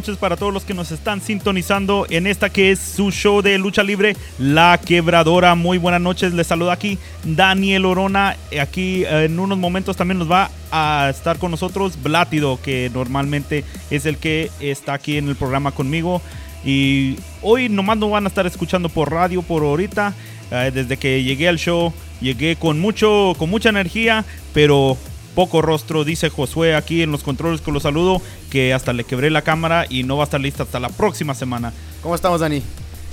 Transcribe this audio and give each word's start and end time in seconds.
noches 0.00 0.16
para 0.16 0.38
todos 0.38 0.54
los 0.54 0.64
que 0.64 0.72
nos 0.72 0.92
están 0.92 1.20
sintonizando 1.20 2.06
en 2.08 2.26
esta 2.26 2.48
que 2.48 2.70
es 2.70 2.78
su 2.78 3.10
show 3.10 3.42
de 3.42 3.58
lucha 3.58 3.82
libre, 3.82 4.16
La 4.38 4.80
Quebradora. 4.82 5.54
Muy 5.54 5.76
buenas 5.76 6.00
noches, 6.00 6.32
les 6.32 6.46
saluda 6.46 6.72
aquí 6.72 6.96
Daniel 7.22 7.84
Orona. 7.84 8.34
Aquí 8.58 9.04
eh, 9.04 9.24
en 9.24 9.38
unos 9.38 9.58
momentos 9.58 9.98
también 9.98 10.18
nos 10.18 10.30
va 10.30 10.50
a 10.72 11.08
estar 11.10 11.36
con 11.36 11.50
nosotros 11.50 12.02
Blátido, 12.02 12.58
que 12.62 12.90
normalmente 12.94 13.62
es 13.90 14.06
el 14.06 14.16
que 14.16 14.50
está 14.58 14.94
aquí 14.94 15.18
en 15.18 15.28
el 15.28 15.36
programa 15.36 15.70
conmigo. 15.70 16.22
Y 16.64 17.16
hoy 17.42 17.68
nomás 17.68 17.98
no 17.98 18.08
van 18.08 18.24
a 18.24 18.28
estar 18.28 18.46
escuchando 18.46 18.88
por 18.88 19.12
radio 19.12 19.42
por 19.42 19.62
ahorita. 19.62 20.14
Eh, 20.50 20.70
desde 20.72 20.96
que 20.96 21.22
llegué 21.22 21.46
al 21.46 21.58
show, 21.58 21.92
llegué 22.22 22.56
con, 22.56 22.80
mucho, 22.80 23.34
con 23.36 23.50
mucha 23.50 23.68
energía, 23.68 24.24
pero 24.54 24.96
poco 25.34 25.62
rostro, 25.62 26.04
dice 26.04 26.30
Josué 26.30 26.74
aquí 26.74 27.02
en 27.02 27.12
los 27.12 27.22
controles 27.22 27.60
que 27.60 27.72
lo 27.72 27.80
saludo, 27.80 28.20
que 28.50 28.74
hasta 28.74 28.92
le 28.92 29.04
quebré 29.04 29.30
la 29.30 29.42
cámara 29.42 29.86
y 29.88 30.02
no 30.02 30.16
va 30.16 30.24
a 30.24 30.26
estar 30.26 30.40
lista 30.40 30.64
hasta 30.64 30.80
la 30.80 30.88
próxima 30.88 31.34
semana. 31.34 31.72
¿Cómo 32.02 32.14
estamos, 32.14 32.40
Dani? 32.40 32.62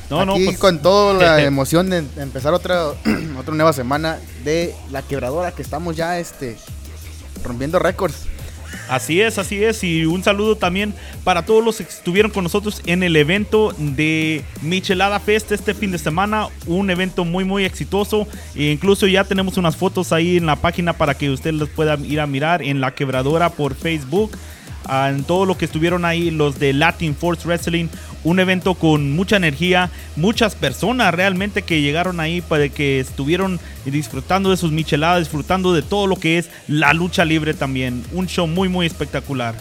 No, 0.09 0.21
aquí 0.21 0.27
no, 0.27 0.45
pues, 0.45 0.57
con 0.57 0.81
toda 0.81 1.13
la 1.13 1.41
emoción 1.43 1.89
de 1.89 2.03
empezar 2.17 2.53
otra, 2.53 2.87
otra 3.39 3.53
nueva 3.53 3.73
semana 3.73 4.19
de 4.43 4.73
la 4.91 5.01
quebradora 5.01 5.51
que 5.51 5.61
estamos 5.61 5.95
ya 5.95 6.19
este, 6.19 6.57
rompiendo 7.43 7.79
récords. 7.79 8.25
Así 8.89 9.21
es, 9.21 9.37
así 9.37 9.63
es. 9.63 9.83
Y 9.83 10.05
un 10.05 10.23
saludo 10.23 10.55
también 10.55 10.93
para 11.23 11.45
todos 11.45 11.63
los 11.63 11.77
que 11.77 11.83
estuvieron 11.83 12.31
con 12.31 12.43
nosotros 12.43 12.81
en 12.85 13.03
el 13.03 13.15
evento 13.15 13.73
de 13.77 14.43
Michelada 14.61 15.19
Fest 15.19 15.51
este 15.51 15.73
fin 15.73 15.91
de 15.91 15.97
semana. 15.97 16.47
Un 16.65 16.89
evento 16.89 17.25
muy, 17.25 17.43
muy 17.43 17.65
exitoso. 17.65 18.27
E 18.55 18.71
incluso 18.71 19.07
ya 19.07 19.23
tenemos 19.23 19.57
unas 19.57 19.75
fotos 19.75 20.11
ahí 20.11 20.37
en 20.37 20.45
la 20.45 20.55
página 20.55 20.93
para 20.93 21.15
que 21.15 21.29
usted 21.29 21.53
pueda 21.75 21.95
ir 21.95 22.19
a 22.19 22.27
mirar 22.27 22.61
en 22.61 22.81
la 22.81 22.93
quebradora 22.93 23.49
por 23.49 23.75
Facebook 23.75 24.31
en 24.89 25.23
todo 25.23 25.45
lo 25.45 25.57
que 25.57 25.65
estuvieron 25.65 26.05
ahí 26.05 26.31
los 26.31 26.59
de 26.59 26.73
Latin 26.73 27.15
Force 27.15 27.47
Wrestling, 27.47 27.87
un 28.23 28.39
evento 28.39 28.75
con 28.75 29.11
mucha 29.11 29.37
energía, 29.37 29.89
muchas 30.15 30.55
personas 30.55 31.13
realmente 31.13 31.61
que 31.61 31.81
llegaron 31.81 32.19
ahí 32.19 32.41
para 32.41 32.69
que 32.69 32.99
estuvieron 32.99 33.59
disfrutando 33.85 34.49
de 34.49 34.57
sus 34.57 34.71
micheladas, 34.71 35.19
disfrutando 35.19 35.73
de 35.73 35.81
todo 35.81 36.07
lo 36.07 36.15
que 36.15 36.37
es 36.37 36.49
la 36.67 36.93
lucha 36.93 37.25
libre 37.25 37.53
también, 37.53 38.03
un 38.11 38.27
show 38.27 38.47
muy 38.47 38.69
muy 38.69 38.85
espectacular. 38.85 39.55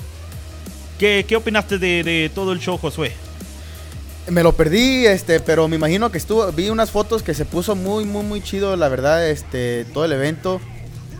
¿Qué, 0.98 1.26
qué 1.28 1.36
opinaste 1.36 1.78
de, 1.78 2.30
todo 2.34 2.52
el 2.52 2.58
show, 2.58 2.78
Josué? 2.78 3.12
Me 4.30 4.42
lo 4.42 4.52
perdí, 4.52 5.06
este, 5.06 5.40
pero 5.40 5.68
me 5.68 5.76
imagino 5.76 6.10
que 6.10 6.18
estuvo, 6.18 6.50
vi 6.52 6.70
unas 6.70 6.90
fotos 6.90 7.22
que 7.22 7.34
se 7.34 7.44
puso 7.44 7.76
muy, 7.76 8.04
muy, 8.04 8.24
muy 8.24 8.40
chido, 8.40 8.74
la 8.76 8.88
verdad, 8.88 9.28
este, 9.28 9.84
todo 9.92 10.04
el 10.06 10.12
evento, 10.12 10.60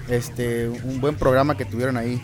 este, 0.08 0.68
un 0.68 1.00
buen 1.00 1.14
programa 1.14 1.56
que 1.56 1.64
tuvieron 1.64 1.96
ahí. 1.96 2.20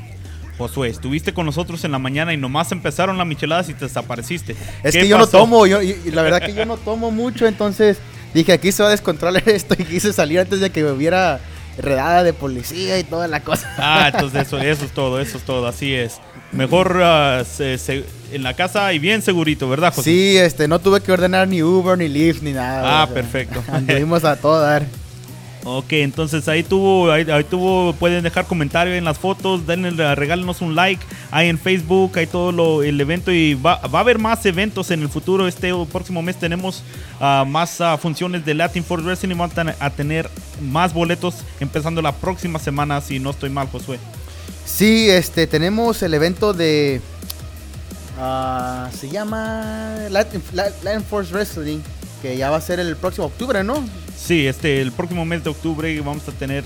Josué, 0.59 0.89
estuviste 0.89 1.33
con 1.33 1.47
nosotros 1.47 1.85
en 1.85 1.93
la 1.93 1.99
mañana 1.99 2.33
y 2.33 2.37
nomás 2.37 2.73
empezaron 2.73 3.19
las 3.19 3.27
micheladas 3.27 3.69
y 3.69 3.75
te 3.75 3.87
desapareciste. 3.87 4.55
Es 4.83 4.95
que 4.95 5.09
yo 5.09 5.19
no 5.19 5.27
tomo, 5.27 5.67
yo, 5.67 5.83
y, 5.83 5.97
la 6.13 6.23
verdad 6.23 6.43
que 6.43 6.55
yo 6.55 6.67
no 6.67 6.77
tomo 6.77 7.11
mucho, 7.11 7.47
entonces 7.47 7.99
dije 8.35 8.53
aquí 8.53 8.73
se 8.73 8.83
va 8.83 8.89
a 8.89 8.93
descontrolar 8.93 9.43
esto 9.49 9.75
y 9.79 9.85
quise 9.85 10.13
salir 10.13 10.41
antes 10.41 10.61
de 10.61 10.71
que 10.71 10.85
hubiera 10.85 11.41
redada 11.79 12.23
de 12.23 12.33
policía 12.33 12.99
y 12.99 13.05
toda 13.05 13.29
la 13.29 13.41
cosa. 13.41 13.73
Ah, 13.79 14.11
entonces 14.15 14.47
eso, 14.47 14.59
eso 14.59 14.85
es 14.85 14.93
todo, 14.93 15.21
eso 15.21 15.39
es 15.39 15.45
todo, 15.45 15.67
así 15.67 15.95
es. 15.95 16.21
Mejor 16.53 16.99
uh, 16.99 17.45
se, 17.47 17.79
se, 17.79 18.05
en 18.31 18.43
la 18.43 18.55
casa 18.55 18.93
y 18.93 18.99
bien 18.99 19.23
segurito, 19.23 19.71
¿verdad, 19.71 19.95
José? 19.95 20.11
Sí, 20.11 20.37
este, 20.37 20.69
no 20.69 20.81
tuve 20.81 21.01
que 21.01 21.11
ordenar 21.11 21.49
ni 21.49 21.63
Uber, 21.63 21.97
ni 21.97 22.09
Lyft, 22.09 22.43
ni 22.43 22.53
nada. 22.53 23.01
Ah, 23.01 23.05
o 23.05 23.07
sea, 23.07 23.15
perfecto. 23.15 23.65
Anduvimos 23.69 24.25
a 24.25 24.37
todo 24.37 24.61
dar. 24.61 24.85
Ok, 25.65 25.93
entonces 25.93 26.49
ahí 26.49 26.65
tuvo, 26.65 27.13
ahí, 27.13 27.25
tuvo, 27.45 27.93
pueden 27.93 28.25
dejar 28.25 28.47
comentarios 28.47 28.97
en 28.97 29.05
las 29.05 29.17
fotos, 29.17 29.65
denle, 29.65 30.13
regálenos 30.17 30.61
un 30.61 30.75
like 30.75 31.05
ahí 31.31 31.49
en 31.49 31.57
Facebook, 31.57 32.19
ahí 32.19 32.27
todo 32.27 32.51
lo, 32.51 32.83
el 32.83 33.01
evento 33.01 33.31
y 33.31 33.55
va, 33.55 33.77
va, 33.77 34.01
a 34.01 34.03
haber 34.03 34.19
más 34.19 34.45
eventos 34.45 34.91
en 34.91 35.03
el 35.03 35.09
futuro. 35.09 35.47
Este 35.47 35.73
próximo 35.93 36.21
mes 36.21 36.37
tenemos 36.37 36.83
uh, 37.21 37.47
más 37.47 37.79
uh, 37.81 37.97
funciones 37.97 38.45
de 38.45 38.55
Latin 38.55 38.83
Force 38.83 39.07
Wrestling 39.07 39.31
y 39.31 39.35
vamos 39.35 39.57
a 39.79 39.91
tener 39.91 40.29
más 40.61 40.93
boletos 40.93 41.37
empezando 41.61 42.03
la 42.03 42.13
próxima 42.13 42.59
semana, 42.59 43.01
si 43.01 43.21
no 43.21 43.31
estoy 43.31 43.51
mal, 43.51 43.69
Josué. 43.69 44.01
Sí, 44.65 45.09
este, 45.11 45.47
tenemos 45.47 46.03
el 46.03 46.15
evento 46.15 46.53
de, 46.53 47.01
uh, 48.19 48.91
se 48.97 49.09
llama 49.09 49.95
Latin, 50.11 50.43
Latin 50.53 51.05
Force 51.05 51.33
Wrestling, 51.33 51.79
que 52.23 52.37
ya 52.37 52.51
va 52.51 52.57
a 52.57 52.61
ser 52.61 52.79
el 52.79 52.97
próximo 52.97 53.27
octubre, 53.27 53.65
¿no? 53.65 53.85
Sí, 54.17 54.47
este, 54.47 54.81
el 54.81 54.93
próximo 54.93 55.25
mes 55.25 55.43
de 55.43 55.51
octubre 55.51 56.01
vamos 56.01 56.27
a 56.29 56.33
tener 56.33 56.63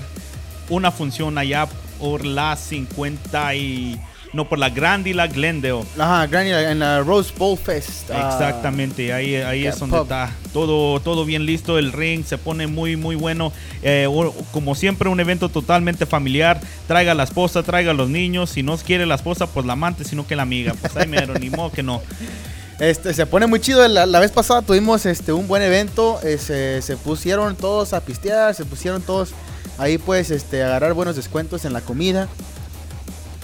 una 0.68 0.92
función 0.92 1.38
allá 1.38 1.66
por 1.98 2.24
la 2.24 2.54
50 2.54 3.54
y... 3.54 4.00
No, 4.32 4.46
por 4.46 4.58
la 4.58 4.68
Grand 4.68 5.06
y 5.06 5.14
la 5.14 5.28
Glendale. 5.28 5.84
Ajá, 5.98 6.26
Grand 6.26 6.46
y 6.46 6.50
la, 6.50 6.70
en 6.70 6.78
la 6.80 7.00
Rose 7.00 7.32
Bowl 7.38 7.56
Fest. 7.56 8.10
Exactamente, 8.10 9.10
ahí, 9.12 9.36
ahí 9.36 9.66
es 9.66 9.78
donde 9.78 9.96
pub. 9.96 10.02
está 10.02 10.30
todo, 10.52 11.00
todo 11.00 11.24
bien 11.24 11.46
listo. 11.46 11.78
El 11.78 11.92
ring 11.92 12.22
se 12.22 12.36
pone 12.36 12.66
muy, 12.66 12.96
muy 12.96 13.16
bueno. 13.16 13.50
Eh, 13.82 14.06
como 14.52 14.74
siempre, 14.74 15.08
un 15.08 15.20
evento 15.20 15.48
totalmente 15.48 16.04
familiar. 16.04 16.60
Traiga 16.86 17.12
a 17.12 17.14
la 17.14 17.22
esposa, 17.22 17.62
traiga 17.62 17.92
a 17.92 17.94
los 17.94 18.10
niños. 18.10 18.50
Si 18.50 18.62
no 18.62 18.76
quiere 18.76 19.06
la 19.06 19.14
esposa, 19.14 19.46
pues 19.46 19.64
la 19.64 19.72
amante, 19.72 20.04
sino 20.04 20.26
que 20.26 20.36
la 20.36 20.42
amiga. 20.42 20.74
Pues 20.78 20.94
ahí 20.96 21.06
me 21.06 21.24
ni 21.40 21.48
modo 21.48 21.72
que 21.72 21.82
no. 21.82 22.02
Este, 22.78 23.14
se 23.14 23.26
pone 23.26 23.46
muy 23.46 23.60
chido. 23.60 23.86
La, 23.88 24.20
vez 24.20 24.30
pasada 24.30 24.62
tuvimos 24.62 25.06
este, 25.06 25.32
un 25.32 25.48
buen 25.48 25.62
evento. 25.62 26.20
Eh, 26.22 26.38
se, 26.82 26.96
pusieron 26.96 27.56
todos 27.56 27.92
a 27.92 28.00
pistear. 28.00 28.54
Se 28.54 28.64
pusieron 28.64 29.02
todos 29.02 29.30
ahí, 29.78 29.98
pues, 29.98 30.30
este, 30.30 30.62
a 30.62 30.66
agarrar 30.66 30.94
buenos 30.94 31.16
descuentos 31.16 31.64
en 31.64 31.72
la 31.72 31.80
comida. 31.80 32.28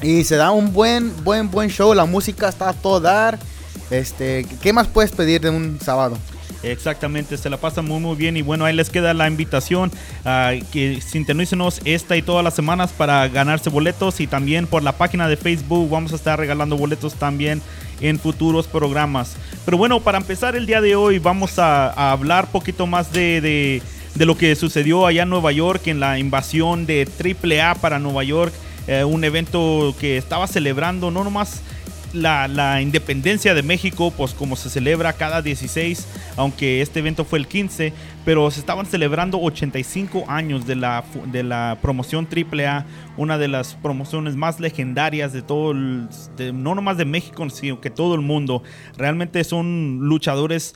Y 0.03 0.25
se 0.25 0.37
da 0.37 0.51
un 0.51 0.73
buen, 0.73 1.25
buen, 1.25 1.51
buen 1.51 1.71
show. 1.71 1.95
La 1.95 2.05
música 2.05 2.49
está 2.49 2.71
a 2.71 2.73
todo 2.75 3.01
dar. 3.01 3.39
Este, 3.91 4.47
¿Qué 4.61 4.73
más 4.73 4.87
puedes 4.87 5.13
pedir 5.13 5.41
de 5.41 5.51
un 5.51 5.79
sábado? 5.81 6.19
Exactamente, 6.63 7.37
se 7.37 7.51
la 7.51 7.57
pasa 7.57 7.83
muy 7.83 7.99
muy 7.99 8.15
bien 8.15 8.37
y 8.37 8.43
bueno, 8.43 8.65
ahí 8.65 8.75
les 8.75 8.89
queda 8.89 9.15
la 9.15 9.27
invitación 9.27 9.91
uh, 10.25 10.65
que 10.71 11.01
sintonícenos 11.01 11.81
esta 11.85 12.17
y 12.17 12.23
todas 12.23 12.45
las 12.45 12.55
semanas 12.55 12.93
para 12.93 13.27
ganarse 13.27 13.69
boletos 13.69 14.21
y 14.21 14.29
también 14.29 14.69
por 14.69 14.85
la 14.85 14.93
página 14.93 15.27
de 15.27 15.37
Facebook 15.37 15.91
vamos 15.91 16.13
a 16.13 16.17
estar 16.17 16.39
regalando 16.39 16.77
boletos 16.77 17.15
también 17.15 17.61
en 18.03 18.19
futuros 18.19 18.67
programas. 18.67 19.37
Pero 19.65 19.79
bueno, 19.79 20.01
para 20.01 20.19
empezar 20.19 20.57
el 20.57 20.67
día 20.67 20.81
de 20.81 20.97
hoy 20.97 21.19
vamos 21.19 21.59
a, 21.59 21.89
a 21.89 22.13
hablar 22.13 22.51
poquito 22.51 22.87
más 22.87 23.13
de, 23.13 23.81
lo 24.17 24.37
que 24.37 24.55
sucedió 24.57 25.07
allá 25.07 25.23
en 25.23 25.31
Nueva 25.31 25.53
York 25.53 25.87
en 25.87 26.01
la 26.01 26.19
invasión 26.19 26.85
de 26.85 27.09
AAA 27.19 27.77
para 27.77 27.99
Nueva 27.99 28.25
York, 28.25 28.53
eh, 28.87 29.05
un 29.05 29.25
evento 29.25 29.95
que 29.99 30.17
estaba 30.17 30.47
celebrando 30.47 31.11
no 31.11 31.25
nomás 31.25 31.63
la, 32.13 32.81
independencia 32.81 33.55
de 33.55 33.63
México, 33.63 34.13
pues 34.17 34.35
como 34.35 34.57
se 34.57 34.71
celebra 34.71 35.13
cada 35.13 35.43
16, 35.43 36.07
aunque 36.37 36.83
este 36.83 37.01
evento 37.01 37.25
fue 37.25 37.39
el 37.39 37.47
15, 37.47 37.93
pero 38.25 38.51
se 38.51 38.61
estaban 38.61 38.87
celebrando 38.87 39.41
85 39.41 40.25
años 40.29 40.67
de 40.67 40.77
la, 40.77 41.05
de 41.27 41.43
la 41.43 41.79
promoción 41.81 42.29
AAA, 42.31 42.87
una 43.17 43.39
de 43.39 43.49
las 43.49 43.75
promociones 43.75 44.37
más 44.37 44.61
legendarias 44.61 45.33
de 45.33 45.43
todo, 45.43 45.73
el, 45.73 46.09
de, 46.37 46.53
no 46.53 46.75
nomás 46.75 46.97
de 46.97 47.05
México, 47.05 47.49
sino 47.51 47.81
que 47.81 47.91
todo 47.91 48.15
el 48.15 48.21
mundo. 48.21 48.63
Realmente 48.97 49.43
son 49.45 50.01
luchadores 50.03 50.75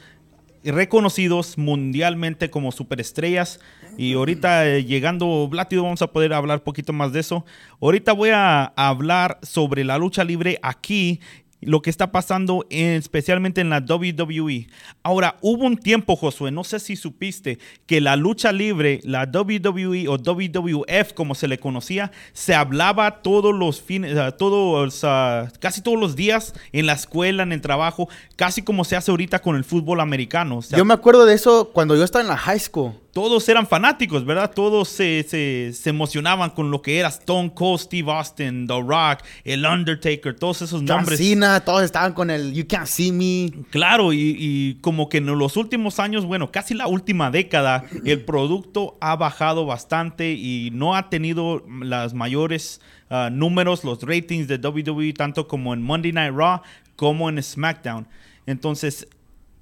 reconocidos 0.65 1.59
mundialmente 1.59 2.51
como 2.51 2.73
superestrellas. 2.73 3.61
Y 3.97 4.15
ahorita 4.15 4.69
eh, 4.69 4.85
llegando 4.85 5.49
Blátido 5.49 5.83
vamos 5.83 6.03
a 6.03 6.09
poder 6.09 6.33
hablar 6.33 6.59
un 6.59 6.65
poquito 6.65 6.93
más 6.93 7.13
de 7.13 7.21
eso. 7.21 7.45
Ahorita 7.81 8.13
voy 8.13 8.31
a, 8.31 8.65
a 8.65 8.89
hablar 8.89 9.39
sobre 9.43 9.85
la 9.85 9.99
lucha 9.99 10.25
libre 10.25 10.59
aquí 10.63 11.21
lo 11.61 11.83
que 11.83 11.91
está 11.91 12.13
pasando 12.13 12.67
en, 12.71 12.93
especialmente 12.93 13.61
en 13.61 13.71
la 13.71 13.79
WWE. 13.79 14.69
Ahora, 15.03 15.37
hubo 15.41 15.65
un 15.65 15.77
tiempo, 15.77 16.17
Josué, 16.17 16.51
no 16.51 16.65
sé 16.65 16.81
si 16.81 16.97
supiste, 16.97 17.59
que 17.87 18.01
la 18.01 18.17
lucha 18.17 18.53
libre, 18.53 19.01
la 19.05 19.25
WWE 19.25 20.09
o 20.09 20.17
WWF, 20.17 21.13
como 21.15 21.35
se 21.35 21.49
le 21.49 21.59
conocía, 21.59 22.13
se 22.33 22.55
hablaba 22.55 23.23
todos 23.23 23.55
los 23.55 23.81
fines, 23.81 24.17
uh, 24.17 24.33
todos, 24.37 25.03
uh, 25.03 25.49
casi 25.61 25.81
todos 25.81 25.99
los 25.99 26.17
días 26.17 26.55
en 26.73 26.87
la 26.87 26.93
escuela, 26.93 27.43
en 27.43 27.53
el 27.53 27.61
trabajo, 27.61 28.09
casi 28.37 28.63
como 28.63 28.85
se 28.85 28.97
hace 28.97 29.11
ahorita 29.11 29.41
con 29.41 29.57
el 29.57 29.65
fútbol 29.65 30.01
americano. 30.01 30.59
O 30.59 30.63
sea, 30.63 30.79
yo 30.79 30.85
me 30.85 30.95
acuerdo 30.95 31.25
de 31.27 31.35
eso 31.35 31.71
cuando 31.73 31.97
yo 31.97 32.05
estaba 32.05 32.23
en 32.23 32.29
la 32.29 32.37
high 32.37 32.61
school 32.61 32.95
todos 33.17 33.49
eran 33.49 33.67
fanáticos, 33.67 34.27
¿verdad? 34.27 34.53
Todos 34.55 34.91
se, 34.91 35.25
se, 35.27 35.73
se, 35.73 35.89
emocionaban 35.89 36.51
con 36.51 36.71
lo 36.71 36.83
que 36.83 36.99
era 36.99 37.09
Stone 37.09 37.51
Cold, 37.55 37.81
Steve 37.81 38.13
Austin, 38.13 38.67
The 38.67 38.79
Rock, 38.79 39.21
El 39.43 39.65
Undertaker, 39.65 40.37
todos 40.37 40.61
esos 40.61 40.81
John 40.81 40.85
nombres. 40.85 41.19
Cena, 41.19 41.56
todos 41.65 41.83
estaban 41.83 42.13
con 42.13 42.31
el 42.31 42.53
You 42.53 42.67
Can't 42.67 42.87
See 42.87 43.13
Me. 43.13 43.65
Claro, 43.71 44.13
y, 44.13 44.79
como 44.81 45.09
que 45.09 45.19
en 45.19 45.27
los 45.27 45.57
últimos 45.57 45.99
años, 45.99 46.25
bueno, 46.25 46.51
casi 46.51 46.75
la 46.75 46.87
última 46.87 47.31
década, 47.31 47.85
el 48.05 48.25
producto 48.25 48.97
ha 49.01 49.17
bajado 49.17 49.67
bastante 49.67 50.33
y 50.33 50.71
no 50.73 50.95
ha 50.95 51.09
tenido 51.09 51.65
las 51.81 52.15
mayores 52.15 52.81
uh, 53.11 53.31
números, 53.31 53.85
los 53.85 54.03
ratings 54.03 54.49
de 54.49 54.57
WWE, 54.57 55.13
tanto 55.13 55.49
como 55.49 55.75
en 55.75 55.83
Monday 55.83 56.13
Night 56.13 56.35
Raw 56.35 56.61
como 56.97 57.29
en 57.29 57.43
SmackDown. 57.43 58.07
Entonces, 58.47 59.09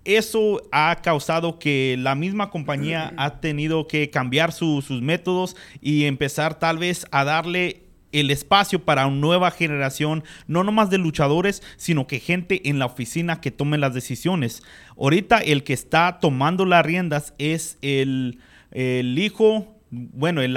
eso 0.05 0.61
ha 0.71 0.97
causado 1.03 1.59
que 1.59 1.97
la 1.99 2.15
misma 2.15 2.51
compañía 2.51 3.15
ha 3.17 3.41
tenido 3.41 3.89
que 3.89 4.11
cambiar 4.11 4.53
su, 4.53 4.83
sus 4.83 5.01
métodos 5.01 5.57
y 5.81 6.05
empezar 6.05 6.59
tal 6.59 6.79
vez 6.79 7.07
a 7.11 7.25
darle 7.25 7.84
el 8.15 8.31
espacio 8.31 8.85
para 8.85 9.07
una 9.07 9.17
nueva 9.17 9.51
generación, 9.51 10.25
no 10.47 10.65
nomás 10.65 10.91
de 10.91 10.99
luchadores, 10.99 11.63
sino 11.77 12.07
que 12.07 12.21
gente 12.21 12.69
en 12.69 12.79
la 12.79 12.87
oficina 12.87 13.41
que 13.41 13.51
tome 13.51 13.79
las 13.79 13.95
decisiones. 13.95 14.63
Ahorita 14.99 15.39
el 15.39 15.65
que 15.65 15.73
está 15.73 16.19
tomando 16.21 16.65
las 16.65 16.85
riendas 16.85 17.35
es 17.39 17.79
el, 17.83 18.39
el 18.71 19.19
hijo, 19.19 19.77
bueno, 19.91 20.43
el, 20.43 20.57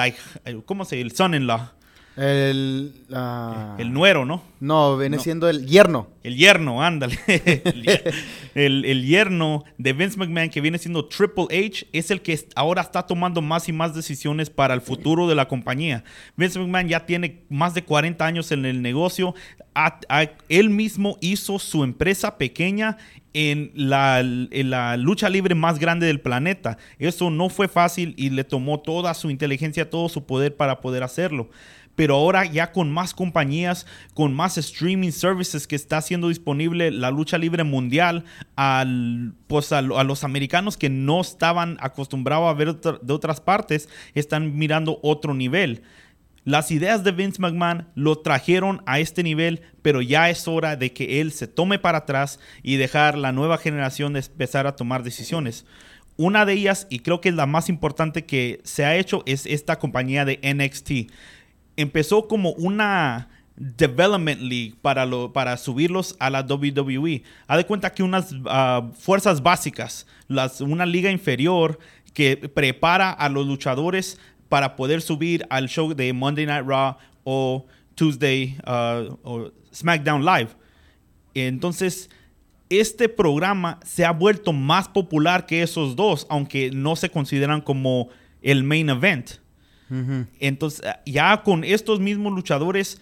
¿cómo 0.66 0.86
se? 0.86 1.02
El 1.02 1.12
son-in-law 1.12 1.77
el, 2.18 2.94
el 3.78 3.94
nuero, 3.94 4.26
¿no? 4.26 4.42
No, 4.60 4.98
viene 4.98 5.20
siendo 5.20 5.48
el 5.48 5.68
yerno. 5.68 6.08
El 6.24 6.36
yerno, 6.36 6.82
ándale. 6.82 7.20
el, 8.56 8.86
el, 8.86 9.06
yerno 9.06 9.64
de 9.78 9.94
Vince 9.94 10.18
McMahon, 10.18 10.50
que 10.50 10.60
viene 10.60 10.80
siendo 10.80 11.06
Triple 11.06 11.46
H, 11.52 11.86
es 11.94 12.10
el 12.10 12.22
que 12.22 12.40
ahora 12.56 12.82
está 12.82 13.04
tomando 13.04 13.44
más 13.44 13.70
y 13.70 13.72
más 13.72 13.94
decisiones 13.94 14.50
para 14.50 14.74
el 14.74 14.82
futuro 14.82 15.28
de 15.28 15.36
la 15.36 15.48
compañía. 15.48 16.04
Vince 16.36 16.58
McMahon 16.58 16.88
ya 16.88 17.06
tiene 17.06 17.44
más 17.50 17.76
de 17.76 17.84
40 17.84 18.26
años 18.26 18.52
en 18.52 18.66
el 18.66 18.82
negocio. 18.82 19.36
él 20.50 20.72
mismo 20.72 21.20
hizo 21.22 21.60
su 21.60 21.84
empresa 21.84 22.40
pequeña 22.40 22.98
en 23.34 23.72
la, 23.76 24.22
en 24.22 24.70
la, 24.72 24.98
lucha 24.98 25.30
libre 25.30 25.54
más 25.54 25.78
grande 25.78 26.08
del 26.08 26.20
planeta. 26.20 26.80
Eso 26.98 27.30
no 27.30 27.50
fue 27.50 27.68
fácil 27.68 28.16
y 28.18 28.32
le 28.32 28.44
tomó 28.44 28.80
toda 28.80 29.14
su 29.14 29.30
inteligencia, 29.30 29.88
todo 29.88 30.10
su 30.10 30.26
poder 30.26 30.56
para 30.56 30.82
poder 30.82 31.04
hacerlo 31.04 31.52
pero 31.98 32.14
ahora 32.14 32.46
ya 32.46 32.72
con 32.72 32.92
más 32.92 33.16
compañías, 33.16 33.88
con 34.14 34.32
más 34.36 34.60
streaming 34.60 35.10
services 35.10 35.66
que 35.66 35.76
está 35.76 35.98
haciendo 35.98 36.30
disponible 36.30 36.92
la 36.92 37.10
lucha 37.10 37.40
libre 37.40 37.64
mundial 37.64 38.24
al, 38.56 39.34
pues 39.48 39.72
a, 39.72 39.82
los 39.82 40.24
americanos 40.24 40.78
que 40.78 40.92
no 40.92 41.20
estaban 41.20 41.76
acostumbrados 41.82 42.50
a 42.50 42.54
ver 42.54 42.76
de 42.76 43.14
otras 43.14 43.42
partes, 43.42 43.90
están 44.14 44.56
mirando 44.56 45.00
otro 45.02 45.34
nivel. 45.34 45.82
Las 46.44 46.70
ideas 46.70 47.04
de 47.04 47.14
Vince 47.14 47.42
McMahon 47.42 47.88
lo 47.96 48.20
trajeron 48.20 48.84
a 48.86 49.00
este 49.00 49.24
nivel, 49.24 49.64
pero 49.82 50.04
ya 50.04 50.30
es 50.30 50.48
hora 50.48 50.76
de 50.76 50.94
que 50.94 51.20
él 51.20 51.32
se 51.32 51.48
tome 51.48 51.80
para 51.80 51.98
atrás 51.98 52.40
y 52.62 52.76
dejar 52.76 53.18
la 53.18 53.32
nueva 53.32 53.58
generación 53.58 54.14
de 54.14 54.20
empezar 54.20 54.68
a 54.68 54.76
tomar 54.76 55.02
decisiones. 55.02 55.66
Una 56.16 56.46
de 56.46 56.54
ellas, 56.54 56.86
y 56.92 57.00
creo 57.00 57.22
que 57.22 57.30
es 57.30 57.36
la 57.36 57.48
más 57.48 57.70
importante 57.70 58.26
que 58.26 58.62
se 58.64 58.86
ha 58.86 58.96
hecho, 58.96 59.24
es 59.26 59.48
esta 59.48 59.80
compañía 59.80 60.26
de 60.26 60.40
NXT 60.44 61.12
empezó 61.78 62.28
como 62.28 62.52
una 62.54 63.30
development 63.56 64.42
league 64.42 64.76
para, 64.82 65.08
para 65.34 65.58
subirlos 65.58 66.16
a 66.20 66.30
la 66.30 66.42
WWE. 66.42 67.24
Haz 67.48 67.58
de 67.58 67.66
cuenta 67.66 67.92
que 67.92 68.04
unas 68.04 68.36
ah, 68.46 68.90
fuerzas 68.98 69.42
básicas, 69.42 70.06
una 70.60 70.86
liga 70.86 71.12
inferior 71.12 71.80
que 72.14 72.38
prepara 72.38 73.12
a 73.12 73.30
los 73.30 73.48
luchadores 73.48 74.20
para 74.50 74.76
poder 74.76 75.02
subir 75.02 75.46
al 75.50 75.68
show 75.68 75.94
de 75.94 76.14
Monday 76.14 76.46
Night 76.46 76.66
Raw 76.66 76.98
o 77.24 77.66
Tuesday 77.96 78.58
ah, 78.66 79.04
o 79.24 79.52
SmackDown 79.74 80.24
Live. 80.24 80.50
Entonces, 81.34 82.10
este 82.70 83.10
programa 83.10 83.80
se 83.86 84.06
ha 84.06 84.12
vuelto 84.12 84.54
más 84.54 84.88
popular 84.88 85.46
que 85.46 85.62
esos 85.62 85.96
dos, 85.96 86.28
aunque 86.30 86.72
no 86.72 86.96
se 86.96 87.10
consideran 87.10 87.62
como 87.62 88.10
el 88.42 88.64
main 88.64 88.90
event. 88.90 89.32
Entonces, 90.40 90.86
ah, 90.86 91.00
ya 91.06 91.44
con 91.44 91.64
estos 91.64 92.00
mismos 92.00 92.34
luchadores 92.34 93.02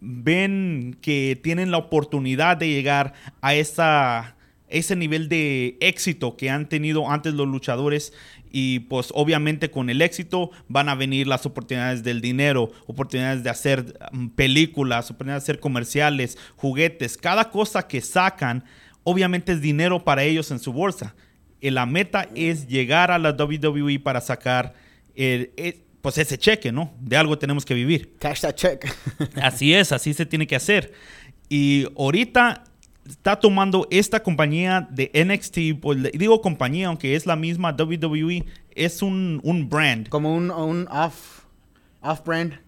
ven 0.00 0.96
que 1.02 1.38
tienen 1.42 1.70
la 1.70 1.78
oportunidad 1.78 2.56
de 2.56 2.68
llegar 2.68 3.14
a 3.40 3.54
esa, 3.54 4.36
ese 4.68 4.96
nivel 4.96 5.28
de 5.28 5.76
éxito 5.80 6.36
que 6.36 6.50
han 6.50 6.68
tenido 6.68 7.10
antes 7.10 7.34
los 7.34 7.48
luchadores 7.48 8.12
y 8.52 8.80
pues 8.80 9.10
obviamente 9.14 9.70
con 9.70 9.90
el 9.90 10.02
éxito 10.02 10.50
van 10.68 10.88
a 10.88 10.94
venir 10.94 11.26
las 11.26 11.46
oportunidades 11.46 12.02
del 12.02 12.20
dinero, 12.20 12.70
oportunidades 12.86 13.42
de 13.42 13.50
hacer 13.50 13.98
mm, 14.12 14.28
películas, 14.28 15.10
oportunidades 15.10 15.44
de 15.46 15.52
hacer 15.52 15.60
comerciales, 15.60 16.38
juguetes, 16.56 17.16
cada 17.16 17.50
cosa 17.50 17.86
que 17.86 18.00
sacan 18.00 18.64
obviamente 19.04 19.52
es 19.52 19.60
dinero 19.60 20.04
para 20.04 20.24
ellos 20.24 20.50
en 20.50 20.58
su 20.58 20.72
bolsa. 20.72 21.14
Y 21.60 21.70
la 21.70 21.86
meta 21.86 22.28
es 22.34 22.66
llegar 22.68 23.10
a 23.10 23.18
la 23.18 23.32
WWE 23.32 23.98
para 24.00 24.20
sacar 24.20 24.74
el, 25.14 25.50
pues 26.02 26.18
ese 26.18 26.38
cheque, 26.38 26.72
¿no? 26.72 26.92
De 27.00 27.16
algo 27.16 27.38
tenemos 27.38 27.64
que 27.64 27.74
vivir. 27.74 28.16
Cash 28.18 28.40
that 28.40 28.54
check. 28.54 28.86
así 29.42 29.74
es, 29.74 29.92
así 29.92 30.14
se 30.14 30.26
tiene 30.26 30.46
que 30.46 30.56
hacer. 30.56 30.92
Y 31.48 31.86
ahorita 31.98 32.64
está 33.08 33.36
tomando 33.36 33.86
esta 33.90 34.22
compañía 34.22 34.86
de 34.90 35.10
NXT, 35.12 35.80
pues, 35.80 35.98
digo 36.12 36.40
compañía, 36.40 36.88
aunque 36.88 37.16
es 37.16 37.26
la 37.26 37.36
misma 37.36 37.74
WWE, 37.78 38.46
es 38.74 39.02
un, 39.02 39.40
un 39.42 39.68
brand. 39.68 40.08
Como 40.08 40.34
un, 40.34 40.50
un 40.50 40.88
off, 40.90 41.40
off 42.00 42.24
brand. 42.24 42.60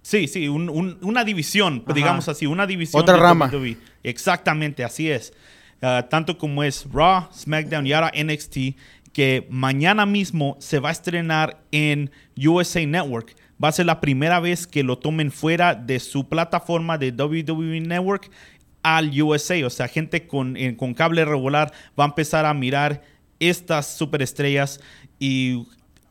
Sí, 0.00 0.26
sí, 0.26 0.48
un, 0.48 0.98
una 1.00 1.24
división, 1.24 1.84
digamos 1.94 2.28
así, 2.28 2.46
una 2.46 2.66
división. 2.66 3.02
Otra 3.02 3.16
rama. 3.16 3.46
WWE. 3.46 3.76
Exactamente, 4.02 4.84
así 4.84 5.08
es. 5.08 5.32
Ah, 5.80 6.06
tanto 6.08 6.38
como 6.38 6.62
es 6.62 6.86
Raw, 6.92 7.28
SmackDown 7.32 7.86
y 7.86 7.92
ahora 7.92 8.12
NXT 8.14 8.56
que 9.12 9.46
mañana 9.50 10.06
mismo 10.06 10.56
se 10.58 10.78
va 10.78 10.88
a 10.88 10.92
estrenar 10.92 11.62
en 11.70 12.10
USA 12.36 12.84
Network. 12.86 13.36
Va 13.62 13.68
a 13.68 13.72
ser 13.72 13.86
la 13.86 14.00
primera 14.00 14.40
vez 14.40 14.66
que 14.66 14.82
lo 14.82 14.98
tomen 14.98 15.30
fuera 15.30 15.74
de 15.74 16.00
su 16.00 16.28
plataforma 16.28 16.98
de 16.98 17.12
WWE 17.12 17.80
Network 17.80 18.30
al 18.82 19.10
USA. 19.22 19.66
O 19.66 19.70
sea, 19.70 19.88
gente 19.88 20.26
con, 20.26 20.56
con 20.76 20.94
cable 20.94 21.24
regular 21.24 21.72
va 21.98 22.04
a 22.04 22.08
empezar 22.08 22.46
a 22.46 22.54
mirar 22.54 23.02
estas 23.38 23.96
superestrellas 23.96 24.80
y 25.18 25.66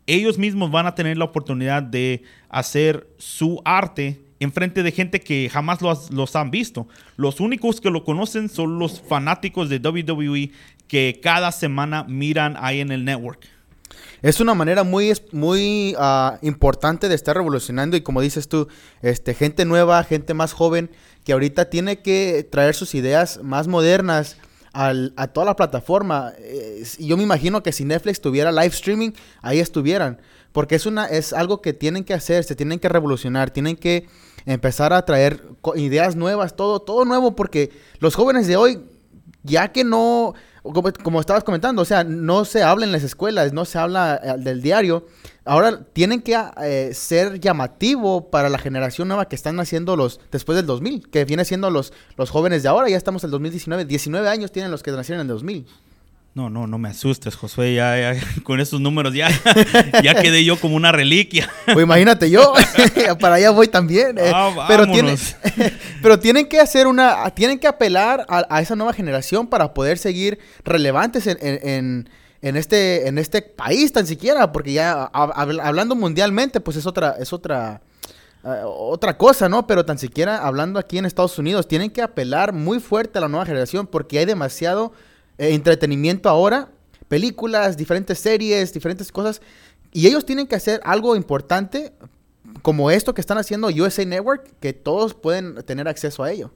ellos 0.07 0.37
mismos 0.37 0.71
van 0.71 0.87
a 0.87 0.95
tener 0.95 1.17
la 1.17 1.25
oportunidad 1.25 1.83
de 1.83 2.23
hacer 2.49 3.07
su 3.17 3.61
arte 3.65 4.21
en 4.39 4.51
frente 4.51 4.81
de 4.83 4.91
gente 4.91 5.19
que 5.19 5.49
jamás 5.49 5.81
los, 5.81 6.11
los, 6.11 6.35
han 6.35 6.49
visto. 6.49 6.87
Los 7.15 7.39
únicos 7.39 7.79
que 7.79 7.91
lo 7.91 8.03
conocen 8.03 8.49
son 8.49 8.79
los 8.79 8.99
fanáticos 8.99 9.69
de 9.69 9.77
WWE 9.77 10.51
que 10.91 11.21
cada 11.23 11.53
semana 11.53 12.03
miran 12.03 12.57
ahí 12.59 12.81
en 12.81 12.91
el 12.91 13.05
network. 13.05 13.47
Es 14.21 14.41
una 14.41 14.53
manera 14.53 14.83
muy, 14.83 15.13
muy 15.31 15.95
ah, 15.97 16.37
importante 16.41 17.07
de 17.07 17.15
estar 17.15 17.33
revolucionando 17.33 17.95
y 17.95 18.01
como 18.01 18.19
dices 18.19 18.49
tú, 18.49 18.67
este, 19.01 19.33
gente 19.33 19.63
nueva, 19.63 20.03
gente 20.03 20.33
más 20.33 20.51
joven, 20.51 20.91
que 21.23 21.31
ahorita 21.31 21.69
tiene 21.69 22.01
que 22.01 22.45
traer 22.51 22.75
sus 22.75 22.93
ideas 22.93 23.39
más 23.41 23.69
modernas 23.69 24.35
a 24.73 25.27
toda 25.27 25.45
la 25.45 25.55
plataforma. 25.55 26.33
y 26.97 27.07
yo 27.07 27.15
me 27.15 27.23
imagino 27.23 27.63
que 27.63 27.71
si 27.71 27.85
Netflix 27.85 28.19
tuviera 28.19 28.51
live 28.51 28.67
streaming, 28.67 29.11
ahí 29.41 29.59
estuvieran. 29.59 30.19
Porque 30.51 30.75
es, 30.75 30.85
una, 30.85 31.05
es 31.05 31.31
algo 31.31 31.61
que 31.61 31.71
tienen 31.71 32.03
que 32.03 32.13
hacer, 32.13 32.43
se 32.43 32.57
tienen 32.57 32.79
que 32.79 32.89
revolucionar, 32.89 33.49
tienen 33.51 33.77
que 33.77 34.07
empezar 34.45 34.91
a 34.91 35.05
traer 35.05 35.41
ideas 35.75 36.17
nuevas, 36.17 36.57
todo, 36.57 36.81
todo 36.81 37.05
nuevo, 37.05 37.33
porque 37.33 37.71
los 37.99 38.13
jóvenes 38.13 38.45
de 38.47 38.57
hoy, 38.57 38.81
ya 39.43 39.71
que 39.71 39.85
no 39.85 40.35
como, 40.63 41.19
estabas 41.19 41.43
comentando, 41.43 41.81
o 41.81 41.85
sea, 41.85 42.03
no 42.03 42.45
se 42.45 42.61
habla 42.61 42.85
en 42.85 42.91
las 42.91 43.03
escuelas, 43.03 43.51
no 43.51 43.65
se 43.65 43.79
habla 43.79 44.19
eh, 44.23 44.35
del 44.37 44.61
diario. 44.61 45.07
Ahora 45.43 45.81
tienen 45.93 46.21
que 46.21 46.39
eh, 46.61 46.91
ser 46.93 47.39
llamativo 47.39 48.29
para 48.29 48.47
la 48.49 48.59
generación 48.59 49.07
nueva 49.07 49.27
que 49.27 49.35
están 49.35 49.55
naciendo 49.55 49.95
los 49.95 50.19
después 50.31 50.55
del 50.55 50.67
2000, 50.67 51.09
que 51.09 51.25
viene 51.25 51.45
siendo 51.45 51.71
los, 51.71 51.93
los 52.15 52.29
jóvenes 52.29 52.61
de 52.61 52.69
ahora, 52.69 52.89
ya 52.89 52.97
estamos 52.97 53.23
en 53.23 53.29
el 53.29 53.31
2019, 53.31 53.85
19 53.85 54.29
años 54.29 54.51
tienen 54.51 54.69
los 54.69 54.83
que 54.83 54.91
nacieron 54.91 55.21
en 55.21 55.27
el 55.27 55.33
2000. 55.33 55.65
No, 56.33 56.49
no, 56.49 56.65
no 56.65 56.77
me 56.77 56.87
asustes, 56.87 57.35
Josué. 57.35 57.75
Ya, 57.75 58.15
con 58.43 58.59
esos 58.61 58.79
números 58.79 59.13
ya, 59.13 59.27
ya 60.03 60.21
quedé 60.21 60.45
yo 60.45 60.59
como 60.59 60.75
una 60.75 60.91
reliquia. 60.91 61.49
Pues 61.65 61.83
imagínate 61.83 62.29
yo, 62.29 62.53
para 63.19 63.35
allá 63.35 63.51
voy 63.51 63.67
también. 63.67 64.17
Eh. 64.17 64.31
Ah, 64.33 64.65
pero, 64.67 64.89
tienen, 64.89 65.17
pero 66.01 66.19
tienen 66.19 66.47
que 66.47 66.59
hacer 66.59 66.87
una, 66.87 67.29
tienen 67.31 67.59
que 67.59 67.67
apelar 67.67 68.25
a, 68.29 68.61
esa 68.61 68.75
nueva 68.75 68.93
generación 68.93 69.47
para 69.47 69.73
poder 69.73 69.97
seguir 69.97 70.39
relevantes 70.63 71.27
en, 71.27 72.07
este, 72.41 73.07
en 73.07 73.17
este 73.17 73.41
país 73.41 73.91
tan 73.91 74.07
siquiera, 74.07 74.53
porque 74.53 74.71
ya 74.71 75.03
hablando 75.03 75.95
mundialmente, 75.95 76.61
pues 76.61 76.77
es 76.77 76.85
otra, 76.85 77.17
es 77.19 77.33
otra, 77.33 77.81
eh, 78.45 78.61
otra 78.63 79.17
cosa, 79.17 79.49
¿no? 79.49 79.67
Pero 79.67 79.83
tan 79.83 79.97
siquiera 79.97 80.37
hablando 80.37 80.79
aquí 80.79 80.97
en 80.97 81.05
Estados 81.05 81.37
Unidos, 81.37 81.67
tienen 81.67 81.89
que 81.89 82.01
apelar 82.01 82.53
muy 82.53 82.79
fuerte 82.79 83.17
a 83.17 83.21
la 83.21 83.27
nueva 83.27 83.45
generación 83.45 83.85
porque 83.85 84.17
hay 84.17 84.25
demasiado 84.25 84.93
eh, 85.41 85.55
entretenimiento 85.55 86.29
ahora, 86.29 86.69
películas, 87.07 87.75
diferentes 87.75 88.19
series, 88.19 88.71
diferentes 88.71 89.11
cosas. 89.11 89.41
Y 89.91 90.05
ellos 90.05 90.23
tienen 90.23 90.45
que 90.45 90.55
hacer 90.55 90.79
algo 90.83 91.15
importante 91.15 91.93
como 92.61 92.91
esto 92.91 93.15
que 93.15 93.21
están 93.21 93.39
haciendo 93.39 93.69
USA 93.69 94.05
Network, 94.05 94.47
que 94.59 94.73
todos 94.73 95.15
pueden 95.15 95.55
tener 95.63 95.87
acceso 95.87 96.23
a 96.23 96.31
ello. 96.31 96.53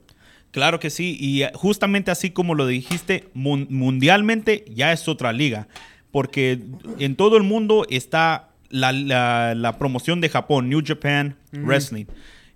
Claro 0.51 0.79
que 0.79 0.91
sí, 0.91 1.17
y 1.19 1.41
eh, 1.41 1.51
justamente 1.55 2.11
así 2.11 2.29
como 2.29 2.53
lo 2.53 2.67
dijiste, 2.67 3.27
mundialmente 3.33 4.63
ya 4.69 4.91
es 4.93 5.07
otra 5.07 5.33
liga, 5.33 5.67
porque 6.11 6.61
en 6.99 7.15
todo 7.15 7.37
el 7.37 7.43
mundo 7.43 7.87
está 7.89 8.49
la, 8.69 9.75
promoción 9.79 10.21
de 10.21 10.29
Japón, 10.29 10.69
New 10.69 10.83
Japan 10.85 11.35
Wrestling. 11.51 12.05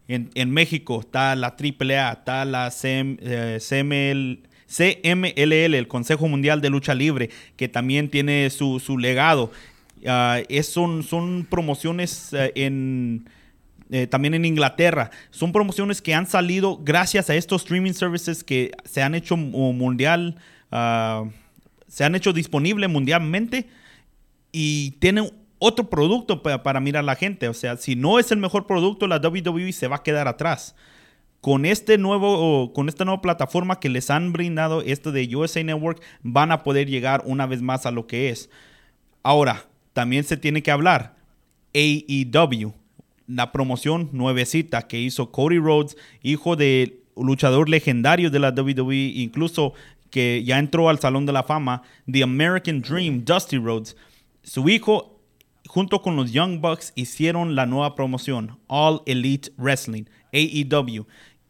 En, 0.08 0.52
México 0.52 1.00
está 1.00 1.36
la 1.36 1.56
AAA, 1.58 2.12
está 2.12 2.46
la 2.46 2.70
CML, 2.70 4.44
CMLL, 4.70 5.74
el 5.74 5.88
Consejo 5.88 6.28
Mundial 6.28 6.62
de 6.62 6.70
Lucha 6.70 6.94
Libre, 6.94 7.30
que 7.58 7.68
también 7.68 8.10
tiene 8.10 8.50
su, 8.50 8.98
legado. 9.00 9.52
Ah, 10.06 10.40
es, 10.48 10.68
son, 10.68 11.04
son 11.04 11.46
promociones 11.50 12.32
eh, 12.34 12.54
en 12.56 13.28
eh, 13.92 14.06
también 14.06 14.36
en 14.36 14.46
Inglaterra. 14.46 15.10
Son 15.32 15.52
promociones 15.52 16.02
que 16.02 16.14
han 16.14 16.28
salido 16.28 16.80
gracias 16.84 17.30
a 17.32 17.36
estos 17.36 17.64
streaming 17.64 17.94
services 17.94 18.44
que 18.44 18.72
se 18.86 19.02
han 19.02 19.16
hecho 19.16 19.36
mundial, 19.36 20.36
ah, 20.72 21.26
se 21.88 22.04
han 22.04 22.14
hecho 22.14 22.32
disponible 22.32 22.88
mundialmente 22.88 23.68
y 24.52 24.92
tienen 25.00 25.32
otro 25.58 25.90
producto 25.90 26.44
para 26.44 26.80
mirar 26.80 27.00
a 27.00 27.06
la 27.06 27.16
gente. 27.16 27.50
O 27.50 27.54
sea, 27.56 27.78
si 27.78 27.96
no 27.96 28.20
es 28.20 28.32
el 28.32 28.38
mejor 28.38 28.68
producto, 28.68 29.08
la 29.08 29.18
WWE 29.18 29.74
se 29.74 29.88
va 29.88 29.98
a 29.98 30.04
quedar 30.04 30.28
atrás 30.28 30.76
con 31.42 31.66
este 31.66 31.98
nuevo 31.98 32.74
con 32.74 32.90
esta 32.90 33.06
nueva 33.06 33.22
plataforma 33.22 33.80
que 33.80 33.90
les 33.90 34.10
han 34.10 34.34
brindado 34.34 34.82
esto 34.82 35.12
de 35.12 35.36
USA 35.36 35.64
Network 35.64 36.02
van 36.22 36.52
a 36.52 36.64
poder 36.64 36.90
llegar 36.90 37.24
una 37.26 37.46
vez 37.46 37.62
más 37.62 37.86
a 37.86 37.92
lo 37.92 38.08
que 38.08 38.30
es. 38.30 38.50
Ahora 39.24 39.66
también 39.94 40.24
se 40.24 40.38
tiene 40.38 40.64
que 40.64 40.72
hablar. 40.72 41.16
AEW 41.74 42.74
la 43.28 43.52
promoción 43.52 44.10
nuevecita 44.12 44.88
que 44.88 45.00
hizo 45.00 45.32
Cody 45.32 45.60
Rhodes 45.60 45.96
hijo 46.24 46.56
del 46.56 47.00
luchador 47.16 47.70
legendario 47.70 48.32
de 48.32 48.40
la 48.40 48.50
WWE 48.50 49.14
incluso 49.16 49.74
que 50.10 50.44
ya 50.44 50.58
entró 50.58 50.90
al 50.90 51.00
salón 51.00 51.28
de 51.28 51.34
la 51.34 51.44
fama 51.44 51.84
The 52.12 52.24
American 52.24 52.82
Dream 52.82 53.24
Dusty 53.24 53.58
Rhodes. 53.58 53.96
Su 54.42 54.68
hijo 54.68 55.20
junto 55.68 56.02
con 56.02 56.16
los 56.16 56.32
Young 56.32 56.60
Bucks 56.60 56.92
hicieron 56.96 57.56
la 57.56 57.68
nueva 57.68 57.94
promoción 57.94 58.58
All 58.66 59.04
Elite 59.06 59.52
Wrestling 59.58 60.06
AEW 60.34 61.06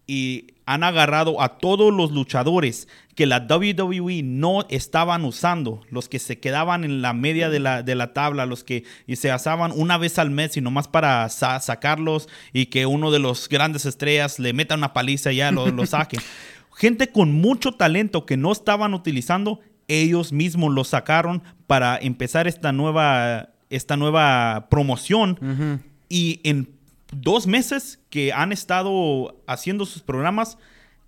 y 0.08 0.48
han 0.66 0.84
agarrado 0.84 1.42
a 1.42 1.58
todos 1.60 1.94
los 1.94 2.12
luchadores 2.12 2.88
que 3.16 3.26
la 3.26 3.46
WWE 3.50 4.24
no 4.24 4.66
estaban 4.70 5.26
usando, 5.26 5.82
los 5.90 6.10
que 6.10 6.20
se 6.20 6.40
quedaban 6.40 6.84
en 6.84 7.02
la 7.02 7.14
media 7.14 7.50
de 7.50 7.60
la, 7.60 7.84
de 7.84 7.94
la 7.96 8.14
tabla, 8.14 8.46
los 8.46 8.64
que 8.64 8.86
y 9.06 9.18
se 9.18 9.30
asaban 9.30 9.72
una 9.76 9.98
vez 9.98 10.18
al 10.18 10.32
mes 10.32 10.58
y 10.58 10.62
nomás 10.62 10.88
para 10.88 11.28
sacarlos 11.30 12.30
y 12.54 12.68
que 12.68 12.86
uno 12.86 13.12
de 13.12 13.20
los 13.20 13.50
grandes 13.50 13.86
estrellas 13.86 14.40
le 14.40 14.54
meta 14.54 14.76
una 14.76 14.94
paliza 14.94 15.32
y 15.32 15.38
ya 15.38 15.52
lo, 15.52 15.68
lo 15.68 15.86
saquen. 15.86 16.22
Gente 16.76 17.12
con 17.12 17.34
mucho 17.34 17.74
talento 17.74 18.26
que 18.26 18.38
no 18.38 18.52
estaban 18.52 18.94
utilizando, 18.94 19.60
ellos 19.90 20.32
mismos 20.32 20.74
lo 20.74 20.86
sacaron 20.86 21.44
para 21.68 21.98
empezar 21.98 22.48
esta 22.48 22.72
nueva, 22.72 23.50
esta 23.70 23.98
nueva 23.98 24.68
promoción. 24.70 25.84
Y 26.08 26.40
en 26.44 26.79
dos 27.12 27.48
meses 27.48 28.00
que 28.10 28.34
han 28.34 28.52
estado 28.52 29.42
haciendo 29.48 29.86
sus 29.86 30.02
programas 30.02 30.58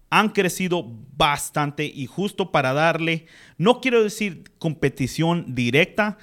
han 0.09 0.29
crecido 0.29 0.85
bastante 1.15 1.85
y 1.85 2.05
justo 2.05 2.51
para 2.51 2.73
darle, 2.73 3.27
no 3.57 3.79
quiero 3.79 4.03
decir 4.03 4.43
competición 4.59 5.55
directa, 5.55 6.17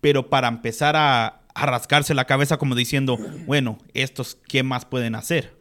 pero 0.00 0.30
para 0.30 0.48
empezar 0.48 0.96
a, 0.96 1.34
rascarse 1.54 2.14
la 2.14 2.24
cabeza 2.24 2.56
como 2.56 2.76
diciendo, 2.76 3.18
bueno, 3.44 3.78
estos, 3.92 4.38
¿qué 4.46 4.62
más 4.62 4.84
pueden 4.84 5.16
hacer? 5.16 5.56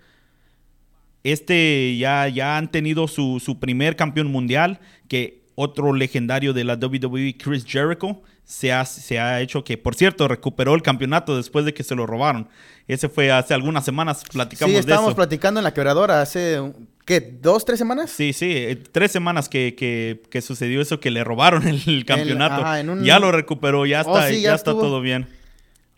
Este 1.23 1.97
ya, 1.97 2.27
ya 2.27 2.55
han 2.55 2.69
tenido 2.69 3.07
su, 3.07 3.41
su 3.43 3.59
primer 3.59 3.95
campeón 3.95 4.31
mundial, 4.31 4.79
que 5.07 5.41
otro 5.55 5.93
legendario 5.93 6.53
de 6.53 6.65
la 6.65 6.75
WWE, 6.75 7.35
Chris 7.37 7.65
Jericho, 7.65 8.21
se 8.47 8.71
ha, 8.71 8.85
se 8.85 9.19
ha 9.19 9.41
hecho 9.41 9.65
que, 9.65 9.77
por 9.77 9.93
cierto, 9.93 10.25
recuperó 10.29 10.73
el 10.73 10.81
campeonato 10.81 11.35
después 11.35 11.65
de 11.65 11.73
que 11.73 11.83
se 11.83 11.95
lo 11.95 12.07
robaron. 12.07 12.47
Ese 12.87 13.09
fue 13.09 13.29
hace 13.29 13.53
algunas 13.53 13.83
semanas, 13.83 14.23
platicamos 14.31 14.71
sí, 14.71 14.79
estábamos 14.79 15.15
platicando 15.15 15.59
en 15.59 15.65
la 15.65 15.73
quebradora 15.73 16.21
hace, 16.21 16.61
¿qué? 17.05 17.19
¿Dos, 17.19 17.65
tres 17.65 17.77
semanas? 17.77 18.09
Sí, 18.09 18.31
sí, 18.31 18.49
eh, 18.55 18.77
tres 18.77 19.11
semanas 19.11 19.49
que, 19.49 19.75
que, 19.75 20.41
sucedió 20.41 20.79
eso, 20.79 21.01
que 21.01 21.11
le 21.11 21.25
robaron 21.25 21.67
el, 21.67 22.05
campeonato. 22.05 22.63
Ya 23.03 23.19
lo 23.19 23.33
recuperó, 23.33 23.85
ya 23.85 24.03
oh, 24.05 24.17
está, 24.17 24.31
ya, 24.31 24.55
está 24.55 24.71
todo 24.71 25.01
bien. 25.01 25.27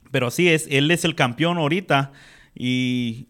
Pero 0.09 0.31
sí, 0.31 0.49
es, 0.49 0.65
él 0.71 0.89
es 0.89 1.05
el 1.05 1.13
campeón 1.13 1.59
ahorita 1.59 2.11
y 2.55 3.27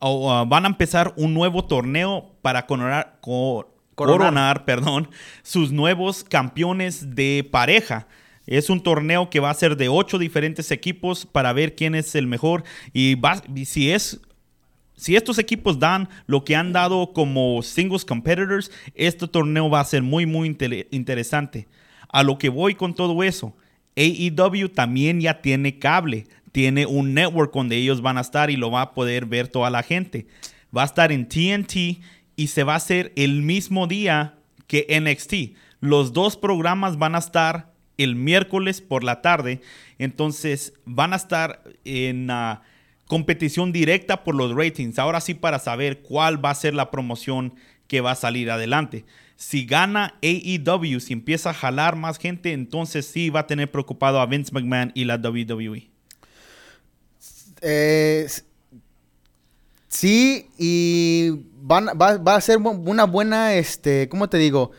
van 0.00 0.64
a 0.64 0.68
empezar 0.68 1.12
un 1.16 1.34
nuevo 1.34 1.66
torneo 1.66 2.32
para 2.40 2.64
coronar, 2.64 3.18
coronar 3.20 4.64
perdón, 4.64 5.10
sus 5.42 5.72
nuevos 5.72 6.24
campeones 6.24 7.14
de 7.14 7.46
pareja. 7.50 8.06
Es 8.50 8.68
un 8.68 8.82
torneo 8.82 9.30
que 9.30 9.38
va 9.38 9.48
a 9.48 9.54
ser 9.54 9.76
de 9.76 9.88
ocho 9.88 10.18
diferentes 10.18 10.72
equipos 10.72 11.24
para 11.24 11.52
ver 11.52 11.76
quién 11.76 11.94
es 11.94 12.16
el 12.16 12.26
mejor. 12.26 12.64
Y, 12.92 13.16
si 13.64 13.94
si 14.96 15.16
estos 15.16 15.38
equipos 15.38 15.78
dan 15.78 16.08
lo 16.26 16.44
que 16.44 16.56
han 16.56 16.72
dado 16.72 17.12
como 17.12 17.62
singles 17.62 18.04
competitors, 18.04 18.72
este 18.94 19.28
torneo 19.28 19.70
va 19.70 19.80
a 19.80 19.84
ser 19.84 20.02
muy, 20.02 20.26
muy 20.26 20.54
interesante. 20.90 21.68
A 22.08 22.24
lo 22.24 22.38
que 22.38 22.48
voy 22.48 22.74
con 22.74 22.92
todo 22.92 23.22
eso, 23.22 23.56
AEW 23.96 24.68
también 24.68 25.20
ya 25.20 25.40
tiene 25.40 25.78
cable, 25.78 26.26
tiene 26.50 26.86
un 26.86 27.14
network 27.14 27.54
donde 27.54 27.76
ellos 27.76 28.02
van 28.02 28.18
a 28.18 28.22
estar 28.22 28.50
y 28.50 28.56
lo 28.56 28.72
va 28.72 28.82
a 28.82 28.94
poder 28.94 29.26
ver 29.26 29.46
toda 29.46 29.70
la 29.70 29.84
gente. 29.84 30.26
Va 30.76 30.82
a 30.82 30.86
estar 30.86 31.12
en 31.12 31.28
TNT 31.28 32.02
y 32.34 32.46
se 32.48 32.64
va 32.64 32.74
a 32.74 32.78
hacer 32.78 33.12
el 33.14 33.42
mismo 33.42 33.86
día 33.86 34.34
que 34.66 34.86
NXT. 35.00 35.56
Los 35.80 36.12
dos 36.12 36.36
programas 36.36 36.98
van 36.98 37.14
a 37.14 37.18
estar 37.18 37.69
el 38.02 38.16
miércoles 38.16 38.80
por 38.80 39.04
la 39.04 39.22
tarde. 39.22 39.60
Entonces 39.98 40.72
van 40.84 41.12
a 41.12 41.16
estar 41.16 41.62
en 41.84 42.28
competición 43.06 43.72
directa 43.72 44.24
por 44.24 44.34
los 44.34 44.54
ratings. 44.54 44.98
Ahora 44.98 45.20
sí 45.20 45.34
para 45.34 45.58
saber 45.58 46.00
cuál 46.00 46.42
va 46.42 46.50
a 46.50 46.54
ser 46.54 46.74
la 46.74 46.90
promoción 46.90 47.54
que 47.86 48.00
va 48.00 48.12
a 48.12 48.16
salir 48.16 48.50
adelante. 48.50 49.04
Si 49.36 49.66
gana 49.66 50.14
AEW, 50.22 51.00
si 51.00 51.12
empieza 51.12 51.50
a 51.50 51.54
jalar 51.54 51.96
más 51.96 52.18
gente, 52.18 52.52
entonces 52.52 53.06
sí 53.06 53.30
va 53.30 53.40
a 53.40 53.46
tener 53.46 53.70
preocupado 53.70 54.20
a 54.20 54.26
Vince 54.26 54.52
McMahon 54.52 54.92
y 54.94 55.04
la 55.04 55.16
WWE. 55.16 55.88
sí, 59.88 60.48
y 60.56 61.30
van, 61.60 61.86
va, 62.00 62.16
va, 62.18 62.36
a 62.36 62.40
ser 62.40 62.58
una 62.58 63.04
buena, 63.04 63.54
este, 63.54 64.08
¿cómo 64.08 64.28
te 64.28 64.38
digo? 64.38 64.70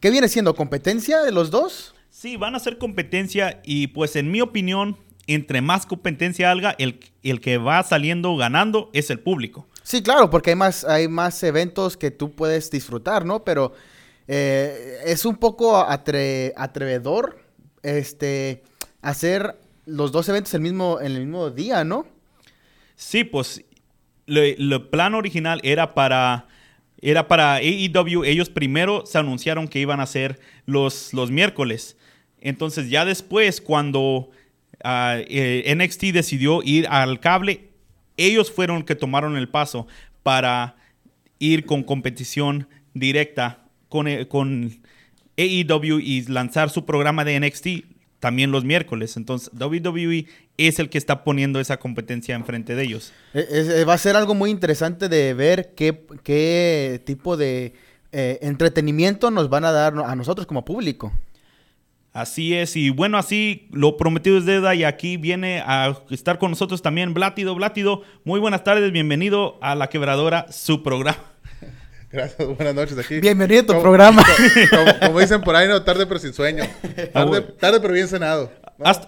¿Qué 0.00 0.10
viene 0.10 0.28
siendo? 0.28 0.54
¿Competencia 0.54 1.22
de 1.22 1.32
los 1.32 1.50
dos? 1.50 1.93
Sí, 2.24 2.38
van 2.38 2.54
a 2.54 2.58
ser 2.58 2.78
competencia 2.78 3.60
y 3.64 3.88
pues 3.88 4.16
en 4.16 4.30
mi 4.30 4.40
opinión, 4.40 4.96
entre 5.26 5.60
más 5.60 5.84
competencia 5.84 6.50
haga, 6.50 6.74
el, 6.78 6.98
el 7.22 7.42
que 7.42 7.58
va 7.58 7.82
saliendo 7.82 8.34
ganando 8.34 8.88
es 8.94 9.10
el 9.10 9.20
público. 9.20 9.68
Sí, 9.82 10.02
claro, 10.02 10.30
porque 10.30 10.48
hay 10.48 10.56
más, 10.56 10.84
hay 10.84 11.06
más 11.06 11.42
eventos 11.42 11.98
que 11.98 12.10
tú 12.10 12.34
puedes 12.34 12.70
disfrutar, 12.70 13.26
¿no? 13.26 13.44
Pero 13.44 13.74
eh, 14.26 15.00
es 15.04 15.26
un 15.26 15.36
poco 15.36 15.76
atrevedor 15.76 17.42
este, 17.82 18.62
hacer 19.02 19.58
los 19.84 20.10
dos 20.10 20.26
eventos 20.30 20.54
el 20.54 20.62
mismo, 20.62 21.00
en 21.02 21.12
el 21.12 21.26
mismo 21.26 21.50
día, 21.50 21.84
¿no? 21.84 22.06
Sí, 22.96 23.24
pues 23.24 23.66
el 24.28 24.88
plan 24.90 25.14
original 25.14 25.60
era 25.62 25.92
para 25.92 26.46
era 27.02 27.28
para 27.28 27.56
AEW. 27.56 28.24
Ellos 28.24 28.48
primero 28.48 29.04
se 29.04 29.18
anunciaron 29.18 29.68
que 29.68 29.78
iban 29.78 30.00
a 30.00 30.06
ser 30.06 30.40
los, 30.64 31.12
los 31.12 31.30
miércoles. 31.30 31.98
Entonces 32.44 32.90
ya 32.90 33.04
después, 33.04 33.60
cuando 33.60 34.30
ah, 34.84 35.16
eh, 35.18 35.74
NXT 35.74 36.04
decidió 36.12 36.62
ir 36.62 36.86
al 36.88 37.18
cable, 37.18 37.70
ellos 38.16 38.52
fueron 38.52 38.84
que 38.84 38.94
tomaron 38.94 39.36
el 39.36 39.48
paso 39.48 39.88
para 40.22 40.76
ir 41.40 41.66
con 41.66 41.82
competición 41.82 42.68
directa 42.92 43.64
con, 43.88 44.06
eh, 44.06 44.28
con 44.28 44.80
AEW 45.36 45.98
y 45.98 46.22
lanzar 46.26 46.70
su 46.70 46.84
programa 46.84 47.24
de 47.24 47.40
NXT 47.40 47.66
también 48.20 48.52
los 48.52 48.64
miércoles. 48.64 49.16
Entonces 49.16 49.50
WWE 49.58 50.26
es 50.56 50.78
el 50.78 50.90
que 50.90 50.98
está 50.98 51.24
poniendo 51.24 51.60
esa 51.60 51.78
competencia 51.78 52.34
enfrente 52.34 52.74
de 52.74 52.82
ellos. 52.84 53.12
E, 53.32 53.84
va 53.84 53.94
a 53.94 53.98
ser 53.98 54.16
algo 54.16 54.34
muy 54.34 54.50
interesante 54.50 55.08
de 55.08 55.34
ver 55.34 55.72
qué, 55.74 56.06
qué 56.22 57.02
tipo 57.04 57.36
de 57.36 57.74
eh, 58.12 58.38
entretenimiento 58.42 59.30
nos 59.30 59.48
van 59.48 59.64
a 59.64 59.72
dar 59.72 59.94
a 59.98 60.14
nosotros 60.14 60.46
como 60.46 60.64
público. 60.64 61.12
Así 62.14 62.54
es, 62.54 62.76
y 62.76 62.90
bueno, 62.90 63.18
así 63.18 63.66
lo 63.72 63.96
prometido 63.96 64.38
es 64.38 64.44
deuda 64.44 64.72
y 64.76 64.84
aquí 64.84 65.16
viene 65.16 65.64
a 65.66 65.98
estar 66.10 66.38
con 66.38 66.52
nosotros 66.52 66.80
también 66.80 67.12
Blátido. 67.12 67.56
Blátido, 67.56 68.02
muy 68.22 68.38
buenas 68.38 68.62
tardes, 68.62 68.92
bienvenido 68.92 69.58
a 69.60 69.74
La 69.74 69.88
Quebradora, 69.88 70.46
su 70.48 70.84
programa. 70.84 71.18
Gracias, 72.12 72.46
buenas 72.46 72.72
noches 72.72 72.96
aquí. 72.98 73.18
Bienvenido 73.18 73.62
a 73.62 73.66
tu 73.66 73.82
programa. 73.82 74.24
Como, 75.00 75.18
dicen 75.18 75.40
por 75.40 75.56
ahí, 75.56 75.66
no, 75.66 75.82
tarde 75.82 76.06
pero 76.06 76.20
sin 76.20 76.32
sueño. 76.32 76.62
Tarde, 77.12 77.40
tarde 77.58 77.80
pero 77.80 77.92
bien 77.92 78.06
cenado. 78.06 78.48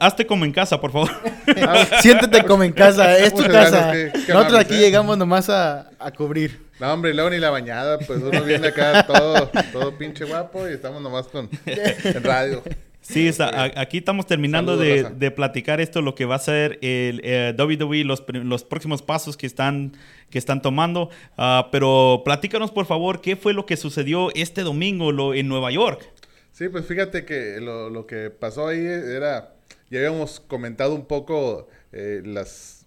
hazte 0.00 0.26
como 0.26 0.44
en 0.44 0.50
casa, 0.50 0.80
por 0.80 0.90
favor. 0.90 1.10
Siéntete 2.02 2.42
como 2.42 2.64
en 2.64 2.72
casa, 2.72 3.16
es 3.18 3.32
tu 3.32 3.44
casa. 3.44 3.92
Nosotros 4.26 4.58
aquí 4.58 4.74
¿eh? 4.74 4.80
llegamos 4.80 5.16
nomás 5.16 5.48
a, 5.48 5.90
a 6.00 6.10
cubrir. 6.10 6.66
No, 6.80 6.92
hombre, 6.92 7.14
luego 7.14 7.30
ni 7.30 7.38
la 7.38 7.50
bañada, 7.50 8.00
pues 8.00 8.20
uno 8.20 8.42
viene 8.42 8.66
acá 8.66 9.06
todo, 9.06 9.48
todo 9.72 9.96
pinche 9.96 10.24
guapo 10.24 10.68
y 10.68 10.72
estamos 10.72 11.00
nomás 11.00 11.28
con 11.28 11.48
en 11.64 12.24
radio. 12.24 12.64
Sí, 13.08 13.30
aquí 13.76 13.98
estamos 13.98 14.26
terminando 14.26 14.76
de, 14.76 15.30
platicar 15.30 15.80
esto, 15.80 16.02
lo 16.02 16.16
que 16.16 16.24
va 16.24 16.34
a 16.34 16.40
ser 16.40 16.78
el, 16.82 17.20
eh, 17.22 17.54
WWE, 17.56 18.02
los, 18.02 18.24
los, 18.28 18.64
próximos 18.64 19.00
pasos 19.02 19.36
que 19.36 19.46
están, 19.46 19.92
que 20.28 20.38
están 20.38 20.60
tomando. 20.60 21.10
Ah, 21.36 21.68
pero 21.70 22.22
platícanos, 22.24 22.72
por 22.72 22.84
favor, 22.86 23.20
qué 23.20 23.36
fue 23.36 23.54
lo 23.54 23.64
que 23.64 23.76
sucedió 23.76 24.30
este 24.34 24.62
domingo 24.62 25.12
lo, 25.12 25.34
en 25.34 25.46
Nueva 25.46 25.70
York. 25.70 26.02
Sí, 26.50 26.68
pues 26.68 26.86
fíjate 26.86 27.24
que 27.24 27.60
lo, 27.60 27.90
lo, 27.90 28.08
que 28.08 28.30
pasó 28.30 28.66
ahí 28.66 28.84
era, 28.84 29.54
ya 29.88 29.98
habíamos 30.00 30.40
comentado 30.40 30.94
un 30.94 31.06
poco 31.06 31.68
eh, 31.92 32.22
las 32.24 32.86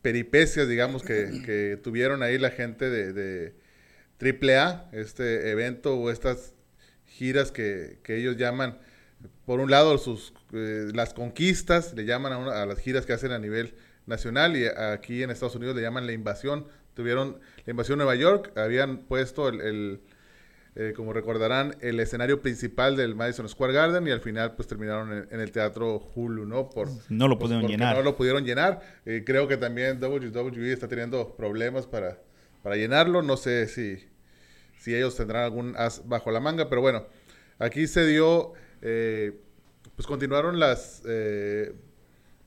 peripecias, 0.00 0.66
digamos, 0.66 1.02
que, 1.02 1.42
que 1.44 1.78
tuvieron 1.82 2.22
ahí 2.22 2.38
la 2.38 2.50
gente 2.50 2.88
de, 2.88 3.12
de 3.12 3.54
AAA, 4.18 4.88
este 4.92 5.50
evento 5.50 5.94
o 5.98 6.10
estas 6.10 6.54
giras 7.06 7.52
que, 7.52 7.98
que 8.02 8.16
ellos 8.16 8.38
llaman, 8.38 8.78
por 9.46 9.60
un 9.60 9.70
lado, 9.70 9.98
sus 9.98 10.32
eh, 10.52 10.90
las 10.94 11.14
conquistas, 11.14 11.94
le 11.94 12.04
llaman 12.04 12.32
a, 12.32 12.38
una- 12.38 12.62
a 12.62 12.66
las 12.66 12.78
giras 12.78 13.06
que 13.06 13.12
hacen 13.12 13.32
a 13.32 13.38
nivel 13.38 13.74
nacional 14.06 14.56
y 14.56 14.66
aquí 14.66 15.22
en 15.22 15.30
Estados 15.30 15.54
Unidos 15.56 15.76
le 15.76 15.82
llaman 15.82 16.06
la 16.06 16.12
invasión. 16.12 16.66
Tuvieron 16.94 17.38
la 17.64 17.70
invasión 17.70 17.98
Nueva 17.98 18.14
York, 18.16 18.52
habían 18.56 18.98
puesto 18.98 19.48
el, 19.48 19.60
el, 19.60 20.00
eh, 20.74 20.92
como 20.96 21.12
recordarán, 21.12 21.76
el 21.80 22.00
escenario 22.00 22.42
principal 22.42 22.96
del 22.96 23.14
Madison 23.14 23.48
Square 23.48 23.72
Garden 23.72 24.06
y 24.06 24.10
al 24.10 24.20
final 24.20 24.54
pues 24.56 24.68
terminaron 24.68 25.12
en, 25.12 25.28
en 25.30 25.40
el 25.40 25.50
teatro 25.52 25.96
Hulu, 26.14 26.44
¿no? 26.46 26.68
Por, 26.68 26.88
No 27.08 27.28
lo 27.28 27.38
pues, 27.38 27.48
pudieron 27.50 27.70
llenar. 27.70 27.96
No 27.96 28.02
lo 28.02 28.16
pudieron 28.16 28.44
llenar. 28.44 28.80
Eh, 29.06 29.22
creo 29.24 29.48
que 29.48 29.56
también 29.56 30.02
WWE 30.02 30.72
está 30.72 30.88
teniendo 30.88 31.34
problemas 31.36 31.86
para, 31.86 32.18
para 32.62 32.76
llenarlo. 32.76 33.22
No 33.22 33.36
sé 33.38 33.68
si, 33.68 34.04
si 34.80 34.94
ellos 34.94 35.16
tendrán 35.16 35.44
algún 35.44 35.74
as 35.76 36.06
bajo 36.08 36.30
la 36.30 36.40
manga, 36.40 36.68
pero 36.68 36.80
bueno, 36.82 37.06
aquí 37.58 37.86
se 37.86 38.04
dio, 38.06 38.52
eh, 38.82 39.40
pues 39.96 40.06
continuaron 40.06 40.58
las 40.58 41.02
eh, 41.06 41.74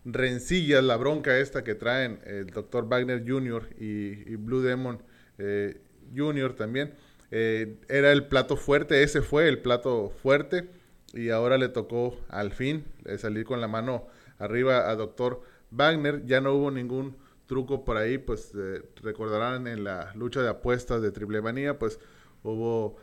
rencillas, 0.05 0.83
la 0.83 0.97
bronca 0.97 1.37
esta 1.39 1.63
que 1.63 1.75
traen 1.75 2.19
el 2.25 2.47
Dr. 2.47 2.87
Wagner 2.87 3.23
Jr. 3.27 3.69
y, 3.79 4.35
Blue 4.35 4.61
Demon 4.61 5.01
eh, 5.37 5.81
Jr. 6.15 6.53
también. 6.55 6.93
Eh, 7.31 7.77
era 7.89 8.11
el 8.11 8.27
plato 8.27 8.55
fuerte, 8.55 9.03
ese 9.03 9.21
fue 9.21 9.47
el 9.47 9.59
plato 9.59 10.11
fuerte 10.21 10.69
y 11.13 11.29
ahora 11.29 11.57
le 11.57 11.69
tocó 11.69 12.19
al 12.29 12.51
fin 12.51 12.85
salir 13.17 13.45
con 13.45 13.61
la 13.61 13.67
mano 13.67 14.07
arriba 14.37 14.89
a 14.89 14.95
Dr. 14.95 15.41
Wagner. 15.71 16.25
Ya 16.25 16.41
no 16.41 16.53
hubo 16.53 16.71
ningún 16.71 17.17
truco 17.47 17.85
por 17.85 17.97
ahí, 17.97 18.17
pues 18.17 18.53
eh, 18.55 18.81
recordarán 19.01 19.67
en 19.67 19.83
la 19.83 20.13
lucha 20.15 20.41
de 20.41 20.49
apuestas 20.49 21.01
de 21.01 21.11
Triple 21.11 21.41
Manía, 21.41 21.77
pues 21.77 21.99
hubo 22.43 22.97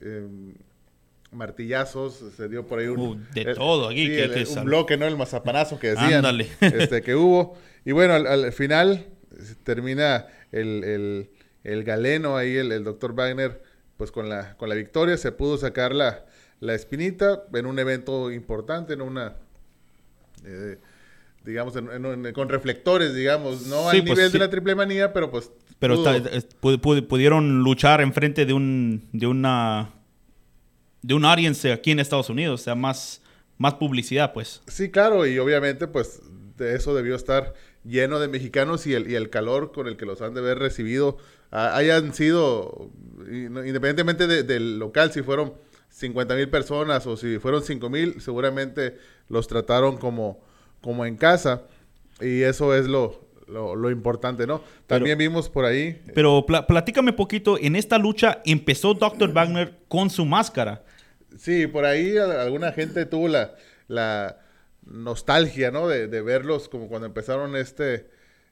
em, 0.00 0.54
martillazos, 1.36 2.22
se 2.36 2.48
dio 2.48 2.66
por 2.66 2.78
ahí 2.80 2.86
un... 2.88 2.98
Uh, 3.00 3.16
de 3.34 3.42
el- 3.42 3.54
todo 3.56 3.88
aquí, 3.88 4.06
sí, 4.06 4.08
que- 4.12 4.24
el- 4.24 4.34
que 4.34 4.40
un 4.40 4.46
sal- 4.46 4.64
bloque, 4.64 4.96
¿no? 4.96 5.06
El 5.06 5.16
mazapanazo 5.16 5.78
que 5.78 5.88
decían 5.90 6.14
Ándale. 6.14 6.48
este, 6.60 7.02
que 7.02 7.14
hubo. 7.14 7.56
Y 7.84 7.92
bueno, 7.92 8.14
al, 8.14 8.26
al 8.26 8.52
final 8.52 9.06
eh, 9.32 9.36
termina 9.62 10.26
el, 10.52 10.82
el- 10.84 11.30
el 11.64 11.84
galeno 11.84 12.36
ahí, 12.36 12.56
el, 12.56 12.82
doctor 12.84 13.14
Wagner, 13.14 13.62
pues 13.96 14.10
con 14.10 14.28
la, 14.28 14.56
con 14.56 14.68
la 14.68 14.74
victoria, 14.74 15.16
se 15.16 15.32
pudo 15.32 15.56
sacar 15.58 15.94
la, 15.94 16.24
la 16.60 16.74
espinita 16.74 17.44
en 17.54 17.66
un 17.66 17.78
evento 17.78 18.30
importante, 18.30 18.94
en 18.94 19.02
una... 19.02 19.34
eh, 20.44 20.78
digamos, 21.44 21.76
en- 21.76 21.90
en- 21.90 22.26
en- 22.26 22.32
con 22.32 22.48
reflectores, 22.48 23.14
digamos, 23.14 23.66
no 23.66 23.90
Sí, 23.90 23.98
al 23.98 24.04
pues, 24.04 24.16
nivel 24.16 24.26
sí. 24.26 24.32
de 24.32 24.38
la 24.38 24.50
triple 24.50 24.74
manía, 24.74 25.12
pero 25.12 25.30
pues... 25.30 25.50
Pero 25.78 25.96
pudo- 25.96 26.14
está- 26.14 26.30
es- 26.30 26.48
pu- 26.60 26.80
pu- 26.80 27.06
pudieron 27.06 27.60
luchar 27.62 28.00
enfrente 28.00 28.46
de 28.46 28.52
un 28.54 29.08
de 29.12 29.26
una 29.26 29.90
de 31.06 31.14
un 31.14 31.24
audience 31.24 31.70
aquí 31.72 31.90
en 31.92 32.00
Estados 32.00 32.28
Unidos, 32.30 32.60
o 32.60 32.64
sea, 32.64 32.74
más 32.74 33.22
más 33.58 33.74
publicidad, 33.74 34.32
pues. 34.34 34.60
Sí, 34.66 34.90
claro, 34.90 35.26
y 35.26 35.38
obviamente 35.38 35.86
pues 35.86 36.20
de 36.58 36.74
eso 36.74 36.94
debió 36.94 37.14
estar 37.16 37.54
lleno 37.84 38.18
de 38.18 38.28
mexicanos 38.28 38.86
y 38.86 38.92
el, 38.94 39.10
y 39.10 39.14
el 39.14 39.30
calor 39.30 39.72
con 39.72 39.86
el 39.86 39.96
que 39.96 40.04
los 40.04 40.20
han 40.20 40.34
de 40.34 40.40
haber 40.40 40.58
recibido 40.58 41.16
hayan 41.50 42.12
sido, 42.12 42.90
independientemente 43.30 44.26
de- 44.26 44.42
del 44.42 44.78
local, 44.78 45.12
si 45.12 45.22
fueron 45.22 45.54
50 45.90 46.34
mil 46.34 46.48
personas 46.50 47.06
o 47.06 47.16
si 47.16 47.38
fueron 47.38 47.62
5 47.62 47.88
mil, 47.88 48.20
seguramente 48.20 48.98
los 49.28 49.46
trataron 49.48 49.96
como, 49.96 50.40
como 50.82 51.06
en 51.06 51.16
casa 51.16 51.62
y 52.20 52.42
eso 52.42 52.74
es 52.74 52.86
lo, 52.86 53.24
lo, 53.46 53.74
lo 53.76 53.90
importante, 53.90 54.46
¿no? 54.46 54.60
También 54.86 55.16
vimos 55.18 55.48
por 55.48 55.64
ahí, 55.64 56.02
Pero 56.14 56.44
pla- 56.46 56.66
platícame 56.66 57.12
poquito, 57.12 57.56
en 57.58 57.76
esta 57.76 57.96
lucha 57.98 58.42
empezó 58.44 58.92
Dr. 58.94 59.32
Wagner 59.32 59.78
con 59.88 60.10
su 60.10 60.24
máscara. 60.26 60.82
Sí, 61.38 61.66
por 61.66 61.84
ahí 61.84 62.16
alguna 62.16 62.72
gente 62.72 63.06
tuvo 63.06 63.28
la, 63.28 63.54
la 63.88 64.38
nostalgia, 64.84 65.70
¿no? 65.70 65.88
De, 65.88 66.08
de 66.08 66.22
verlos 66.22 66.68
como 66.68 66.88
cuando 66.88 67.06
empezaron 67.06 67.56
este, 67.56 68.06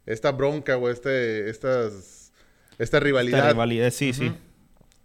esta 0.06 0.32
bronca 0.32 0.76
o 0.76 0.88
este, 0.90 1.48
estas, 1.50 2.32
esta 2.78 3.00
rivalidad. 3.00 3.38
Esta 3.40 3.50
rivalidad, 3.52 3.90
sí, 3.90 4.12
sí. 4.12 4.32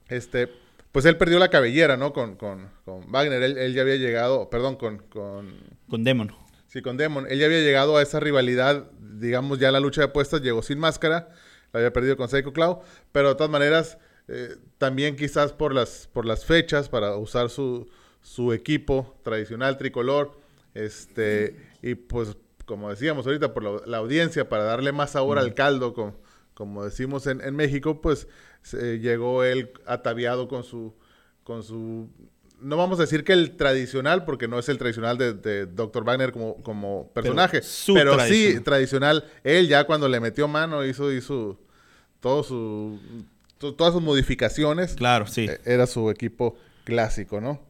Este, 0.08 0.50
pues 0.92 1.06
él 1.06 1.18
perdió 1.18 1.38
la 1.40 1.50
cabellera, 1.50 1.98
¿no? 1.98 2.14
Con, 2.14 2.36
con, 2.36 2.70
con 2.84 3.12
Wagner. 3.12 3.42
Él, 3.44 3.58
él 3.58 3.74
ya 3.74 3.82
había 3.84 3.96
llegado, 3.98 4.50
perdón, 4.50 4.76
con, 4.76 4.98
con, 5.10 5.54
Con 5.88 6.04
Demon. 6.04 6.34
sí, 6.68 6.82
con 6.82 6.98
Demon. 6.98 7.28
Él 7.30 7.40
ya 7.40 7.46
había 7.46 7.60
llegado 7.62 7.98
a 7.98 8.02
esa 8.02 8.20
rivalidad, 8.20 8.90
digamos, 9.00 9.60
ya 9.60 9.72
la 9.72 9.80
lucha 9.80 10.02
de 10.02 10.06
apuestas, 10.08 10.42
llegó 10.42 10.64
sin 10.64 10.80
máscara, 10.80 11.30
la 11.72 11.80
había 11.80 11.94
perdido 11.94 12.18
con 12.18 12.28
Psycho 12.28 12.54
Cloud, 12.54 12.78
pero 13.12 13.30
de 13.30 13.36
todas 13.36 13.52
maneras, 13.52 14.00
eh, 14.30 14.58
también 14.78 15.16
quizás 15.16 15.54
por 15.54 15.74
las, 15.74 16.08
por 16.14 16.26
las 16.26 16.46
fechas, 16.46 16.88
para 16.88 17.18
usar 17.18 17.50
su, 17.50 17.90
su 18.22 18.54
equipo 18.54 19.18
tradicional 19.24 19.78
tricolor, 19.78 20.40
este, 20.74 21.56
y 21.82 21.96
pues, 21.96 22.38
como 22.66 22.90
decíamos 22.90 23.26
ahorita, 23.26 23.54
por 23.54 23.64
la, 23.64 23.82
la 23.86 23.98
audiencia, 23.98 24.48
para 24.48 24.64
darle 24.64 24.92
más 24.92 25.12
sabor 25.12 25.40
al 25.40 25.56
caldo, 25.56 25.94
como, 25.94 26.16
como 26.54 26.86
decimos 26.86 27.26
en, 27.28 27.42
en 27.42 27.56
México, 27.56 28.02
pues 28.02 28.28
llegó 28.72 29.44
él 29.44 29.72
ataviado 29.86 30.48
con 30.48 30.64
su, 30.64 30.94
con 31.44 31.64
su 31.64 32.10
no 32.62 32.78
vamos 32.78 33.00
a 33.00 33.04
decir 33.04 33.24
que 33.24 33.34
el 33.34 33.56
tradicional, 33.56 34.26
porque 34.26 34.48
no 34.48 34.60
es 34.60 34.70
el 34.70 34.78
tradicional 34.78 35.18
de, 35.18 35.34
de 35.34 35.66
Dr. 35.66 36.04
Wagner 36.04 36.32
como, 36.32 36.62
como 36.62 37.12
personaje, 37.14 37.62
pero, 37.94 38.20
sí 38.26 38.60
tradicional. 38.60 39.26
Él 39.44 39.68
ya 39.68 39.86
cuando 39.86 40.08
le 40.08 40.20
metió 40.20 40.48
mano 40.48 40.86
hizo, 40.86 41.12
hizo 41.12 41.60
todo 42.20 42.44
su, 42.44 43.00
todas 43.60 43.94
sus 43.94 44.02
modificaciones. 44.02 44.96
Claro, 44.96 45.28
sí. 45.28 45.46
Eh, 45.50 45.60
Era 45.66 45.86
su 45.86 46.10
equipo 46.10 46.58
clásico, 46.86 47.40
¿no? 47.40 47.62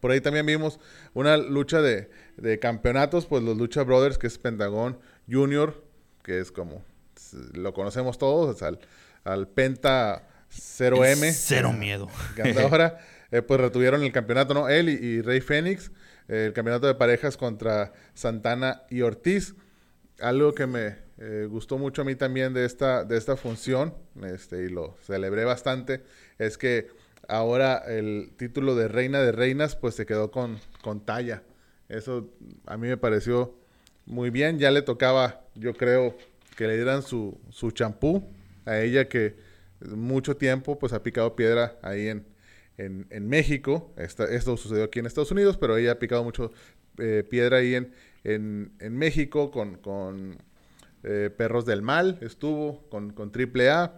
Por 0.00 0.10
ahí 0.10 0.20
también 0.20 0.46
vimos 0.46 0.78
una 1.14 1.36
lucha 1.36 1.80
de, 1.80 2.10
de 2.36 2.58
campeonatos, 2.58 3.26
pues 3.26 3.42
los 3.42 3.56
Lucha 3.56 3.82
Brothers, 3.82 4.18
que 4.18 4.28
es 4.28 4.38
Pentagón 4.38 4.98
Junior, 5.28 5.82
que 6.22 6.38
es 6.38 6.52
como 6.52 6.84
lo 7.52 7.72
conocemos 7.74 8.18
todos, 8.18 8.56
es 8.56 8.62
al, 8.62 8.78
al 9.24 9.48
Penta 9.48 10.28
0M. 10.52 11.32
Cero 11.32 11.72
miedo. 11.72 12.08
ahora, 12.62 12.98
eh, 13.30 13.42
pues 13.42 13.60
retuvieron 13.60 14.02
el 14.02 14.12
campeonato, 14.12 14.54
¿no? 14.54 14.68
Él 14.68 14.88
y, 14.88 14.92
y 14.92 15.20
Rey 15.22 15.40
Fénix, 15.40 15.90
eh, 16.28 16.46
el 16.46 16.52
campeonato 16.52 16.86
de 16.86 16.94
parejas 16.94 17.36
contra 17.36 17.92
Santana 18.14 18.82
y 18.90 19.02
Ortiz. 19.02 19.54
Algo 20.20 20.54
que 20.54 20.66
me 20.66 20.96
eh, 21.18 21.46
gustó 21.48 21.78
mucho 21.78 22.02
a 22.02 22.04
mí 22.04 22.14
también 22.14 22.54
de 22.54 22.64
esta, 22.64 23.04
de 23.04 23.16
esta 23.16 23.36
función, 23.36 23.94
este, 24.22 24.64
y 24.64 24.68
lo 24.68 24.96
celebré 25.02 25.44
bastante, 25.44 26.02
es 26.38 26.58
que 26.58 26.88
ahora 27.28 27.82
el 27.86 28.30
título 28.36 28.74
de 28.74 28.88
Reina 28.88 29.20
de 29.20 29.32
Reinas, 29.32 29.76
pues 29.76 29.94
se 29.94 30.06
quedó 30.06 30.30
con, 30.30 30.58
con 30.82 31.04
talla. 31.04 31.42
Eso 31.88 32.28
a 32.66 32.76
mí 32.76 32.88
me 32.88 32.96
pareció 32.96 33.54
muy 34.06 34.30
bien. 34.30 34.58
Ya 34.58 34.70
le 34.70 34.82
tocaba, 34.82 35.42
yo 35.54 35.74
creo, 35.74 36.16
que 36.56 36.66
le 36.66 36.76
dieran 36.76 37.02
su 37.02 37.38
su 37.50 37.70
champú 37.70 38.28
a 38.64 38.80
ella 38.80 39.08
que 39.08 39.36
mucho 39.80 40.36
tiempo 40.36 40.78
pues 40.78 40.92
ha 40.92 41.02
picado 41.02 41.36
piedra 41.36 41.78
ahí 41.82 42.08
en, 42.08 42.26
en, 42.76 43.06
en 43.10 43.28
México. 43.28 43.94
Esto 43.96 44.56
sucedió 44.56 44.84
aquí 44.84 44.98
en 44.98 45.06
Estados 45.06 45.30
Unidos, 45.30 45.56
pero 45.56 45.76
ella 45.76 45.92
ha 45.92 45.98
picado 45.98 46.24
mucho 46.24 46.52
eh, 46.98 47.24
piedra 47.28 47.58
ahí 47.58 47.74
en, 47.74 47.92
en, 48.24 48.72
en 48.80 48.96
México 48.96 49.50
con 49.50 50.38
eh, 51.04 51.30
Perros 51.36 51.64
del 51.66 51.82
Mal, 51.82 52.18
estuvo 52.20 52.88
con, 52.88 53.12
con 53.12 53.30
AAA. 53.34 53.92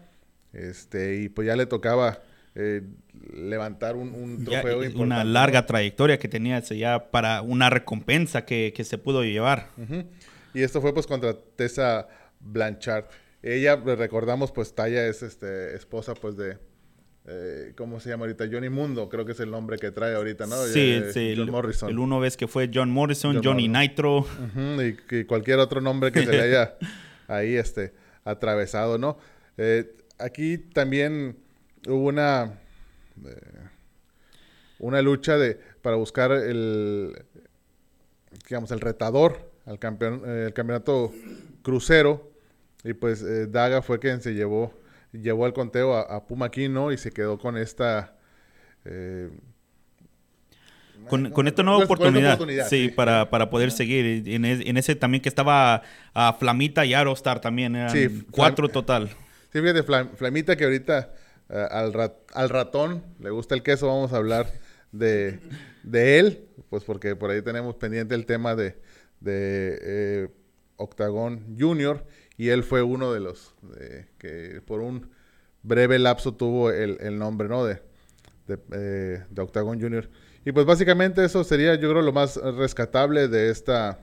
Este, 0.52 1.16
y 1.22 1.28
pues 1.28 1.46
ya 1.46 1.54
le 1.56 1.66
tocaba 1.66 2.22
eh, 2.56 2.82
levantar 3.32 3.94
un, 3.96 4.12
un 4.14 4.38
Ya, 4.38 4.60
trofeo 4.60 4.82
eh, 4.82 4.86
importante. 4.86 5.02
una 5.02 5.24
larga 5.24 5.64
trayectoria 5.66 6.18
que 6.18 6.28
tenía 6.28 6.58
ese 6.58 6.76
ya 6.76 7.10
para 7.10 7.42
una 7.42 7.70
recompensa 7.70 8.44
que, 8.44 8.72
que 8.74 8.82
se 8.84 8.98
pudo 8.98 9.22
llevar. 9.22 9.68
Y 10.52 10.62
esto 10.62 10.80
fue 10.80 10.92
pues 10.92 11.06
contra 11.06 11.34
Tessa 11.56 12.08
Blanchard. 12.40 13.04
Ella, 13.42 13.76
le 13.76 13.94
recordamos, 13.96 14.50
pues 14.52 14.74
Taya 14.74 15.06
es 15.06 15.22
este, 15.22 15.74
esposa 15.76 16.14
pues 16.14 16.36
de, 16.36 16.58
eh, 17.26 17.74
¿cómo 17.76 18.00
se 18.00 18.08
llama 18.08 18.24
ahorita? 18.24 18.46
Johnny 18.50 18.70
Mundo, 18.70 19.08
creo 19.08 19.24
que 19.24 19.32
es 19.32 19.40
el 19.40 19.50
nombre 19.50 19.76
que 19.76 19.90
trae 19.90 20.14
ahorita, 20.14 20.46
¿no? 20.46 20.56
Sí, 20.64 20.92
Eh, 20.92 21.10
sí, 21.12 21.34
John 21.36 21.46
el, 21.46 21.52
Morrison. 21.52 21.90
el 21.90 21.98
uno 21.98 22.18
vez 22.18 22.36
que 22.36 22.48
fue 22.48 22.70
John 22.72 22.90
Morrison, 22.90 23.34
John 23.36 23.44
Johnny 23.44 23.68
Morrison. 23.68 23.90
Nitro. 23.90 24.26
Y, 25.10 25.24
cualquier 25.24 25.58
otro 25.58 25.80
nombre 25.80 26.12
que 26.12 26.24
se 26.24 26.32
le 26.32 26.40
haya 26.40 26.76
ahí 27.28 27.56
este, 27.56 27.92
atravesado, 28.24 28.96
¿no? 28.96 29.18
Eh, 29.58 29.94
aquí 30.18 30.58
también 30.58 31.36
hubo 31.86 32.08
una, 32.08 32.58
una 34.78 35.02
lucha 35.02 35.36
de, 35.36 35.60
para 35.82 35.96
buscar 35.96 36.32
el, 36.32 37.22
digamos, 38.48 38.70
el 38.70 38.80
retador 38.80 39.50
al 39.66 39.78
campeón, 39.78 40.22
eh, 40.24 40.44
el 40.46 40.52
campeonato 40.54 41.12
crucero. 41.62 42.30
Y 42.82 42.94
pues 42.94 43.22
Daga 43.52 43.82
fue 43.82 43.98
quien 43.98 44.22
se 44.22 44.32
llevó, 44.32 44.72
llevó 45.12 45.44
al 45.44 45.52
conteo 45.52 45.94
a, 45.94 46.02
a 46.02 46.26
Puma 46.26 46.46
Aquino 46.46 46.92
y 46.92 46.98
se 46.98 47.10
quedó 47.12 47.38
con 47.38 47.56
esta... 47.56 48.16
eh, 48.84 49.30
con, 51.08 51.30
con 51.30 51.48
esta 51.48 51.62
nueva 51.62 51.78
Con- 51.78 51.82
esta 51.84 51.94
oportunidad, 51.94 52.34
oportunidad, 52.34 52.68
sí, 52.68 52.88
sí. 52.88 52.94
Para, 52.94 53.30
para 53.30 53.48
poder 53.50 53.70
seguir. 53.70 54.28
En, 54.28 54.44
es- 54.44 54.60
en 54.64 54.76
ese 54.76 54.94
también 54.94 55.22
que 55.22 55.28
estaba 55.28 55.82
a 56.12 56.32
Flamita 56.34 56.84
y 56.84 56.94
Aerostar 56.94 57.40
también, 57.40 57.74
eran 57.74 57.90
Sí, 57.90 58.08
Flam- 58.08 58.26
cuatro 58.30 58.68
total. 58.68 59.08
Sí, 59.52 59.60
fíjate, 59.60 59.82
Flam- 59.82 60.10
Flamita, 60.14 60.56
que 60.56 60.64
ahorita 60.64 61.12
eh, 61.48 61.66
al, 61.70 61.92
rat- 61.92 62.18
al 62.34 62.48
ratón 62.50 63.02
le 63.18 63.30
gusta 63.30 63.54
el 63.54 63.62
queso, 63.62 63.86
vamos 63.88 64.12
a 64.12 64.18
hablar 64.18 64.46
de, 64.92 65.40
de 65.82 66.18
él, 66.18 66.44
pues 66.68 66.84
porque 66.84 67.16
por 67.16 67.30
ahí 67.30 67.42
tenemos 67.42 67.74
pendiente 67.76 68.14
el 68.14 68.26
tema 68.26 68.54
de, 68.54 68.76
de 69.20 69.78
eh, 69.82 70.28
Octagon 70.76 71.56
Junior, 71.58 72.06
y 72.40 72.48
él 72.48 72.64
fue 72.64 72.80
uno 72.80 73.12
de 73.12 73.20
los 73.20 73.54
que 74.16 74.62
por 74.64 74.80
un 74.80 75.10
breve 75.62 75.98
lapso 75.98 76.32
tuvo 76.32 76.70
el, 76.70 76.96
el 77.00 77.18
nombre, 77.18 77.48
¿no? 77.48 77.66
De, 77.66 77.82
de, 78.46 78.58
eh, 78.72 79.24
de 79.28 79.42
Octagon 79.42 79.78
Junior. 79.78 80.08
Y 80.46 80.52
pues 80.52 80.64
básicamente 80.64 81.22
eso 81.22 81.44
sería, 81.44 81.74
yo 81.74 81.90
creo, 81.90 82.00
lo 82.00 82.14
más 82.14 82.36
rescatable 82.36 83.28
de 83.28 83.50
esta... 83.50 83.98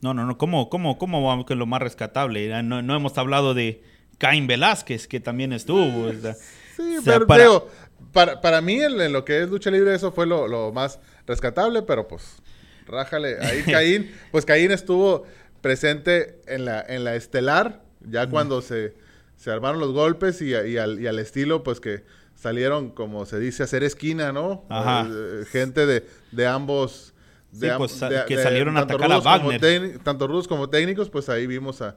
No, 0.00 0.14
no, 0.14 0.24
no, 0.24 0.38
¿cómo, 0.38 0.70
cómo, 0.70 0.96
cómo 0.96 1.22
vamos 1.22 1.44
con 1.44 1.58
lo 1.58 1.66
más 1.66 1.82
rescatable? 1.82 2.62
No, 2.62 2.80
no 2.80 2.96
hemos 2.96 3.18
hablado 3.18 3.52
de 3.52 3.82
Caín 4.16 4.46
Velázquez, 4.46 5.06
que 5.06 5.20
también 5.20 5.52
estuvo. 5.52 6.10
Sí, 6.76 6.96
o 6.96 7.02
sea, 7.02 7.12
pero 7.14 7.26
para- 7.26 7.42
digo, 7.42 7.68
para, 8.14 8.40
para 8.40 8.62
mí 8.62 8.80
en, 8.80 8.98
en 8.98 9.12
lo 9.12 9.22
que 9.22 9.42
es 9.42 9.50
lucha 9.50 9.70
libre 9.70 9.94
eso 9.94 10.12
fue 10.12 10.24
lo, 10.24 10.48
lo 10.48 10.72
más 10.72 10.98
rescatable, 11.26 11.82
pero 11.82 12.08
pues 12.08 12.36
rájale. 12.86 13.36
Ahí 13.38 13.62
Caín, 13.70 14.10
pues 14.30 14.46
Caín 14.46 14.70
estuvo 14.70 15.26
presente 15.60 16.40
en 16.46 16.64
la, 16.64 16.80
en 16.86 17.04
la 17.04 17.14
estelar, 17.16 17.82
ya 18.00 18.28
cuando 18.28 18.62
se, 18.62 18.94
se 19.36 19.50
armaron 19.50 19.80
los 19.80 19.92
golpes 19.92 20.40
y, 20.42 20.54
al, 20.54 21.00
y 21.00 21.06
al 21.06 21.18
estilo 21.18 21.62
pues 21.62 21.80
que 21.80 22.04
salieron, 22.34 22.90
como 22.90 23.26
se 23.26 23.38
dice, 23.38 23.62
a 23.62 23.64
hacer 23.64 23.82
esquina, 23.82 24.32
¿no? 24.32 24.64
Ajá. 24.68 25.08
Eh, 25.10 25.44
gente 25.50 25.86
de, 25.86 26.06
de 26.32 26.46
ambos... 26.46 27.12
Sí, 27.58 27.68
am- 27.68 27.78
pues, 27.78 27.98
que 28.26 28.36
salieron 28.36 28.76
a 28.76 28.80
atacar 28.80 29.10
a 29.10 29.18
Wagner. 29.20 29.98
tanto 30.00 30.26
rudos 30.26 30.46
como 30.46 30.68
técnicos, 30.68 31.08
pues 31.08 31.30
ahí 31.30 31.46
vimos 31.46 31.80
a, 31.80 31.96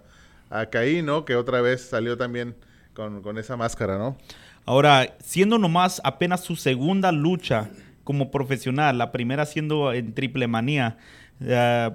a 0.49 0.67
Caín, 0.67 1.05
¿no? 1.05 1.25
Que 1.25 1.35
otra 1.35 1.59
vez 1.59 1.81
salió 1.81 2.15
también 2.17 2.55
con, 2.93 3.21
con 3.21 3.37
esa 3.37 3.57
máscara, 3.57 3.97
¿no? 3.97 4.17
Ahora, 4.65 5.15
siendo 5.21 5.57
nomás 5.57 5.99
apenas 6.05 6.41
su 6.41 6.55
segunda 6.55 7.11
lucha 7.11 7.69
como 8.05 8.31
profesional, 8.31 8.97
la 8.97 9.11
primera 9.11 9.45
siendo 9.45 9.91
en 9.91 10.13
Triple 10.13 10.47
Manía, 10.47 10.97
eh, 11.41 11.91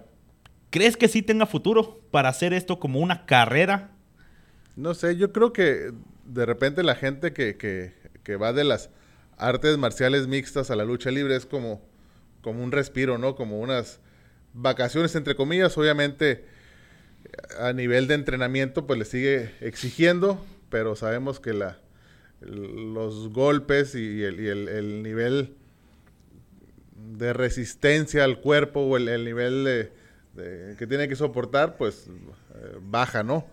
¿crees 0.75 0.97
que 0.97 1.07
sí 1.07 1.23
tenga 1.23 1.47
futuro 1.47 2.01
para 2.11 2.29
hacer 2.29 2.53
esto 2.53 2.81
como 2.81 2.99
una 2.99 3.27
carrera? 3.27 3.93
No 4.75 4.95
sé, 4.95 5.15
yo 5.15 5.31
creo 5.31 5.53
que 5.53 5.93
de 6.25 6.47
repente 6.47 6.83
la 6.83 6.97
gente 6.97 7.33
que, 7.33 7.57
que, 7.57 8.37
va 8.37 8.53
de 8.53 8.65
las 8.65 8.91
artes 9.37 9.79
marciales 9.79 10.27
mixtas 10.27 10.73
a 10.73 10.75
la 10.75 10.85
lucha 10.85 11.13
libre 11.13 11.37
es 11.37 11.47
como, 11.47 11.81
como 12.43 12.65
un 12.65 12.73
respiro, 12.73 13.19
¿no? 13.19 13.37
Como 13.37 13.61
unas 13.61 14.01
vacaciones, 14.53 15.15
entre 15.15 15.37
comillas. 15.37 15.79
Obviamente, 15.79 16.45
a 17.61 17.73
nivel 17.73 18.09
de 18.09 18.15
entrenamiento, 18.15 18.85
pues 18.85 18.99
le 18.99 19.05
sigue 19.05 19.53
exigiendo, 19.61 20.45
pero 20.71 20.97
sabemos 20.97 21.39
que 21.39 21.53
la, 21.53 21.79
los 22.41 23.29
golpes 23.29 23.95
y 23.95 24.25
el 24.25 25.05
nivel 25.05 25.55
de 26.97 27.33
resistencia 27.33 28.25
al 28.25 28.41
cuerpo 28.41 28.81
o 28.81 28.97
el, 28.97 29.09
el 29.09 29.25
nivel 29.25 29.63
de, 29.63 30.04
de- 30.35 30.77
que 30.79 30.87
tiene 30.87 31.09
que 31.09 31.17
soportar, 31.17 31.77
pues 31.77 32.07
eh, 32.55 32.77
baja, 32.83 33.23
¿no? 33.23 33.47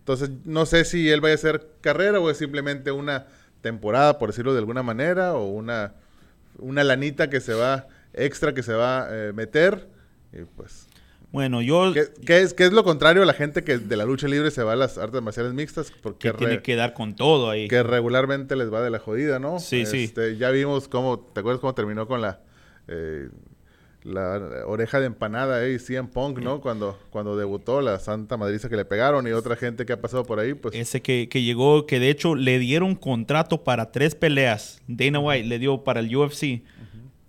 Entonces, 0.00 0.30
no 0.44 0.66
sé 0.66 0.84
si 0.84 1.08
él 1.10 1.20
vaya 1.20 1.32
a 1.34 1.36
hacer 1.36 1.66
carrera 1.80 2.20
o 2.20 2.28
es 2.30 2.36
simplemente 2.36 2.90
una 2.90 3.26
temporada, 3.62 4.18
por 4.18 4.28
decirlo 4.30 4.52
de 4.52 4.58
alguna 4.58 4.82
manera, 4.82 5.34
o 5.34 5.46
una, 5.46 5.94
una 6.58 6.84
lanita 6.84 7.30
que 7.30 7.40
se 7.40 7.54
va, 7.54 7.88
extra 8.12 8.52
que 8.52 8.62
se 8.62 8.74
va 8.74 9.04
a 9.04 9.08
eh, 9.28 9.32
meter. 9.32 9.88
Y 10.32 10.44
pues, 10.56 10.86
Bueno, 11.32 11.62
yo 11.62 11.92
¿qué, 11.94 12.04
qué 12.26 12.40
es, 12.42 12.52
qué 12.52 12.64
es 12.66 12.72
lo 12.72 12.84
contrario 12.84 13.22
a 13.22 13.26
la 13.26 13.32
gente 13.32 13.64
que 13.64 13.78
de 13.78 13.96
la 13.96 14.04
lucha 14.04 14.28
libre 14.28 14.50
se 14.50 14.62
va 14.62 14.74
a 14.74 14.76
las 14.76 14.98
artes 14.98 15.22
marciales 15.22 15.54
mixtas? 15.54 15.90
Porque 16.02 16.30
que 16.32 16.36
tiene 16.36 16.60
que 16.60 16.76
dar 16.76 16.92
con 16.92 17.16
todo 17.16 17.48
ahí. 17.48 17.66
que 17.68 17.82
regularmente 17.82 18.56
les 18.56 18.70
va 18.70 18.82
de 18.82 18.90
la 18.90 18.98
jodida, 18.98 19.38
¿no? 19.38 19.58
Sí, 19.58 19.86
sí. 19.86 20.04
Este, 20.04 20.36
Ya 20.36 20.50
vimos 20.50 20.86
cómo, 20.88 21.18
¿te 21.20 21.40
acuerdas 21.40 21.60
cómo 21.60 21.74
terminó 21.74 22.06
con 22.06 22.20
la 22.20 22.40
eh, 22.88 23.30
la 24.04 24.64
oreja 24.66 25.00
de 25.00 25.06
empanada, 25.06 25.64
eh? 25.66 25.78
CM 25.78 26.08
Punk, 26.08 26.38
¿no? 26.38 26.60
Cuando, 26.60 26.98
cuando 27.10 27.36
debutó, 27.36 27.80
la 27.80 27.98
santa 27.98 28.36
madriza 28.36 28.68
que 28.68 28.76
le 28.76 28.84
pegaron 28.84 29.26
y 29.26 29.32
otra 29.32 29.56
gente 29.56 29.86
que 29.86 29.94
ha 29.94 30.00
pasado 30.00 30.24
por 30.24 30.38
ahí, 30.38 30.52
pues... 30.54 30.74
Ese 30.74 31.00
que, 31.02 31.28
que 31.30 31.42
llegó, 31.42 31.86
que 31.86 31.98
de 31.98 32.10
hecho 32.10 32.34
le 32.34 32.58
dieron 32.58 32.94
contrato 32.96 33.64
para 33.64 33.90
tres 33.92 34.14
peleas. 34.14 34.82
Dana 34.86 35.18
White 35.20 35.48
le 35.48 35.58
dio 35.58 35.82
para 35.84 36.00
el 36.00 36.14
UFC. 36.14 36.62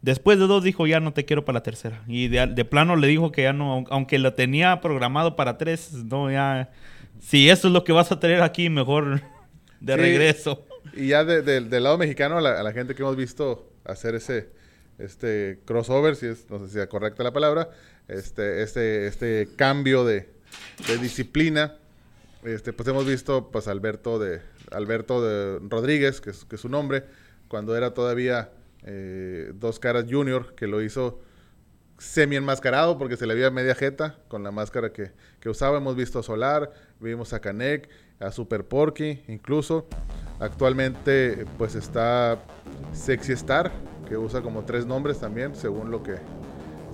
Después 0.02 0.38
de 0.38 0.48
dos 0.48 0.64
dijo, 0.64 0.86
ya 0.86 1.00
no 1.00 1.14
te 1.14 1.26
quiero 1.26 1.46
para 1.46 1.58
la 1.60 1.64
tercera. 1.64 2.04
Y 2.08 2.28
de, 2.28 2.46
de 2.46 2.66
plano 2.66 2.96
le 2.96 3.08
dijo 3.08 3.32
que 3.32 3.44
ya 3.44 3.54
no, 3.54 3.86
aunque 3.90 4.20
lo 4.20 4.34
tenía 4.34 4.80
programado 4.82 5.36
para 5.36 5.58
tres, 5.58 5.94
no, 5.94 6.30
ya... 6.32 6.70
Si 7.22 7.50
eso 7.50 7.70
es 7.70 7.74
lo 7.74 7.84
que 7.86 7.94
vas 7.94 8.12
a 8.12 8.20
tener 8.20 8.42
aquí, 8.42 8.70
mejor 8.70 9.22
de 9.80 9.94
Sí. 9.96 10.00
regreso. 10.00 10.66
Y 10.94 11.08
ya 11.08 11.24
de- 11.24 11.42
de- 11.42 11.62
del 11.62 11.84
lado 11.84 11.98
mexicano, 11.98 12.38
a 12.38 12.42
la, 12.42 12.60
a 12.60 12.64
la 12.64 12.74
gente 12.74 12.94
que 12.94 13.02
hemos 13.02 13.16
visto 13.16 13.72
hacer 13.86 14.14
ese 14.16 14.50
este 14.98 15.60
crossover, 15.66 16.16
si 16.16 16.28
es, 16.28 16.50
no 16.50 16.60
sé 16.60 16.74
si 16.74 16.80
es 16.80 16.88
correcta 16.88 17.24
la 17.24 17.34
palabra, 17.34 17.70
este, 18.08 18.62
este, 18.64 19.08
este 19.08 19.50
cambio 19.56 20.06
de, 20.06 20.34
disciplina, 21.02 21.76
este, 22.44 22.72
pues 22.72 22.88
hemos 22.88 23.06
visto 23.06 23.50
pues 23.52 23.68
Alberto 23.68 24.20
de 24.20 24.42
Alberto 24.72 25.22
de 25.22 25.60
Rodríguez, 25.68 26.22
que 26.22 26.30
es, 26.30 26.46
que 26.46 26.56
es 26.56 26.62
su 26.62 26.70
nombre, 26.70 27.06
cuando 27.48 27.76
era 27.76 27.94
todavía 27.94 28.52
eh, 28.84 29.52
Dos 29.56 29.80
Caras 29.80 30.06
Junior, 30.10 30.56
que 30.56 30.68
lo 30.68 30.82
hizo 30.82 31.20
semi 31.98 32.36
enmascarado 32.36 32.98
porque 32.98 33.18
se 33.18 33.26
le 33.26 33.36
veía 33.36 33.50
media 33.52 33.74
jeta 33.76 34.18
con 34.28 34.44
la 34.44 34.52
máscara 34.52 34.92
que, 34.92 35.12
que 35.40 35.50
usaba. 35.50 35.78
Hemos 35.78 35.96
visto 35.96 36.20
a 36.20 36.24
Solar, 36.24 36.72
vimos 37.00 37.34
a 37.34 37.40
Canek, 37.40 37.90
a 38.20 38.32
Super 38.32 38.66
Porky, 38.66 39.24
incluso. 39.28 39.88
Actualmente, 40.40 41.46
pues 41.58 41.76
está 41.76 42.40
Sexy 42.94 43.34
Star, 43.34 43.72
que 44.06 44.18
usa 44.18 44.42
como 44.42 44.64
tres 44.64 44.86
nombres 44.86 45.20
también, 45.20 45.56
según 45.56 45.92
lo 45.92 46.02
que. 46.04 46.16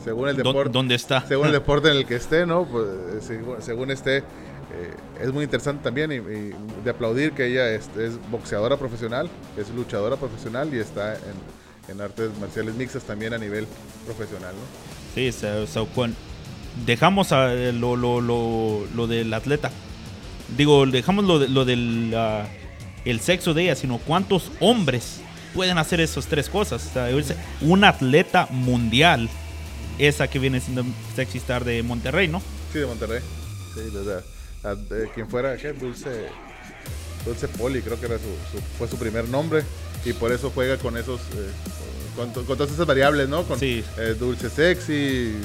Según 0.03 0.29
el 0.29 0.35
¿Dó- 0.37 0.43
deporte. 0.49 0.71
¿Dónde 0.71 0.95
está? 0.95 1.25
Según 1.27 1.47
el 1.47 1.51
deporte 1.61 1.89
en 1.91 1.97
el 1.97 2.05
que 2.05 2.15
esté, 2.15 2.45
¿no? 2.45 2.65
Pues, 2.65 2.87
según, 3.21 3.61
según 3.61 3.91
esté, 3.91 4.17
eh, 4.17 4.23
es 5.21 5.31
muy 5.31 5.43
interesante 5.43 5.83
también 5.83 6.11
y, 6.11 6.15
y 6.15 6.53
de 6.83 6.89
aplaudir 6.89 7.33
que 7.33 7.45
ella 7.47 7.69
es, 7.69 7.89
es 7.97 8.13
boxeadora 8.31 8.77
profesional, 8.77 9.29
es 9.57 9.69
luchadora 9.69 10.15
profesional 10.15 10.73
y 10.73 10.79
está 10.79 11.13
en, 11.15 11.91
en 11.91 12.01
artes 12.01 12.31
marciales 12.39 12.73
mixtas 12.75 13.03
también 13.03 13.33
a 13.33 13.37
nivel 13.37 13.67
profesional, 14.05 14.53
¿no? 14.55 15.13
Sí, 15.13 15.31
so- 15.31 15.67
so, 15.67 15.87
dejamos 16.85 17.31
a, 17.31 17.53
eh, 17.53 17.73
lo, 17.73 17.95
lo, 17.95 18.21
lo, 18.21 18.85
lo 18.95 19.07
del 19.07 19.33
atleta. 19.33 19.69
Digo, 20.57 20.85
dejamos 20.85 21.25
lo, 21.25 21.39
de- 21.39 21.47
lo 21.49 21.63
del 21.65 22.13
ah, 22.15 22.45
el 23.05 23.19
sexo 23.19 23.53
de 23.53 23.63
ella, 23.63 23.75
sino 23.75 23.97
cuántos 23.99 24.51
hombres 24.59 25.20
pueden 25.53 25.77
hacer 25.77 25.99
esas 26.01 26.25
tres 26.27 26.49
cosas. 26.49 26.85
O 26.87 26.93
sea, 26.93 27.09
un 27.61 27.83
atleta 27.83 28.47
mundial, 28.51 29.29
esa 29.99 30.27
que 30.27 30.39
viene 30.39 30.59
siendo 30.59 30.83
Sexy 31.15 31.37
Star 31.39 31.63
de 31.65 31.83
Monterrey, 31.83 32.27
¿no? 32.27 32.41
Sí, 32.73 32.79
de 32.79 32.85
Monterrey. 32.85 33.21
Sí, 33.73 33.81
de, 33.81 34.03
la- 34.63 34.75
de 34.75 35.09
quien 35.13 35.27
fuera, 35.29 35.55
¿qué? 35.57 35.73
Dulce, 35.73 36.09
Dulce 37.25 37.47
Poli, 37.47 37.81
creo 37.81 37.99
que 37.99 38.05
era 38.07 38.15
su, 38.17 38.57
su- 38.57 38.63
fue 38.77 38.87
su 38.87 38.97
primer 38.97 39.27
nombre. 39.29 39.63
Y 40.05 40.13
por 40.13 40.31
eso 40.31 40.51
juega 40.53 40.77
con 40.77 40.97
esos, 40.97 41.19
eh, 41.21 41.51
con, 42.15 42.31
con 42.31 42.57
todas 42.57 42.71
esas 42.71 42.87
variables, 42.87 43.29
¿no? 43.29 43.43
Con 43.43 43.59
Sí. 43.59 43.83
eh, 43.99 44.15
Dulce 44.19 44.49
Sexy, 44.49 44.93
eh, 44.93 45.35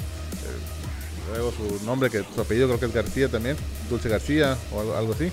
luego 1.31 1.53
su 1.53 1.85
nombre, 1.85 2.09
que 2.09 2.23
su 2.35 2.41
apellido 2.41 2.67
creo 2.69 2.81
que 2.81 2.87
es 2.87 2.95
García 2.95 3.29
también, 3.29 3.57
Dulce 3.91 4.09
García 4.09 4.57
o 4.73 4.81
algo, 4.81 4.97
algo 4.97 5.13
así. 5.13 5.31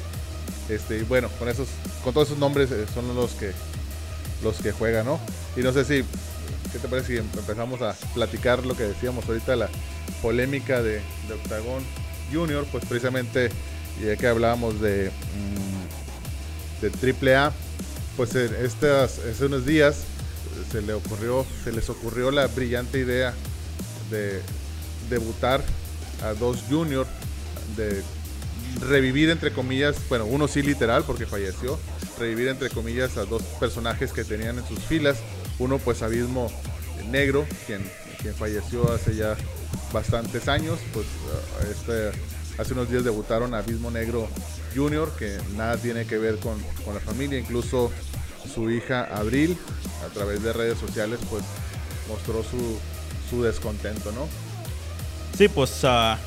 Este, 0.69 0.97
y 0.99 1.03
bueno, 1.03 1.29
con 1.39 1.47
esos, 1.47 1.67
con 2.03 2.13
todos 2.13 2.27
esos 2.27 2.39
nombres 2.39 2.69
son 2.93 3.15
los 3.15 3.31
que, 3.31 3.51
los 4.43 4.57
que 4.57 4.71
juegan, 4.71 5.05
¿no? 5.05 5.19
Y 5.55 5.61
no 5.61 5.71
sé 5.73 5.85
si, 5.85 6.03
¿qué 6.71 6.79
te 6.79 6.87
parece 6.87 7.07
si 7.07 7.17
em- 7.17 7.29
empezamos 7.37 7.81
a 7.81 7.93
platicar 8.13 8.65
lo 8.65 8.75
que 8.75 8.83
decíamos 8.83 9.25
ahorita, 9.27 9.55
la 9.55 9.69
polémica 10.21 10.81
de, 10.81 11.01
Octagon 11.31 11.83
Junior? 12.31 12.65
Pues 12.71 12.85
precisamente, 12.85 13.49
ya 14.03 14.15
que 14.15 14.27
hablábamos 14.27 14.79
de, 14.81 15.11
mm, 15.11 16.81
de 16.81 16.89
AAA, 16.91 17.53
pues 18.17 18.35
en 18.35 18.53
estas, 18.55 19.19
hace 19.19 19.45
unos 19.45 19.65
días 19.65 19.97
se 20.71 20.81
le 20.81 20.93
ocurrió, 20.93 21.45
se 21.63 21.71
les 21.71 21.89
ocurrió 21.89 22.31
la 22.31 22.47
brillante 22.47 22.99
idea 22.99 23.33
de 24.11 24.41
debutar 25.09 25.63
a 26.23 26.33
dos 26.33 26.63
Junior, 26.69 27.07
de 27.75 28.03
revivir 28.87 29.29
entre 29.29 29.51
comillas, 29.51 29.95
bueno, 30.09 30.25
uno 30.25 30.47
sí 30.47 30.61
literal 30.61 31.03
porque 31.05 31.25
falleció, 31.25 31.79
revivir 32.19 32.47
entre 32.47 32.69
comillas 32.69 33.17
a 33.17 33.25
dos 33.25 33.41
personajes 33.59 34.11
que 34.11 34.23
tenían 34.23 34.57
en 34.57 34.67
sus 34.67 34.79
filas, 34.79 35.17
uno 35.59 35.79
pues 35.79 36.01
Abismo 36.01 36.51
Negro, 37.09 37.45
quien, 37.67 37.83
quien 38.21 38.33
falleció 38.33 38.91
hace 38.91 39.15
ya 39.15 39.35
bastantes 39.91 40.47
años, 40.47 40.79
pues 40.93 41.05
uh, 41.05 41.71
este, 41.71 42.11
hace 42.57 42.73
unos 42.73 42.89
días 42.89 43.03
debutaron 43.03 43.53
Abismo 43.53 43.91
Negro 43.91 44.27
Junior, 44.75 45.11
que 45.17 45.37
nada 45.55 45.77
tiene 45.77 46.05
que 46.05 46.17
ver 46.17 46.37
con, 46.37 46.59
con 46.83 46.95
la 46.95 46.99
familia, 46.99 47.37
incluso 47.37 47.91
su 48.53 48.69
hija 48.71 49.03
Abril, 49.15 49.57
a 50.05 50.13
través 50.13 50.43
de 50.43 50.53
redes 50.53 50.77
sociales, 50.79 51.19
pues 51.29 51.43
mostró 52.07 52.43
su, 52.43 52.77
su 53.29 53.43
descontento, 53.43 54.11
¿no? 54.11 54.27
Sí, 55.37 55.47
pues 55.47 55.79
ah, 55.83 56.19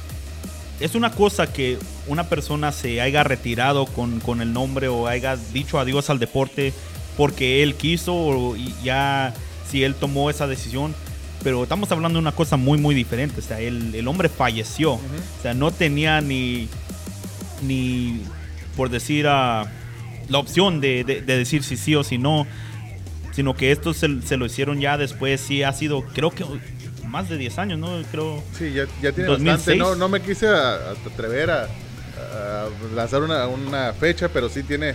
es 0.80 0.94
una 0.94 1.10
cosa 1.12 1.52
que 1.52 1.78
una 2.06 2.28
persona 2.28 2.72
se 2.72 3.00
haya 3.00 3.24
retirado 3.24 3.86
con, 3.86 4.20
con, 4.20 4.40
el 4.40 4.52
nombre 4.52 4.88
o 4.88 5.06
haya 5.06 5.36
dicho 5.36 5.78
adiós 5.78 6.10
al 6.10 6.18
deporte 6.18 6.72
porque 7.16 7.62
él 7.62 7.74
quiso 7.74 8.14
o 8.14 8.56
ya 8.84 9.32
si 9.70 9.82
él 9.82 9.94
tomó 9.94 10.30
esa 10.30 10.46
decisión. 10.46 10.94
Pero 11.42 11.62
estamos 11.62 11.90
hablando 11.92 12.18
de 12.18 12.22
una 12.22 12.32
cosa 12.32 12.56
muy, 12.56 12.78
muy 12.78 12.94
diferente. 12.94 13.40
O 13.40 13.42
sea, 13.42 13.60
el, 13.60 13.94
el 13.94 14.08
hombre 14.08 14.28
falleció. 14.28 14.94
O 14.94 15.00
sea, 15.42 15.54
no 15.54 15.70
tenía 15.70 16.20
ni, 16.20 16.68
ni 17.62 18.20
por 18.76 18.90
decir, 18.90 19.26
uh, 19.26 19.66
la 20.28 20.38
opción 20.38 20.80
de, 20.80 21.04
de, 21.04 21.20
decir 21.22 21.62
si 21.62 21.76
sí 21.76 21.94
o 21.94 22.02
si 22.02 22.18
no. 22.18 22.46
Sino 23.32 23.54
que 23.54 23.70
esto 23.70 23.94
se, 23.94 24.22
se 24.22 24.36
lo 24.36 24.46
hicieron 24.46 24.80
ya 24.80 24.98
después. 24.98 25.40
Sí, 25.40 25.62
ha 25.62 25.72
sido, 25.72 26.02
creo 26.02 26.30
que 26.30 26.44
más 27.06 27.28
de 27.28 27.36
10 27.36 27.58
años, 27.58 27.78
¿no? 27.78 28.02
Creo. 28.10 28.42
Sí, 28.56 28.72
ya, 28.72 28.86
ya 29.02 29.12
tiene 29.12 29.30
bastante. 29.30 29.76
No, 29.76 29.94
no 29.94 30.08
me 30.08 30.20
quise 30.20 30.48
atrever 30.48 31.50
a, 31.50 31.64
a 31.64 32.68
lanzar 32.94 33.22
una, 33.22 33.46
una, 33.46 33.92
fecha, 33.92 34.28
pero 34.28 34.48
sí 34.48 34.62
tiene 34.62 34.94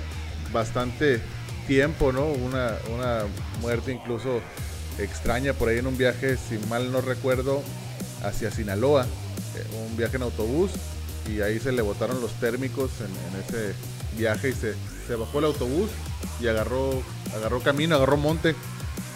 bastante 0.51 1.21
tiempo, 1.67 2.11
¿no? 2.11 2.25
Una, 2.25 2.75
una 2.93 3.23
muerte 3.61 3.91
incluso 3.91 4.41
extraña 4.99 5.53
por 5.53 5.69
ahí 5.69 5.77
en 5.77 5.87
un 5.87 5.97
viaje, 5.97 6.37
si 6.37 6.57
mal 6.69 6.91
no 6.91 7.01
recuerdo, 7.01 7.63
hacia 8.23 8.51
Sinaloa. 8.51 9.05
Eh, 9.55 9.87
un 9.89 9.97
viaje 9.97 10.17
en 10.17 10.23
autobús 10.23 10.71
y 11.29 11.41
ahí 11.41 11.59
se 11.59 11.71
le 11.71 11.81
botaron 11.81 12.21
los 12.21 12.31
térmicos 12.33 12.91
en, 13.01 13.07
en 13.07 13.43
ese 13.43 13.75
viaje 14.17 14.49
y 14.49 14.53
se, 14.53 14.75
se, 15.07 15.15
bajó 15.15 15.39
el 15.39 15.45
autobús 15.45 15.89
y 16.39 16.47
agarró, 16.47 17.03
agarró 17.35 17.61
camino, 17.61 17.95
agarró 17.95 18.17
monte 18.17 18.55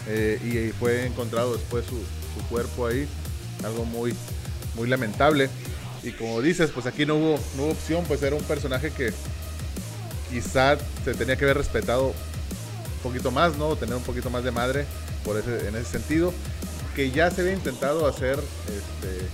eh, 0.08 0.38
y, 0.44 0.72
fue 0.78 1.06
encontrado 1.06 1.56
después 1.56 1.84
su, 1.86 1.96
su 2.36 2.46
cuerpo 2.48 2.86
ahí, 2.86 3.08
algo 3.64 3.84
muy, 3.84 4.14
muy 4.74 4.88
lamentable. 4.88 5.48
Y 6.02 6.12
como 6.12 6.40
dices, 6.40 6.70
pues 6.70 6.86
aquí 6.86 7.06
no 7.06 7.16
hubo, 7.16 7.40
no 7.56 7.64
hubo 7.64 7.72
opción, 7.72 8.04
pues 8.06 8.22
era 8.22 8.36
un 8.36 8.44
personaje 8.44 8.90
que 8.90 9.12
quizá 10.30 10.76
se 11.04 11.14
tenía 11.14 11.36
que 11.36 11.44
haber 11.44 11.56
respetado 11.56 12.08
un 12.08 13.02
poquito 13.02 13.30
más, 13.30 13.56
¿no? 13.56 13.74
Tener 13.76 13.96
un 13.96 14.02
poquito 14.02 14.30
más 14.30 14.44
de 14.44 14.50
madre 14.50 14.84
por 15.24 15.36
ese, 15.36 15.68
en 15.68 15.76
ese 15.76 15.90
sentido. 15.92 16.32
Que 16.94 17.10
ya 17.10 17.30
se 17.30 17.42
había 17.42 17.52
intentado 17.52 18.06
hacer 18.06 18.38
este, 18.38 19.26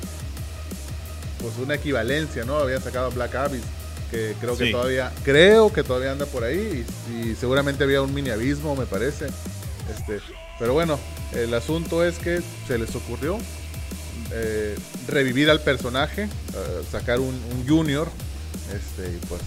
pues 1.41 1.59
una 1.59 1.75
equivalencia, 1.75 2.45
¿no? 2.45 2.57
Habían 2.57 2.83
sacado 2.83 3.07
a 3.07 3.11
Black 3.11 3.35
Abyss, 3.35 3.63
que 4.11 4.35
creo 4.41 4.57
que 4.57 4.71
todavía, 4.73 5.13
creo 5.25 5.73
que 5.73 5.83
todavía 5.83 6.13
anda 6.13 6.27
por 6.27 6.43
ahí, 6.43 6.85
y, 7.11 7.31
y 7.31 7.35
seguramente 7.37 7.85
había 7.85 8.03
un 8.03 8.13
mini 8.13 8.31
abismo, 8.31 8.75
me 8.75 8.87
parece. 8.87 9.27
Este, 9.27 10.21
pero 10.59 10.73
bueno, 10.73 10.99
el 11.35 11.55
asunto 11.55 12.05
es 12.05 12.19
que 12.19 12.41
se 12.67 12.79
les 12.79 12.95
ocurrió 12.95 13.39
eh, 14.35 14.77
revivir 15.09 15.51
al 15.51 15.61
personaje, 15.61 16.25
uh, 16.25 16.91
sacar 16.91 17.21
un, 17.21 17.35
un, 17.35 17.67
junior, 17.69 18.09
este, 18.75 19.11
y 19.15 19.19
pues 19.27 19.43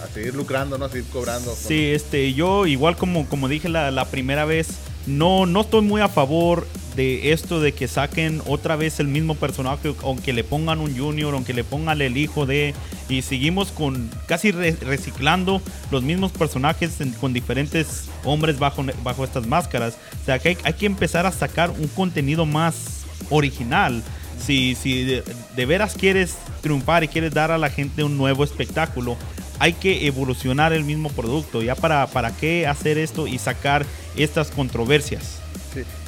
a, 0.00 0.04
a, 0.04 0.08
seguir 0.08 0.34
lucrando, 0.34 0.78
¿no? 0.78 0.84
A 0.84 0.88
seguir 0.88 1.06
cobrando. 1.12 1.54
Sí, 1.56 1.86
este, 1.86 2.32
yo 2.32 2.66
igual 2.66 2.96
como, 2.96 3.28
como 3.28 3.48
dije 3.48 3.68
la, 3.68 3.90
la 3.90 4.04
primera 4.04 4.44
vez, 4.44 4.68
no, 5.06 5.46
no 5.46 5.62
estoy 5.62 5.82
muy 5.82 6.00
a 6.00 6.08
favor 6.08 6.66
de 7.00 7.32
esto 7.32 7.60
de 7.60 7.72
que 7.72 7.88
saquen 7.88 8.42
otra 8.46 8.76
vez 8.76 9.00
el 9.00 9.08
mismo 9.08 9.34
personaje, 9.34 9.94
aunque 10.02 10.34
le 10.34 10.44
pongan 10.44 10.80
un 10.80 10.94
junior, 10.96 11.32
aunque 11.32 11.54
le 11.54 11.64
pongan 11.64 12.02
el 12.02 12.18
hijo 12.18 12.44
de, 12.44 12.74
y 13.08 13.22
seguimos 13.22 13.72
con 13.72 14.10
casi 14.26 14.52
re 14.52 14.76
reciclando 14.82 15.62
los 15.90 16.02
mismos 16.02 16.30
personajes 16.30 16.98
con 17.18 17.32
diferentes 17.32 18.10
hombres 18.22 18.58
bajo, 18.58 18.84
bajo 19.02 19.24
estas 19.24 19.46
máscaras. 19.46 19.96
O 20.20 20.24
sea, 20.26 20.38
que 20.38 20.50
hay, 20.50 20.58
hay 20.62 20.74
que 20.74 20.84
empezar 20.84 21.24
a 21.24 21.32
sacar 21.32 21.70
un 21.70 21.88
contenido 21.88 22.44
más 22.44 23.04
original. 23.30 24.02
Si, 24.38 24.74
si 24.74 25.04
de, 25.04 25.24
de, 25.56 25.66
veras 25.66 25.94
quieres 25.94 26.36
triunfar 26.60 27.02
y 27.02 27.08
quieres 27.08 27.32
dar 27.32 27.50
a 27.50 27.56
la 27.56 27.70
gente 27.70 28.04
un 28.04 28.18
nuevo 28.18 28.44
espectáculo, 28.44 29.16
hay 29.58 29.72
que 29.72 30.06
evolucionar 30.06 30.74
el 30.74 30.84
mismo 30.84 31.08
producto. 31.08 31.62
Ya 31.62 31.76
para, 31.76 32.06
para 32.08 32.36
qué 32.36 32.66
hacer 32.66 32.98
esto 32.98 33.26
y 33.26 33.38
sacar 33.38 33.86
estas 34.16 34.50
controversias. 34.50 35.40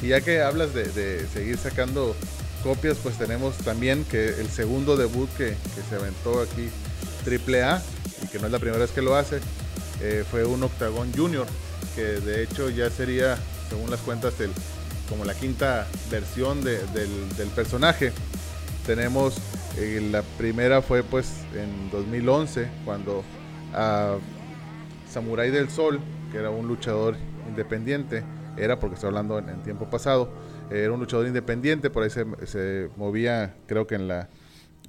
Y 0.01 0.07
ya 0.07 0.21
que 0.21 0.41
hablas 0.41 0.73
de, 0.73 1.25
seguir 1.27 1.57
sacando 1.57 2.15
copias, 2.63 2.97
pues 3.01 3.17
tenemos 3.17 3.55
también 3.57 4.05
que 4.05 4.29
el 4.39 4.49
segundo 4.49 4.95
debut 4.95 5.29
que, 5.37 5.55
que 5.75 5.81
se 5.89 5.95
aventó 5.95 6.41
aquí 6.41 6.69
AAA, 7.25 7.81
y 8.23 8.27
que 8.27 8.39
no 8.39 8.45
es 8.45 8.51
la 8.51 8.59
primera 8.59 8.79
vez 8.79 8.91
que 8.91 9.01
lo 9.01 9.15
hace, 9.15 9.39
eh, 10.01 10.23
fue 10.29 10.45
un 10.45 10.63
Octagon 10.63 11.11
Junior, 11.13 11.47
que 11.95 12.01
de 12.01 12.43
hecho 12.43 12.69
ya 12.69 12.89
sería, 12.89 13.37
según 13.69 13.89
las 13.89 13.99
cuentas, 14.01 14.39
el, 14.39 14.51
como 15.09 15.25
la 15.25 15.33
quinta 15.33 15.87
versión 16.09 16.63
de, 16.63 16.79
del, 16.87 17.35
del, 17.37 17.49
personaje. 17.49 18.11
Tenemos, 18.85 19.35
eh, 19.77 20.05
la 20.11 20.23
primera 20.37 20.81
fue 20.81 21.03
pues 21.03 21.27
en 21.55 21.89
2011, 21.91 22.67
cuando 22.85 23.23
a 23.73 24.17
Samurai 25.09 25.51
del 25.51 25.69
Sol, 25.69 25.99
que 26.31 26.37
era 26.37 26.49
un 26.49 26.67
luchador 26.67 27.15
independiente, 27.47 28.23
era 28.57 28.79
porque 28.79 28.95
estoy 28.95 29.07
hablando 29.07 29.39
en, 29.39 29.63
tiempo 29.63 29.89
pasado, 29.89 30.29
era 30.69 30.91
un 30.91 30.99
luchador 30.99 31.27
independiente, 31.27 31.89
por 31.89 32.03
ahí 32.03 32.09
se, 32.09 32.25
se, 32.45 32.89
movía, 32.95 33.55
creo 33.67 33.87
que 33.87 33.95
en, 33.95 34.07
la, 34.07 34.29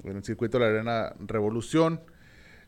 en 0.03 0.17
el 0.17 0.23
circuito 0.23 0.59
de 0.59 0.65
la 0.65 0.71
Arena 0.71 1.13
Revolución. 1.19 2.01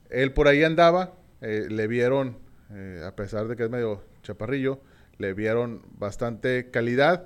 Él 0.09 0.31
por 0.33 0.47
ahí 0.47 0.63
andaba, 0.63 1.13
eh, 1.41 1.67
le 1.69 1.87
vieron, 1.87 2.37
eh, 2.71 3.03
a 3.05 3.15
pesar 3.15 3.47
de 3.47 3.55
que 3.55 3.63
es 3.63 3.69
medio 3.69 4.03
chaparrillo, 4.23 4.79
le 5.17 5.33
vieron 5.33 5.81
bastante 5.97 6.69
calidad. 6.71 7.25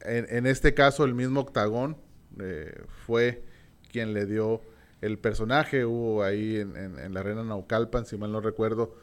En, 0.00 0.26
en, 0.28 0.46
este 0.46 0.74
caso, 0.74 1.04
el 1.04 1.14
mismo 1.14 1.40
Octagón 1.40 1.96
eh, 2.40 2.82
fue 3.06 3.42
quien 3.90 4.12
le 4.12 4.26
dio 4.26 4.60
el 5.00 5.18
personaje. 5.18 5.84
Hubo 5.84 6.22
ahí 6.24 6.56
en, 6.56 6.76
en, 6.76 7.14
la 7.14 7.20
Arena 7.20 7.44
Naucalpan, 7.44 8.06
si 8.06 8.16
mal 8.16 8.32
no 8.32 8.40
recuerdo, 8.40 8.96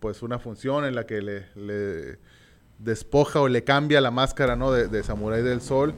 pues 0.00 0.22
una 0.22 0.38
función 0.38 0.84
en 0.84 0.94
la 0.94 1.04
que 1.04 1.20
le 1.20 2.18
despoja 2.78 3.40
o 3.40 3.48
le 3.48 3.64
cambia 3.64 4.00
la 4.00 4.10
máscara 4.10 4.56
¿no? 4.56 4.72
de, 4.72 4.88
de 4.88 5.02
Samurai 5.02 5.42
del 5.42 5.60
Sol 5.60 5.94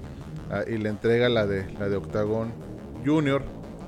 uh, 0.51 0.71
y 0.71 0.79
le 0.79 0.89
entrega 0.89 1.29
la 1.29 1.47
de, 1.47 1.73
la 1.79 1.89
de 1.89 1.97
Octagon 1.97 2.53
Junior, 3.05 3.43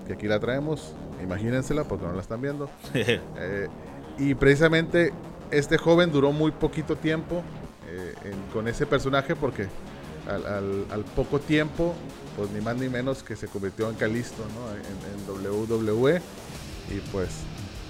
que 0.06 0.14
aquí 0.14 0.26
la 0.26 0.40
traemos, 0.40 0.94
imagínensela 1.22 1.84
porque 1.84 2.06
no 2.06 2.12
la 2.12 2.20
están 2.20 2.40
viendo. 2.40 2.70
eh, 2.94 3.68
y 4.18 4.34
precisamente 4.34 5.12
este 5.50 5.78
joven 5.78 6.12
duró 6.12 6.32
muy 6.32 6.50
poquito 6.52 6.96
tiempo 6.96 7.42
eh, 7.88 8.14
en, 8.24 8.52
con 8.52 8.68
ese 8.68 8.86
personaje 8.86 9.34
porque 9.34 9.66
al, 10.28 10.46
al, 10.46 10.86
al, 10.90 11.04
poco 11.04 11.40
tiempo, 11.40 11.94
pues 12.36 12.50
ni 12.50 12.60
más 12.60 12.76
ni 12.76 12.88
menos 12.88 13.22
que 13.22 13.34
se 13.36 13.48
convirtió 13.48 13.88
en 13.88 13.96
Calisto 13.96 14.44
¿no? 14.54 14.70
en, 14.72 15.50
en 15.50 15.50
WWE 15.50 16.20
y 16.90 17.00
pues 17.12 17.30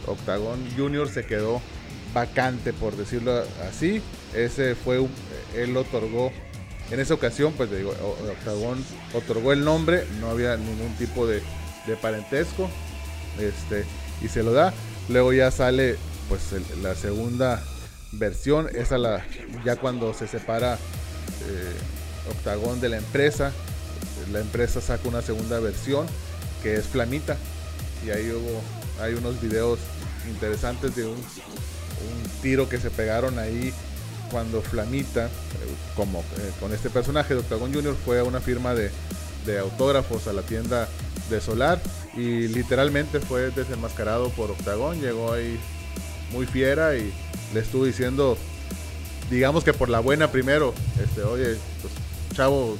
Octagon 0.07 0.59
Junior 0.77 1.09
se 1.09 1.27
quedó 1.27 1.61
vacante, 2.12 2.73
por 2.73 2.96
decirlo 2.96 3.42
así. 3.68 4.03
Ese 4.35 4.75
fue 4.75 4.99
un, 4.99 5.11
él 5.55 5.77
otorgó, 5.77 6.33
en 6.90 7.01
esa 7.01 7.14
ocasión, 7.14 7.53
pues 7.57 7.70
digo, 7.70 7.90
Octagon 7.90 8.85
otorgó 9.14 9.53
el 9.53 9.64
nombre, 9.64 10.05
no 10.20 10.31
había 10.31 10.57
ningún 10.57 10.92
tipo 10.99 11.27
de, 11.27 11.42
de, 11.87 11.96
parentesco, 11.96 12.68
este, 13.38 13.85
y 14.23 14.29
se 14.29 14.42
lo 14.42 14.53
da. 14.53 14.73
Luego 15.09 15.33
ya 15.33 15.51
sale, 15.51 15.96
pues, 16.29 16.42
la 16.83 16.94
segunda 16.94 17.62
versión, 18.12 18.68
esa 18.75 18.99
la, 18.99 19.25
ya 19.64 19.77
cuando 19.77 20.14
se 20.14 20.27
separa 20.27 20.75
eh, 20.75 22.31
Octagon 22.31 22.81
de 22.81 22.88
la 22.88 22.96
empresa, 22.96 23.53
la 24.33 24.40
empresa 24.40 24.81
saca 24.81 25.09
una 25.09 25.23
segunda 25.23 25.61
versión 25.61 26.07
que 26.62 26.75
es 26.75 26.87
Flamita, 26.87 27.37
y 28.05 28.11
ahí 28.11 28.31
hubo, 28.31 28.61
hay 29.03 29.14
unos 29.14 29.40
videos 29.40 29.79
interesantes 30.29 30.96
de 30.96 31.07
un 31.07 31.16
un 32.01 32.43
tiro 32.43 32.69
que 32.69 32.79
se 32.79 32.91
pegaron 32.91 33.39
ahí 33.39 33.73
cuando 34.31 34.63
Flamita, 34.63 35.27
eh, 35.27 35.31
como 35.97 36.21
eh, 36.21 36.53
con 36.61 36.73
este 36.73 36.91
personaje 36.91 37.35
de 37.35 37.41
Octagon 37.41 37.73
Junior, 37.73 37.97
fue 38.05 38.21
a 38.21 38.25
una 38.25 38.41
firma 38.41 38.75
de, 38.75 38.91
de, 39.45 39.59
autógrafos 39.59 40.29
a 40.29 40.33
la 40.33 40.43
tienda 40.43 40.89
de 41.29 41.41
Solar 41.41 41.81
y 42.17 42.49
literalmente 42.49 43.21
fue 43.21 43.51
desenmascarado 43.51 44.31
por 44.31 44.51
Octagon. 44.51 45.01
Llegó 45.01 45.33
ahí 45.33 45.59
muy 46.33 46.47
fiera 46.47 46.97
y 46.97 47.13
le 47.55 47.61
estuvo 47.61 47.85
diciendo, 47.85 48.39
digamos 49.31 49.65
que 49.65 49.73
por 49.73 49.89
la 49.89 50.01
buena 50.01 50.31
primero, 50.31 50.75
este, 51.03 51.23
oye, 51.23 51.57
pues, 51.81 51.93
chavo, 52.35 52.77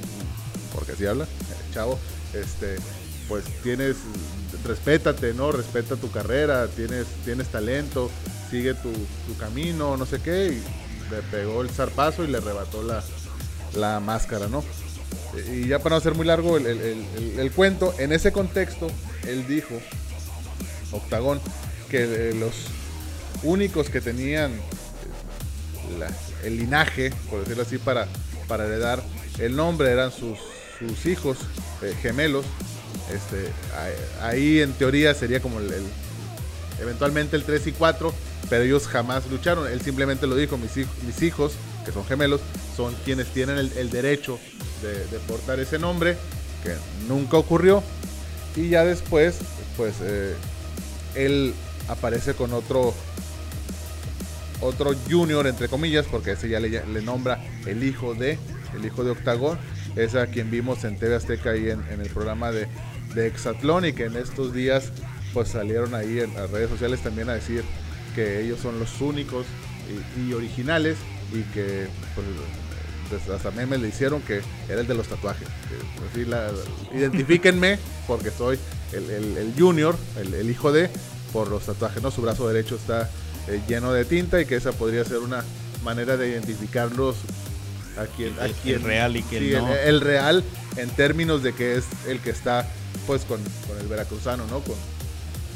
porque 0.73 0.93
así 0.93 1.05
habla, 1.05 1.27
chavo, 1.73 1.99
este, 2.33 2.77
pues 3.27 3.43
tienes, 3.63 3.97
respétate, 4.65 5.33
¿no? 5.33 5.51
Respeta 5.51 5.95
tu 5.95 6.11
carrera, 6.11 6.67
tienes, 6.67 7.07
tienes 7.25 7.47
talento, 7.47 8.09
sigue 8.49 8.73
tu, 8.73 8.91
camino, 9.39 9.97
no 9.97 10.05
sé 10.05 10.19
qué, 10.21 10.47
y 10.47 11.11
le 11.11 11.21
pegó 11.31 11.61
el 11.61 11.69
zarpazo 11.69 12.23
y 12.23 12.27
le 12.27 12.37
arrebató 12.37 12.83
la, 12.83 13.03
la 13.75 13.99
máscara, 13.99 14.47
¿no? 14.47 14.63
Y 15.51 15.67
ya 15.67 15.79
para 15.79 15.95
no 15.95 15.97
hacer 15.97 16.13
muy 16.13 16.25
largo 16.25 16.57
el, 16.57 16.65
el, 16.65 17.05
el, 17.39 17.51
cuento, 17.51 17.93
en 17.97 18.11
ese 18.11 18.31
contexto, 18.31 18.87
él 19.25 19.47
dijo, 19.47 19.79
Octagón, 20.91 21.39
que 21.89 22.33
los 22.37 22.53
únicos 23.43 23.89
que 23.89 24.01
tenían 24.01 24.53
la, 25.97 26.09
el 26.43 26.57
linaje, 26.57 27.13
por 27.29 27.39
decirlo 27.39 27.63
así, 27.63 27.77
para, 27.77 28.07
para 28.47 28.65
heredar 28.65 29.01
el 29.39 29.55
nombre 29.55 29.91
eran 29.91 30.11
sus, 30.11 30.39
sus 30.79 31.05
hijos 31.05 31.37
eh, 31.81 31.95
gemelos. 32.01 32.45
Este, 33.09 33.51
ahí 34.21 34.61
en 34.61 34.73
teoría 34.73 35.13
sería 35.13 35.41
como 35.41 35.59
el, 35.59 35.71
eventualmente 36.79 37.35
el 37.35 37.43
3 37.43 37.67
y 37.67 37.71
4, 37.71 38.13
pero 38.49 38.63
ellos 38.63 38.87
jamás 38.87 39.29
lucharon. 39.29 39.69
Él 39.71 39.81
simplemente 39.81 40.27
lo 40.27 40.35
dijo, 40.35 40.57
mis, 40.57 40.75
mis 40.75 41.21
hijos, 41.21 41.53
que 41.85 41.91
son 41.91 42.05
gemelos, 42.05 42.41
son 42.75 42.95
quienes 43.05 43.27
tienen 43.27 43.57
el, 43.57 43.89
derecho 43.89 44.39
de, 44.81 45.19
portar 45.27 45.59
ese 45.59 45.79
nombre, 45.79 46.17
que 46.63 46.75
nunca 47.07 47.37
ocurrió. 47.37 47.83
Y 48.55 48.69
ya 48.69 48.83
después, 48.83 49.37
pues, 49.77 49.95
eh, 50.01 50.35
él 51.15 51.53
aparece 51.87 52.33
con 52.33 52.53
otro 52.53 52.93
otro 54.61 54.91
junior 55.09 55.47
entre 55.47 55.67
comillas 55.67 56.05
porque 56.09 56.33
ese 56.33 56.47
ya 56.47 56.59
le, 56.59 57.01
nombra 57.01 57.43
el 57.65 57.83
hijo 57.83 58.13
de 58.13 58.37
el 58.75 58.85
hijo 58.85 59.03
de 59.03 59.11
Octagón 59.11 59.57
es 59.95 60.15
a 60.15 60.27
quien 60.27 60.49
vimos 60.49 60.83
en 60.83 60.97
TV 60.97 61.15
Azteca 61.15 61.51
ahí 61.51 61.69
en, 61.69 61.83
el 61.89 62.09
programa 62.09 62.51
de, 62.51 62.67
de 63.13 63.27
Exatlón 63.27 63.85
y 63.85 63.93
que 63.93 64.05
en 64.05 64.15
estos 64.15 64.53
días 64.53 64.91
pues 65.33 65.49
salieron 65.49 65.95
ahí 65.95 66.19
en 66.19 66.33
las 66.33 66.49
redes 66.49 66.69
sociales 66.69 67.01
también 67.01 67.29
a 67.29 67.33
decir 67.33 67.63
que 68.15 68.41
ellos 68.41 68.59
son 68.59 68.79
los 68.79 68.99
únicos 69.01 69.45
y, 70.17 70.33
originales 70.33 70.97
y 71.31 71.41
que 71.53 71.87
pues, 72.15 72.27
pues, 73.09 73.29
hasta 73.29 73.51
memes 73.51 73.79
le 73.81 73.89
hicieron 73.89 74.21
que 74.21 74.41
era 74.69 74.81
el 74.81 74.87
de 74.87 74.93
los 74.93 75.07
tatuajes. 75.07 75.47
Pues, 76.13 76.27
identifíquenme 76.93 77.79
porque 78.07 78.31
soy 78.31 78.57
el, 78.93 79.53
junior, 79.57 79.95
el, 80.17 80.49
hijo 80.49 80.71
de, 80.71 80.89
por 81.33 81.49
los 81.49 81.65
tatuajes. 81.65 82.01
¿no? 82.01 82.11
Su 82.11 82.21
brazo 82.21 82.47
derecho 82.47 82.75
está 82.75 83.09
eh, 83.47 83.61
lleno 83.67 83.93
de 83.93 84.05
tinta 84.05 84.39
y 84.41 84.45
que 84.45 84.55
esa 84.55 84.71
podría 84.71 85.03
ser 85.05 85.19
una 85.19 85.43
manera 85.83 86.17
de 86.17 86.29
identificarlos 86.29 87.15
a 87.97 88.05
quien, 88.05 88.33
a 88.39 88.47
quien 88.47 88.83
real 88.83 89.17
y 89.17 89.23
que 89.23 89.57
no. 89.57 89.73
el, 89.73 89.99
real 89.99 90.43
en 90.77 90.89
términos 90.91 91.43
de 91.43 91.53
que 91.53 91.75
es 91.75 91.85
el 92.07 92.19
que 92.19 92.29
está 92.29 92.67
pues 93.07 93.23
con, 93.23 93.41
con 93.67 93.77
el 93.79 93.87
veracruzano, 93.87 94.45
¿no? 94.47 94.59
Con, 94.59 94.75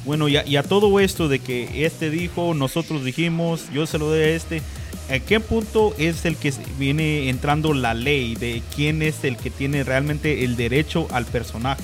bueno, 0.05 0.27
y 0.27 0.37
a, 0.37 0.63
todo 0.63 0.99
esto 0.99 1.27
de 1.27 1.39
que 1.39 1.83
este 1.85 2.11
dijo, 2.11 2.53
nosotros 2.53 3.03
dijimos, 3.03 3.63
yo 3.73 3.87
se 3.87 3.97
lo 3.97 4.05
doy 4.05 4.19
a 4.19 4.27
este, 4.27 4.61
¿a 5.09 5.17
qué 5.17 5.39
punto 5.39 5.95
es 5.97 6.25
el 6.25 6.37
que 6.37 6.53
viene 6.77 7.29
entrando 7.29 7.73
la 7.73 7.95
ley 7.95 8.35
de 8.35 8.61
quién 8.75 9.01
es 9.01 9.23
el 9.23 9.35
que 9.35 9.49
tiene 9.49 9.83
realmente 9.83 10.43
el 10.43 10.57
derecho 10.57 11.07
al 11.09 11.25
personaje? 11.25 11.83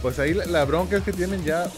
Pues 0.00 0.20
ahí 0.20 0.32
la, 0.32 0.64
bronca 0.64 0.96
es 0.96 1.02
que 1.02 1.12
tienen 1.12 1.44
ya 1.44 1.68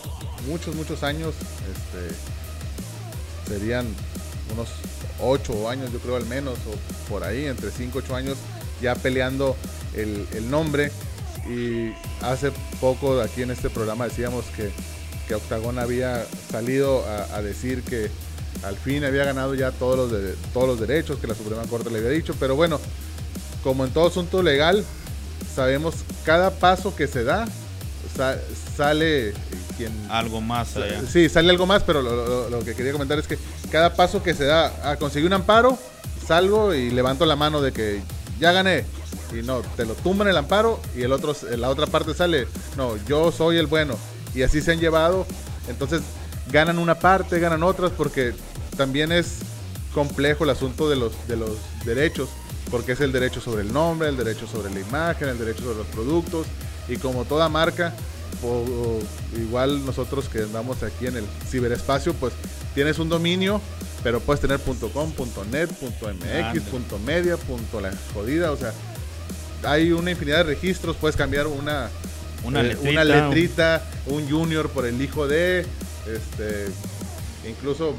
muchos, 0.46 0.74
muchos 0.74 1.02
años, 1.02 1.34
este, 1.72 3.54
serían 3.54 3.86
unos 4.52 4.68
8 5.22 5.70
años, 5.70 5.90
yo 5.90 6.00
creo 6.00 6.16
al 6.16 6.26
menos, 6.26 6.58
o 6.70 7.08
por 7.08 7.24
ahí, 7.24 7.46
entre 7.46 7.70
5 7.70 7.98
8 8.04 8.14
años, 8.14 8.36
ya 8.82 8.94
peleando 8.94 9.56
el, 9.94 10.26
el 10.34 10.50
nombre. 10.50 10.92
Y 11.48 11.92
hace 12.22 12.52
poco 12.80 13.20
aquí 13.20 13.42
en 13.42 13.50
este 13.50 13.70
programa 13.70 14.04
decíamos 14.04 14.44
que 14.56 14.70
que 15.26 15.34
Octagón 15.34 15.78
había 15.78 16.24
salido 16.50 17.04
a, 17.32 17.42
decir 17.42 17.82
que 17.82 18.10
al 18.62 18.76
fin 18.76 19.04
había 19.04 19.24
ganado 19.24 19.54
ya 19.54 19.72
todos 19.72 19.96
los, 19.96 20.10
de, 20.10 20.34
todos 20.52 20.66
los 20.66 20.80
derechos 20.80 21.18
que 21.18 21.26
la 21.26 21.34
Suprema 21.34 21.62
Corte 21.64 21.90
le 21.90 21.98
había 21.98 22.10
dicho, 22.10 22.34
pero 22.38 22.56
bueno, 22.56 22.80
como 23.62 23.84
en 23.84 23.90
todo 23.90 24.06
asunto 24.06 24.42
legal, 24.42 24.84
sabemos 25.54 25.96
cada 26.24 26.50
paso 26.50 26.94
que 26.94 27.06
se 27.06 27.24
da, 27.24 27.46
sale 28.76 29.34
quien... 29.76 29.92
Algo 30.08 30.40
más 30.40 30.76
allá. 30.76 31.02
Sí, 31.10 31.28
sale 31.28 31.50
algo 31.50 31.66
más, 31.66 31.82
pero 31.82 32.02
lo, 32.02 32.64
que 32.64 32.74
quería 32.74 32.92
comentar 32.92 33.18
es 33.18 33.26
que 33.26 33.38
cada 33.70 33.94
paso 33.94 34.22
que 34.22 34.34
se 34.34 34.44
da 34.44 34.90
a 34.90 34.96
conseguir 34.96 35.26
un 35.26 35.34
amparo, 35.34 35.76
salgo 36.26 36.72
y 36.72 36.90
levanto 36.90 37.26
la 37.26 37.36
mano 37.36 37.60
de 37.60 37.72
que 37.72 38.00
ya 38.38 38.52
gané. 38.52 38.84
Y 39.32 39.42
no, 39.42 39.60
te 39.76 39.84
lo 39.84 39.94
tumban 39.94 40.28
el 40.28 40.36
amparo 40.36 40.80
y 40.94 41.02
el 41.02 41.12
otro, 41.12 41.34
la 41.56 41.68
otra 41.68 41.86
parte 41.86 42.14
sale, 42.14 42.46
no, 42.76 42.96
yo 43.06 43.32
soy 43.32 43.58
el 43.58 43.66
bueno. 43.66 43.96
Y 44.34 44.42
así 44.42 44.60
se 44.60 44.72
han 44.72 44.80
llevado. 44.80 45.26
Entonces 45.68 46.02
ganan 46.50 46.78
una 46.78 46.98
parte, 46.98 47.40
ganan 47.40 47.62
otras, 47.62 47.90
porque 47.90 48.34
también 48.76 49.12
es 49.12 49.38
complejo 49.94 50.44
el 50.44 50.50
asunto 50.50 50.88
de 50.88 50.96
los, 50.96 51.12
de 51.26 51.36
los 51.36 51.56
derechos, 51.84 52.28
porque 52.70 52.92
es 52.92 53.00
el 53.00 53.12
derecho 53.12 53.40
sobre 53.40 53.62
el 53.62 53.72
nombre, 53.72 54.08
el 54.08 54.16
derecho 54.16 54.46
sobre 54.46 54.72
la 54.72 54.80
imagen, 54.80 55.28
el 55.28 55.38
derecho 55.38 55.62
sobre 55.64 55.78
los 55.78 55.86
productos, 55.86 56.46
y 56.88 56.98
como 56.98 57.24
toda 57.24 57.48
marca, 57.48 57.94
igual 59.36 59.84
nosotros 59.86 60.28
que 60.28 60.42
andamos 60.42 60.82
aquí 60.82 61.06
en 61.06 61.16
el 61.16 61.24
ciberespacio, 61.48 62.14
pues 62.14 62.34
tienes 62.74 62.98
un 62.98 63.08
dominio, 63.08 63.60
pero 64.02 64.20
puedes 64.20 64.40
tener 64.40 64.60
.com, 64.60 65.12
.net, 65.50 65.70
.mx, 65.80 67.00
.media, 67.04 67.36
.la 67.80 67.92
jodida, 68.14 68.52
o 68.52 68.56
sea, 68.56 68.72
hay 69.62 69.92
una 69.92 70.10
infinidad 70.10 70.38
de 70.38 70.44
registros, 70.44 70.96
puedes 70.96 71.16
cambiar 71.16 71.46
una, 71.46 71.90
una, 72.44 72.60
eh, 72.60 73.04
letrita, 73.04 73.82
un 74.06 74.28
junior 74.28 74.68
por 74.70 74.86
el 74.86 75.00
hijo 75.00 75.26
de, 75.26 75.60
este, 76.06 76.66
incluso 77.48 77.94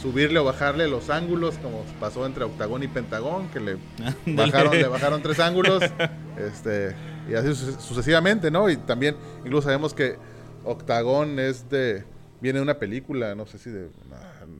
subirle 0.00 0.38
o 0.38 0.44
bajarle 0.44 0.88
los 0.88 1.10
ángulos, 1.10 1.56
como 1.58 1.84
pasó 1.98 2.24
entre 2.26 2.44
octagón 2.44 2.82
y 2.82 2.88
pentagón, 2.88 3.48
que 3.48 3.60
le 3.60 3.78
bajaron, 4.26 4.72
le 4.76 4.88
bajaron 4.88 5.22
tres 5.22 5.40
ángulos, 5.40 5.82
este, 6.36 6.94
y 7.28 7.34
así 7.34 7.54
sucesivamente, 7.54 8.50
¿no? 8.50 8.70
Y 8.70 8.76
también, 8.76 9.16
incluso 9.44 9.62
sabemos 9.62 9.94
que 9.94 10.16
octagón 10.64 11.38
es 11.38 11.68
de, 11.68 12.04
viene 12.40 12.58
de 12.58 12.62
una 12.62 12.78
película, 12.78 13.34
no 13.34 13.46
sé 13.46 13.58
si 13.58 13.70
de, 13.70 13.88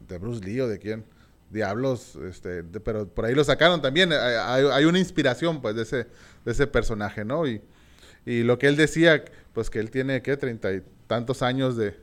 de 0.08 0.18
Bruce 0.18 0.44
Lee 0.44 0.60
o 0.60 0.68
de 0.68 0.78
quién, 0.78 1.04
Diablos, 1.50 2.16
este, 2.16 2.62
pero 2.62 3.08
por 3.08 3.24
ahí 3.24 3.34
lo 3.34 3.42
sacaron 3.42 3.80
también, 3.80 4.12
hay, 4.12 4.84
una 4.84 4.98
inspiración, 4.98 5.62
pues, 5.62 5.74
de 5.74 5.82
ese, 5.82 6.06
de 6.44 6.52
ese 6.52 6.66
personaje, 6.66 7.24
¿no? 7.24 7.46
Y, 7.46 7.62
y 8.26 8.42
lo 8.42 8.58
que 8.58 8.66
él 8.66 8.76
decía, 8.76 9.24
pues 9.54 9.70
que 9.70 9.78
él 9.78 9.90
tiene, 9.90 10.20
¿qué? 10.20 10.36
Treinta 10.36 10.72
y 10.72 10.82
tantos 11.08 11.42
años 11.42 11.76
de, 11.76 11.94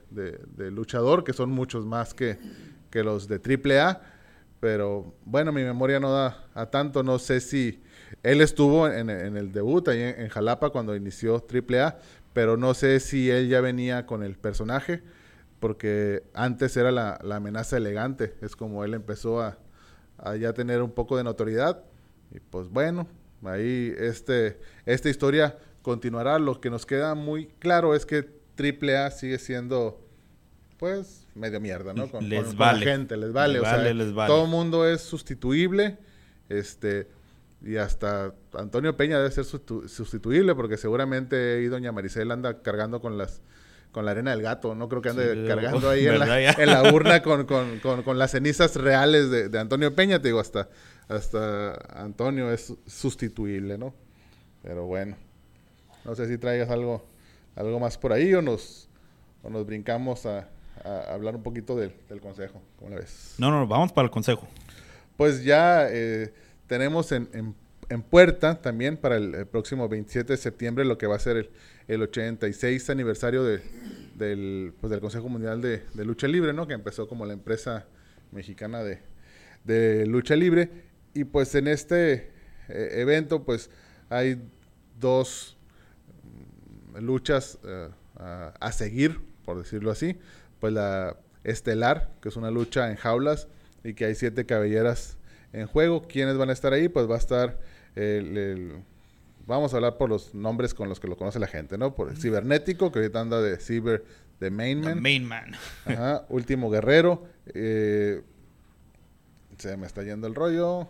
luchador, 0.71 1.23
que 1.23 1.31
son 1.31 1.51
muchos 1.51 1.86
más 1.86 2.13
que, 2.13 2.38
que 2.89 3.03
los 3.03 3.27
de 3.27 3.36
AAA. 3.36 4.01
Pero 4.60 5.13
bueno, 5.23 5.51
mi 5.51 5.63
memoria 5.63 5.99
no 5.99 6.12
da 6.12 6.47
a 6.53 6.65
tanto. 6.65 7.03
No 7.03 7.19
sé 7.19 7.39
si 7.39 7.81
él 8.23 8.41
estuvo 8.41 8.88
en, 8.88 9.10
el 9.10 9.51
debut 9.51 9.88
ahí 9.88 10.01
en, 10.01 10.27
Jalapa 10.29 10.71
cuando 10.71 10.95
inició 10.95 11.36
AAA, 11.36 11.97
pero 12.34 12.58
no 12.58 12.73
sé 12.73 12.99
si 12.99 13.29
él 13.29 13.47
ya 13.47 13.62
venía 13.62 14.05
con 14.05 14.23
el 14.23 14.36
personaje, 14.36 15.03
porque 15.59 16.23
antes 16.33 16.75
era 16.77 16.91
la, 16.91 17.19
amenaza 17.31 17.77
elegante. 17.77 18.35
Es 18.41 18.55
como 18.55 18.83
él 18.83 18.93
empezó 18.93 19.41
a, 19.41 19.57
a, 20.17 20.35
ya 20.35 20.53
tener 20.53 20.81
un 20.81 20.91
poco 20.91 21.17
de 21.17 21.23
notoriedad. 21.23 21.83
Y 22.31 22.39
pues 22.39 22.69
bueno, 22.69 23.07
ahí 23.43 23.93
este, 23.97 24.59
esta 24.85 25.09
historia 25.09 25.57
continuará. 25.81 26.39
Lo 26.39 26.59
que 26.59 26.69
nos 26.69 26.85
queda 26.85 27.15
muy 27.15 27.47
claro 27.59 27.95
es 27.95 28.05
que 28.05 28.29
AAA 28.57 29.11
sigue 29.11 29.37
siendo, 29.37 30.01
pues, 30.77 31.27
medio 31.35 31.59
mierda, 31.59 31.93
¿no? 31.93 32.09
Con, 32.09 32.27
les 32.29 32.55
vale. 32.55 32.85
la 32.85 32.91
gente, 32.91 33.17
les 33.17 33.31
vale. 33.33 33.59
o 33.59 33.63
sea, 33.63 34.27
todo 34.27 34.47
mundo 34.47 34.87
es 34.87 35.01
sustituible. 35.01 35.97
Este, 36.49 37.07
y 37.61 37.77
hasta 37.77 38.35
Antonio 38.53 38.95
Peña 38.95 39.17
debe 39.17 39.31
ser 39.31 39.45
sustituible 39.45 40.53
porque 40.53 40.77
seguramente 40.77 41.55
ahí 41.55 41.65
doña 41.65 41.91
Maricel 41.91 42.30
anda 42.32 42.61
cargando 42.61 43.01
con 43.01 43.17
las 43.17 43.41
con 43.95 44.03
la 44.03 44.11
arena 44.11 44.31
del 44.31 44.41
gato, 44.41 44.75
no 44.75 44.89
creo 44.89 45.01
que 45.01 45.07
ande 45.07 45.45
cargando 45.47 45.89
ahí 45.89 46.05
en 46.05 46.19
la, 46.19 46.93
urna 46.93 47.21
con, 47.23 47.45
con, 47.45 47.79
con, 47.79 48.19
las 48.19 48.31
cenizas 48.31 48.75
reales 48.75 49.31
de, 49.31 49.47
de, 49.47 49.57
Antonio 49.57 49.95
Peña, 49.95 50.21
te 50.21 50.27
digo, 50.27 50.41
hasta, 50.41 50.67
hasta 51.07 51.75
Antonio 51.97 52.51
es 52.51 52.73
sustituible, 52.85 53.77
¿no? 53.77 53.93
Pero 54.61 54.83
bueno. 54.83 55.15
No 56.03 56.13
sé 56.13 56.27
si 56.27 56.37
traigas 56.37 56.69
algo, 56.71 57.05
algo 57.55 57.79
más 57.79 57.97
por 57.97 58.11
ahí 58.11 58.33
o 58.33 58.41
nos, 58.41 58.89
nos 59.49 59.65
brincamos 59.65 60.25
a, 60.25 60.49
hablar 61.09 61.37
un 61.37 61.41
poquito 61.41 61.77
del, 61.77 61.93
consejo. 62.21 62.61
¿Cómo 62.77 62.91
la 62.91 62.97
ves? 62.97 63.35
No, 63.37 63.49
no, 63.49 63.65
vamos 63.65 63.93
para 63.93 64.07
el 64.07 64.11
consejo. 64.11 64.45
Pues 65.15 65.45
ya 65.45 65.87
eh, 65.89 66.33
tenemos 66.67 67.13
en, 67.13 67.29
en, 67.87 68.01
puerta 68.01 68.61
también 68.61 68.97
para 68.97 69.15
el, 69.15 69.47
próximo 69.47 69.87
27 69.87 70.33
de 70.33 70.37
septiembre 70.37 70.83
lo 70.83 70.97
que 70.97 71.07
va 71.07 71.15
a 71.15 71.19
ser 71.19 71.37
el, 71.37 71.49
el 71.88 72.01
86 72.01 72.89
aniversario 72.89 73.43
de, 73.43 73.61
del, 74.15 74.73
pues, 74.79 74.91
del 74.91 74.99
Consejo 74.99 75.29
Mundial 75.29 75.61
de, 75.61 75.83
Lucha 76.03 76.27
Libre, 76.27 76.53
¿no? 76.53 76.67
Que 76.67 76.73
empezó 76.73 77.07
como 77.07 77.25
la 77.25 77.33
empresa 77.33 77.86
mexicana 78.31 78.83
de, 78.83 78.99
de 79.63 80.05
lucha 80.05 80.36
libre. 80.36 80.69
Y 81.13 81.23
pues 81.25 81.55
en 81.55 81.67
este 81.67 82.31
eh, 82.69 82.89
evento 82.93 83.43
pues 83.43 83.69
hay 84.09 84.41
dos 84.99 85.57
luchas 86.99 87.59
eh, 87.65 87.89
a, 88.17 88.71
seguir, 88.71 89.21
por 89.43 89.57
decirlo 89.57 89.91
así. 89.91 90.17
Pues 90.59 90.73
la 90.73 91.17
estelar, 91.43 92.11
que 92.21 92.29
es 92.29 92.36
una 92.36 92.51
lucha 92.51 92.89
en 92.89 92.95
jaulas 92.95 93.47
y 93.83 93.93
que 93.93 94.05
hay 94.05 94.15
siete 94.15 94.45
cabelleras 94.45 95.17
en 95.53 95.67
juego. 95.67 96.07
¿Quiénes 96.07 96.38
van 96.38 96.49
a 96.49 96.53
estar 96.53 96.73
ahí? 96.73 96.89
Pues 96.89 97.09
va 97.09 97.15
a 97.15 97.19
estar 97.19 97.59
el, 97.95 98.83
vamos 99.47 99.73
a 99.73 99.77
hablar 99.77 99.97
por 99.97 100.09
los 100.09 100.33
nombres 100.33 100.73
con 100.73 100.89
los 100.89 100.99
que 100.99 101.07
lo 101.07 101.17
conoce 101.17 101.39
la 101.39 101.47
gente, 101.47 101.77
¿no? 101.77 101.95
Por 101.95 102.09
el 102.09 102.17
cibernético, 102.17 102.91
que 102.91 102.99
ahorita 102.99 103.19
anda 103.19 103.41
de 103.41 103.59
ciber, 103.59 104.03
de 104.39 104.51
Mainman. 104.51 105.01
Mainman. 105.01 105.53
Ajá, 105.85 106.25
último 106.29 106.69
guerrero. 106.69 107.27
Eh, 107.53 108.21
se 109.57 109.77
me 109.77 109.87
está 109.87 110.03
yendo 110.03 110.27
el 110.27 110.35
rollo. 110.35 110.87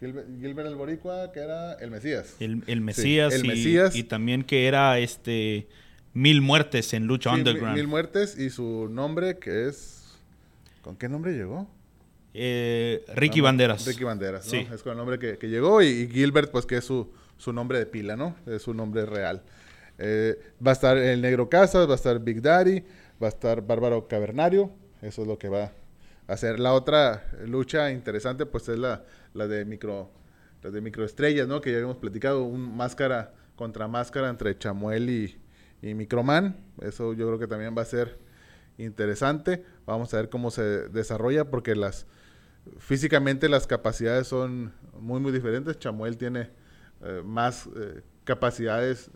Gilbert, 0.00 0.68
el 0.68 0.74
Boricua, 0.74 1.32
que 1.32 1.40
era 1.40 1.74
el 1.74 1.90
Mesías. 1.90 2.36
El, 2.38 2.56
Mesías, 2.80 3.32
el 3.32 3.46
y, 3.46 3.48
Mesías. 3.48 3.96
Y 3.96 4.04
también 4.04 4.44
que 4.44 4.66
era 4.66 4.98
este 4.98 5.66
Mil 6.12 6.42
Muertes 6.42 6.92
en 6.92 7.06
Lucha 7.06 7.32
Underground. 7.32 7.76
Mil, 7.76 7.86
Muertes 7.86 8.38
y 8.38 8.50
su 8.50 8.88
nombre 8.90 9.38
que 9.38 9.68
es... 9.68 10.18
¿Con 10.82 10.96
qué 10.96 11.08
nombre 11.08 11.32
llegó? 11.32 11.66
Eh, 12.34 13.04
Ricky 13.14 13.40
Banderas. 13.40 13.86
Ricky 13.86 14.04
Banderas, 14.04 14.44
¿no? 14.44 14.50
Sí. 14.50 14.66
Es 14.72 14.82
con 14.82 14.92
el 14.92 14.98
nombre 14.98 15.18
que, 15.18 15.48
llegó 15.48 15.82
y, 15.82 16.08
Gilbert, 16.08 16.50
pues 16.50 16.66
que 16.66 16.76
es 16.76 16.84
su, 16.84 17.10
su, 17.36 17.52
nombre 17.52 17.78
de 17.78 17.86
pila, 17.86 18.16
¿no? 18.16 18.36
Es 18.46 18.62
su 18.62 18.74
nombre 18.74 19.06
real. 19.06 19.42
Eh, 19.98 20.38
va 20.64 20.72
a 20.72 20.74
estar 20.74 20.98
el 20.98 21.22
Negro 21.22 21.48
Casas, 21.48 21.88
va 21.88 21.92
a 21.92 21.96
estar 21.96 22.20
Big 22.20 22.42
Daddy, 22.42 22.84
va 23.22 23.26
a 23.26 23.30
estar 23.30 23.66
Bárbaro 23.66 24.08
Cavernario. 24.08 24.70
Eso 25.02 25.22
es 25.22 25.28
lo 25.28 25.38
que 25.38 25.48
va 25.48 25.72
a 26.26 26.32
hacer. 26.32 26.58
La 26.60 26.72
otra 26.72 27.24
lucha 27.46 27.90
interesante, 27.90 28.46
pues 28.46 28.68
es 28.68 28.78
la, 28.78 29.04
la 29.34 29.46
de 29.46 29.64
micro 29.64 30.10
la 30.62 30.70
de 30.70 30.80
microestrellas, 30.80 31.46
¿no? 31.46 31.60
Que 31.60 31.70
ya 31.70 31.76
habíamos 31.76 31.98
platicado, 31.98 32.42
un 32.42 32.76
máscara 32.76 33.32
contra 33.56 33.88
máscara 33.88 34.28
entre 34.28 34.56
Chamuel 34.58 35.10
y, 35.10 35.38
y 35.82 35.94
Microman. 35.94 36.56
Eso 36.80 37.12
yo 37.12 37.26
creo 37.26 37.38
que 37.38 37.46
también 37.46 37.74
va 37.76 37.82
a 37.82 37.86
ser 37.86 38.18
interesante. 38.78 39.64
Vamos 39.86 40.12
a 40.12 40.18
ver 40.18 40.28
cómo 40.28 40.50
se 40.50 40.88
desarrolla 40.88 41.50
porque 41.50 41.74
las 41.74 42.06
físicamente 42.78 43.48
las 43.48 43.66
capacidades 43.66 44.26
son 44.26 44.72
muy 44.98 45.20
muy 45.20 45.32
diferentes. 45.32 45.78
Chamuel 45.78 46.16
tiene 46.16 46.50
eh, 47.02 47.22
más 47.24 47.68
eh, 47.76 48.02
capacidades, 48.24 49.10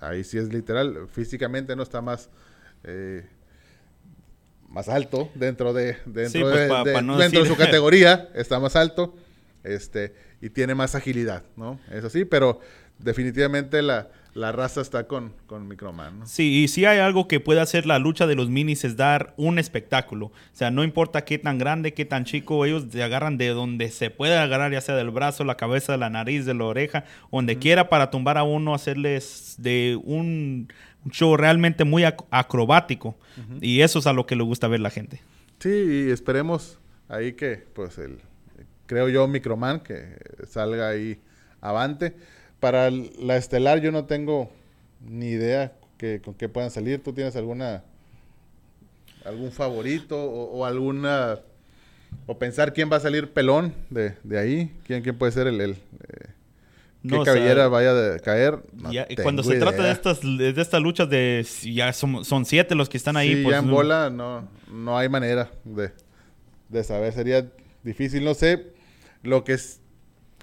ahí 0.00 0.24
sí 0.24 0.38
es 0.38 0.52
literal, 0.52 1.08
físicamente 1.08 1.74
no 1.76 1.82
está 1.82 2.00
más 2.00 2.28
eh, 2.84 3.26
más 4.68 4.88
alto 4.88 5.30
dentro 5.34 5.72
de 5.72 5.96
dentro, 6.04 6.42
pues, 6.42 6.68
de, 6.84 6.92
dentro 7.18 7.42
de 7.42 7.46
su 7.46 7.56
categoría, 7.58 8.28
está 8.34 8.58
más 8.60 8.76
alto 8.76 9.14
este 9.62 10.14
y 10.40 10.50
tiene 10.50 10.74
más 10.74 10.94
agilidad, 10.94 11.42
¿no? 11.56 11.80
Eso 11.90 12.10
sí, 12.10 12.24
pero 12.24 12.60
definitivamente 12.98 13.82
la, 13.82 14.10
la 14.34 14.50
raza 14.50 14.80
está 14.80 15.06
con, 15.06 15.32
con 15.46 15.68
Microman. 15.68 16.20
¿no? 16.20 16.26
Sí, 16.26 16.64
y 16.64 16.68
si 16.68 16.84
hay 16.84 16.98
algo 16.98 17.28
que 17.28 17.38
puede 17.38 17.60
hacer 17.60 17.86
la 17.86 18.00
lucha 18.00 18.26
de 18.26 18.34
los 18.34 18.50
minis 18.50 18.84
es 18.84 18.96
dar 18.96 19.32
un 19.36 19.60
espectáculo. 19.60 20.26
O 20.26 20.32
sea, 20.52 20.72
no 20.72 20.82
importa 20.82 21.24
qué 21.24 21.38
tan 21.38 21.56
grande, 21.56 21.94
qué 21.94 22.04
tan 22.04 22.24
chico, 22.24 22.64
ellos 22.64 22.86
se 22.90 23.02
agarran 23.02 23.38
de 23.38 23.48
donde 23.48 23.90
se 23.90 24.10
puede 24.10 24.36
agarrar, 24.36 24.72
ya 24.72 24.80
sea 24.80 24.96
del 24.96 25.10
brazo, 25.10 25.44
la 25.44 25.56
cabeza, 25.56 25.92
de 25.92 25.98
la 25.98 26.10
nariz, 26.10 26.46
de 26.46 26.54
la 26.54 26.64
oreja, 26.64 27.04
donde 27.30 27.58
quiera 27.58 27.88
para 27.88 28.10
tumbar 28.10 28.36
a 28.36 28.42
uno, 28.42 28.74
hacerles 28.74 29.54
de 29.58 29.98
un 30.02 30.68
show 31.10 31.36
realmente 31.36 31.84
muy 31.84 32.04
acrobático. 32.04 33.16
Y 33.60 33.80
eso 33.80 34.00
es 34.00 34.06
a 34.06 34.12
lo 34.12 34.26
que 34.26 34.36
le 34.36 34.42
gusta 34.42 34.68
ver 34.68 34.80
la 34.80 34.90
gente. 34.90 35.20
Sí, 35.60 35.68
y 35.68 36.10
esperemos 36.10 36.78
ahí 37.08 37.34
que, 37.34 37.64
pues, 37.72 37.98
el, 37.98 38.18
creo 38.86 39.08
yo, 39.08 39.28
Microman, 39.28 39.80
que 39.80 40.16
salga 40.48 40.88
ahí 40.88 41.20
avante. 41.60 42.16
Para 42.64 42.90
la 42.90 43.36
estelar 43.36 43.82
yo 43.82 43.92
no 43.92 44.06
tengo 44.06 44.50
ni 45.06 45.26
idea 45.26 45.74
que, 45.98 46.22
con 46.22 46.32
qué 46.32 46.48
puedan 46.48 46.70
salir. 46.70 47.02
¿Tú 47.02 47.12
tienes 47.12 47.36
alguna 47.36 47.84
algún 49.22 49.52
favorito 49.52 50.16
o, 50.18 50.64
alguna 50.64 51.40
o 52.26 52.38
pensar 52.38 52.72
quién 52.72 52.90
va 52.90 52.96
a 52.96 53.00
salir 53.00 53.30
pelón 53.34 53.74
de, 53.90 54.16
ahí? 54.38 54.74
¿Quién, 54.86 55.02
quién 55.02 55.18
puede 55.18 55.32
ser 55.32 55.46
el, 55.46 55.60
el 55.60 55.72
eh, 55.72 55.76
qué 57.06 57.20
cabellera 57.22 57.68
vaya 57.68 58.14
a 58.14 58.18
caer? 58.20 58.60
cuando 59.22 59.42
se 59.42 59.58
trata 59.58 59.82
de 59.82 59.90
estas 59.90 60.22
de 60.22 60.54
estas 60.56 60.80
luchas 60.80 61.10
de 61.10 61.46
ya 61.64 61.92
son, 61.92 62.24
son 62.24 62.46
siete 62.46 62.74
los 62.74 62.88
que 62.88 62.96
están 62.96 63.18
ahí. 63.18 63.34
Sí, 63.34 63.42
pues, 63.42 63.52
ya 63.52 63.58
en 63.58 63.70
bola 63.70 64.08
no, 64.08 64.48
no 64.72 64.96
hay 64.96 65.10
manera 65.10 65.50
de, 65.64 65.90
de 66.70 66.82
saber. 66.82 67.12
Sería 67.12 67.46
difícil. 67.82 68.24
No 68.24 68.32
sé. 68.32 68.72
Lo 69.22 69.44
que 69.44 69.52
es, 69.52 69.82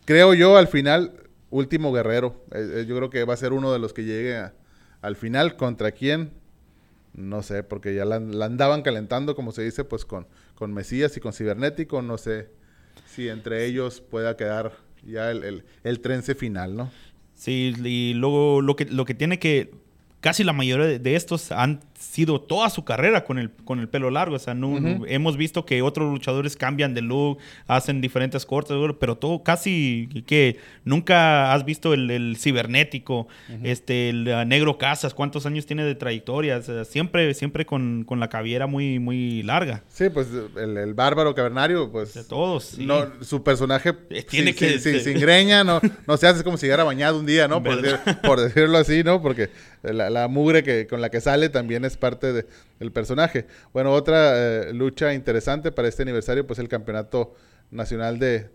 creo 0.05 0.35
yo 0.35 0.57
al 0.57 0.67
final 0.67 1.20
último 1.51 1.91
guerrero. 1.93 2.43
Eh, 2.51 2.77
eh, 2.77 2.85
yo 2.87 2.95
creo 2.95 3.09
que 3.09 3.23
va 3.23 3.35
a 3.35 3.37
ser 3.37 3.53
uno 3.53 3.71
de 3.71 3.79
los 3.79 3.93
que 3.93 4.03
llegue 4.03 4.49
al 5.01 5.15
final. 5.15 5.55
¿Contra 5.55 5.91
quién? 5.91 6.31
No 7.13 7.43
sé, 7.43 7.61
porque 7.61 7.93
ya 7.93 8.05
la, 8.05 8.15
andaban 8.15 8.81
calentando, 8.81 9.35
como 9.35 9.51
se 9.51 9.61
dice, 9.61 9.83
pues 9.83 10.05
con, 10.05 10.25
con 10.55 10.73
Mesías 10.73 11.15
y 11.17 11.19
con 11.19 11.33
Cibernético. 11.33 12.01
No 12.01 12.17
sé 12.17 12.49
si 13.05 13.29
entre 13.29 13.65
ellos 13.65 14.01
pueda 14.01 14.35
quedar 14.37 14.71
ya 15.05 15.29
el, 15.29 15.43
el, 15.43 15.65
el 15.83 15.99
trence 15.99 16.33
final, 16.33 16.75
¿no? 16.75 16.91
Sí, 17.35 17.75
y 17.83 18.13
luego 18.13 18.61
lo 18.61 18.75
que, 18.75 18.85
lo 18.85 19.03
que 19.05 19.13
tiene 19.13 19.39
que 19.39 19.71
casi 20.21 20.43
la 20.43 20.53
mayoría 20.53 20.99
de 20.99 21.15
estos 21.15 21.51
han 21.51 21.81
sido 22.01 22.41
toda 22.41 22.69
su 22.69 22.83
carrera 22.83 23.23
con 23.23 23.37
el, 23.37 23.51
con 23.51 23.79
el 23.79 23.87
pelo 23.87 24.09
largo. 24.09 24.35
O 24.35 24.39
sea, 24.39 24.53
no, 24.53 24.77
hemos 25.07 25.37
visto 25.37 25.65
que 25.65 25.81
otros 25.81 26.11
luchadores 26.11 26.55
cambian 26.55 26.93
de 26.93 27.01
look, 27.01 27.37
hacen 27.67 28.01
diferentes 28.01 28.45
cortes, 28.45 28.75
pero 28.99 29.17
todo 29.17 29.43
casi 29.43 30.09
que 30.25 30.57
nunca 30.83 31.53
has 31.53 31.63
visto 31.63 31.93
el, 31.93 32.35
cibernético, 32.37 33.27
este, 33.63 34.09
el 34.09 34.27
uh, 34.27 34.45
negro 34.45 34.77
Casas, 34.77 35.13
cuántos 35.13 35.45
años 35.45 35.65
tiene 35.65 35.83
de 35.83 35.95
trayectoria. 35.95 36.61
siempre, 36.85 37.33
siempre 37.33 37.65
con, 37.65 38.05
la 38.17 38.29
cabellera 38.29 38.67
muy, 38.67 38.99
muy 38.99 39.43
larga. 39.43 39.83
Sí, 39.89 40.09
pues 40.09 40.27
el, 40.57 40.93
bárbaro 40.93 41.35
cavernario, 41.35 41.91
pues. 41.91 42.13
De 42.13 42.23
todos. 42.23 42.77
No, 42.77 43.07
su 43.21 43.43
personaje 43.43 43.93
eh, 44.09 44.23
tiene 44.23 44.55
que. 44.55 44.79
Sin, 44.79 45.19
greña, 45.19 45.63
no, 45.63 45.79
no 46.07 46.17
se 46.17 46.27
hace 46.27 46.43
como 46.43 46.57
si 46.57 46.65
llegara 46.65 46.83
bañado 46.83 47.19
un 47.19 47.25
día, 47.25 47.47
¿no? 47.47 47.61
Por, 47.61 47.79
por, 48.21 48.39
decirlo 48.39 48.77
así, 48.77 49.03
¿no? 49.03 49.21
Porque 49.21 49.49
la, 49.83 50.09
la 50.09 50.27
mugre 50.27 50.63
que, 50.63 50.87
con 50.87 51.01
la 51.01 51.09
que 51.09 51.21
sale 51.21 51.49
también 51.49 51.85
es 51.85 51.90
parte 51.97 52.45
del 52.79 52.91
personaje. 52.91 53.47
Bueno, 53.73 53.91
otra 53.91 54.33
eh, 54.35 54.73
lucha 54.73 55.13
interesante 55.13 55.71
para 55.71 55.87
este 55.87 56.03
aniversario, 56.03 56.45
pues 56.47 56.59
el 56.59 56.67
campeonato 56.67 57.33
nacional 57.69 58.19
de, 58.19 58.49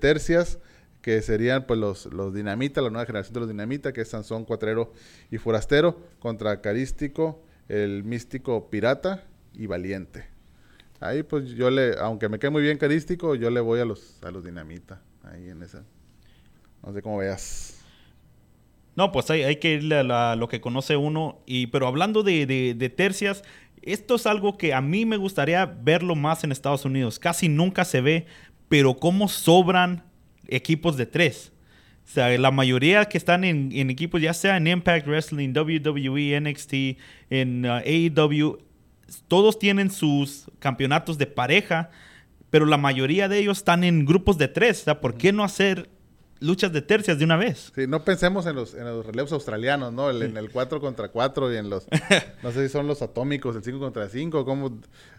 tercias, 0.00 0.58
que 1.00 1.22
serían 1.22 1.66
pues 1.66 1.78
los, 1.78 2.06
los 2.06 2.34
Dinamita, 2.34 2.80
la 2.80 2.90
nueva 2.90 3.06
generación 3.06 3.34
de 3.34 3.40
los 3.40 3.48
Dinamita, 3.48 3.92
que 3.92 4.00
es 4.00 4.08
Sansón, 4.08 4.44
Cuatrero 4.44 4.92
y 5.30 5.38
Forastero, 5.38 6.00
contra 6.18 6.60
Carístico, 6.60 7.44
el 7.68 8.02
Místico 8.02 8.68
Pirata 8.68 9.22
y 9.54 9.66
Valiente. 9.66 10.26
Ahí 10.98 11.22
pues 11.22 11.50
yo 11.50 11.70
le, 11.70 11.96
aunque 11.98 12.28
me 12.28 12.38
quede 12.38 12.50
muy 12.50 12.62
bien 12.62 12.78
Carístico, 12.78 13.36
yo 13.36 13.50
le 13.50 13.60
voy 13.60 13.78
a 13.78 13.84
los, 13.84 14.22
a 14.24 14.30
los 14.30 14.44
Dinamita, 14.44 15.00
ahí 15.22 15.48
en 15.50 15.62
esa. 15.62 15.84
No 16.82 16.92
sé 16.92 17.02
cómo 17.02 17.18
veas. 17.18 17.85
No, 18.96 19.12
pues 19.12 19.30
hay, 19.30 19.42
hay 19.42 19.56
que 19.56 19.74
irle 19.74 19.96
a, 19.96 20.36
lo 20.36 20.48
que 20.48 20.60
conoce 20.60 20.96
uno. 20.96 21.42
Y, 21.46 21.68
pero 21.68 21.86
hablando 21.86 22.22
de, 22.22 22.92
tercias, 22.96 23.44
esto 23.82 24.16
es 24.16 24.26
algo 24.26 24.56
que 24.56 24.72
a 24.72 24.80
mí 24.80 25.04
me 25.04 25.18
gustaría 25.18 25.66
verlo 25.66 26.16
más 26.16 26.42
en 26.42 26.50
Estados 26.50 26.84
Unidos. 26.86 27.18
Casi 27.18 27.48
nunca 27.48 27.84
se 27.84 28.00
ve, 28.00 28.26
pero 28.68 28.96
cómo 28.96 29.28
sobran 29.28 30.02
equipos 30.48 30.96
de 30.96 31.04
tres. 31.04 31.52
O 32.06 32.08
sea, 32.08 32.36
la 32.38 32.50
mayoría 32.50 33.04
que 33.04 33.18
están 33.18 33.44
en, 33.44 33.90
equipos, 33.90 34.22
ya 34.22 34.32
sea 34.32 34.56
en 34.56 34.66
Impact 34.66 35.06
Wrestling, 35.06 35.52
WWE, 35.54 36.40
NXT, 36.40 36.98
en 37.30 37.66
uh, 37.66 37.82
AEW, 37.84 38.58
todos 39.28 39.58
tienen 39.58 39.90
sus 39.90 40.50
campeonatos 40.58 41.18
de 41.18 41.26
pareja, 41.26 41.90
pero 42.48 42.64
la 42.64 42.76
mayoría 42.76 43.28
de 43.28 43.40
ellos 43.40 43.58
están 43.58 43.84
en 43.84 44.06
grupos 44.06 44.38
de 44.38 44.48
tres. 44.48 44.82
O 44.82 44.84
sea, 44.84 45.00
¿por 45.00 45.16
qué 45.16 45.32
no 45.32 45.44
hacer 45.44 45.90
luchas 46.40 46.72
de 46.72 46.82
tercias 46.82 47.18
de 47.18 47.24
una 47.24 47.36
vez. 47.36 47.72
Sí, 47.74 47.86
no 47.86 48.04
pensemos 48.04 48.46
en 48.46 48.56
los, 48.56 48.74
en 48.74 48.84
los 48.84 49.06
relevos 49.06 49.32
australianos, 49.32 49.92
¿no? 49.92 50.10
En 50.10 50.36
el 50.36 50.50
4 50.50 50.80
contra 50.80 51.08
4 51.08 51.52
y 51.52 51.56
en 51.56 51.70
los, 51.70 51.86
no 52.42 52.52
sé 52.52 52.66
si 52.66 52.72
son 52.72 52.86
los 52.86 53.02
atómicos, 53.02 53.56
el 53.56 53.62
5 53.62 53.78
contra 53.78 54.08
5, 54.08 54.44
como 54.44 54.78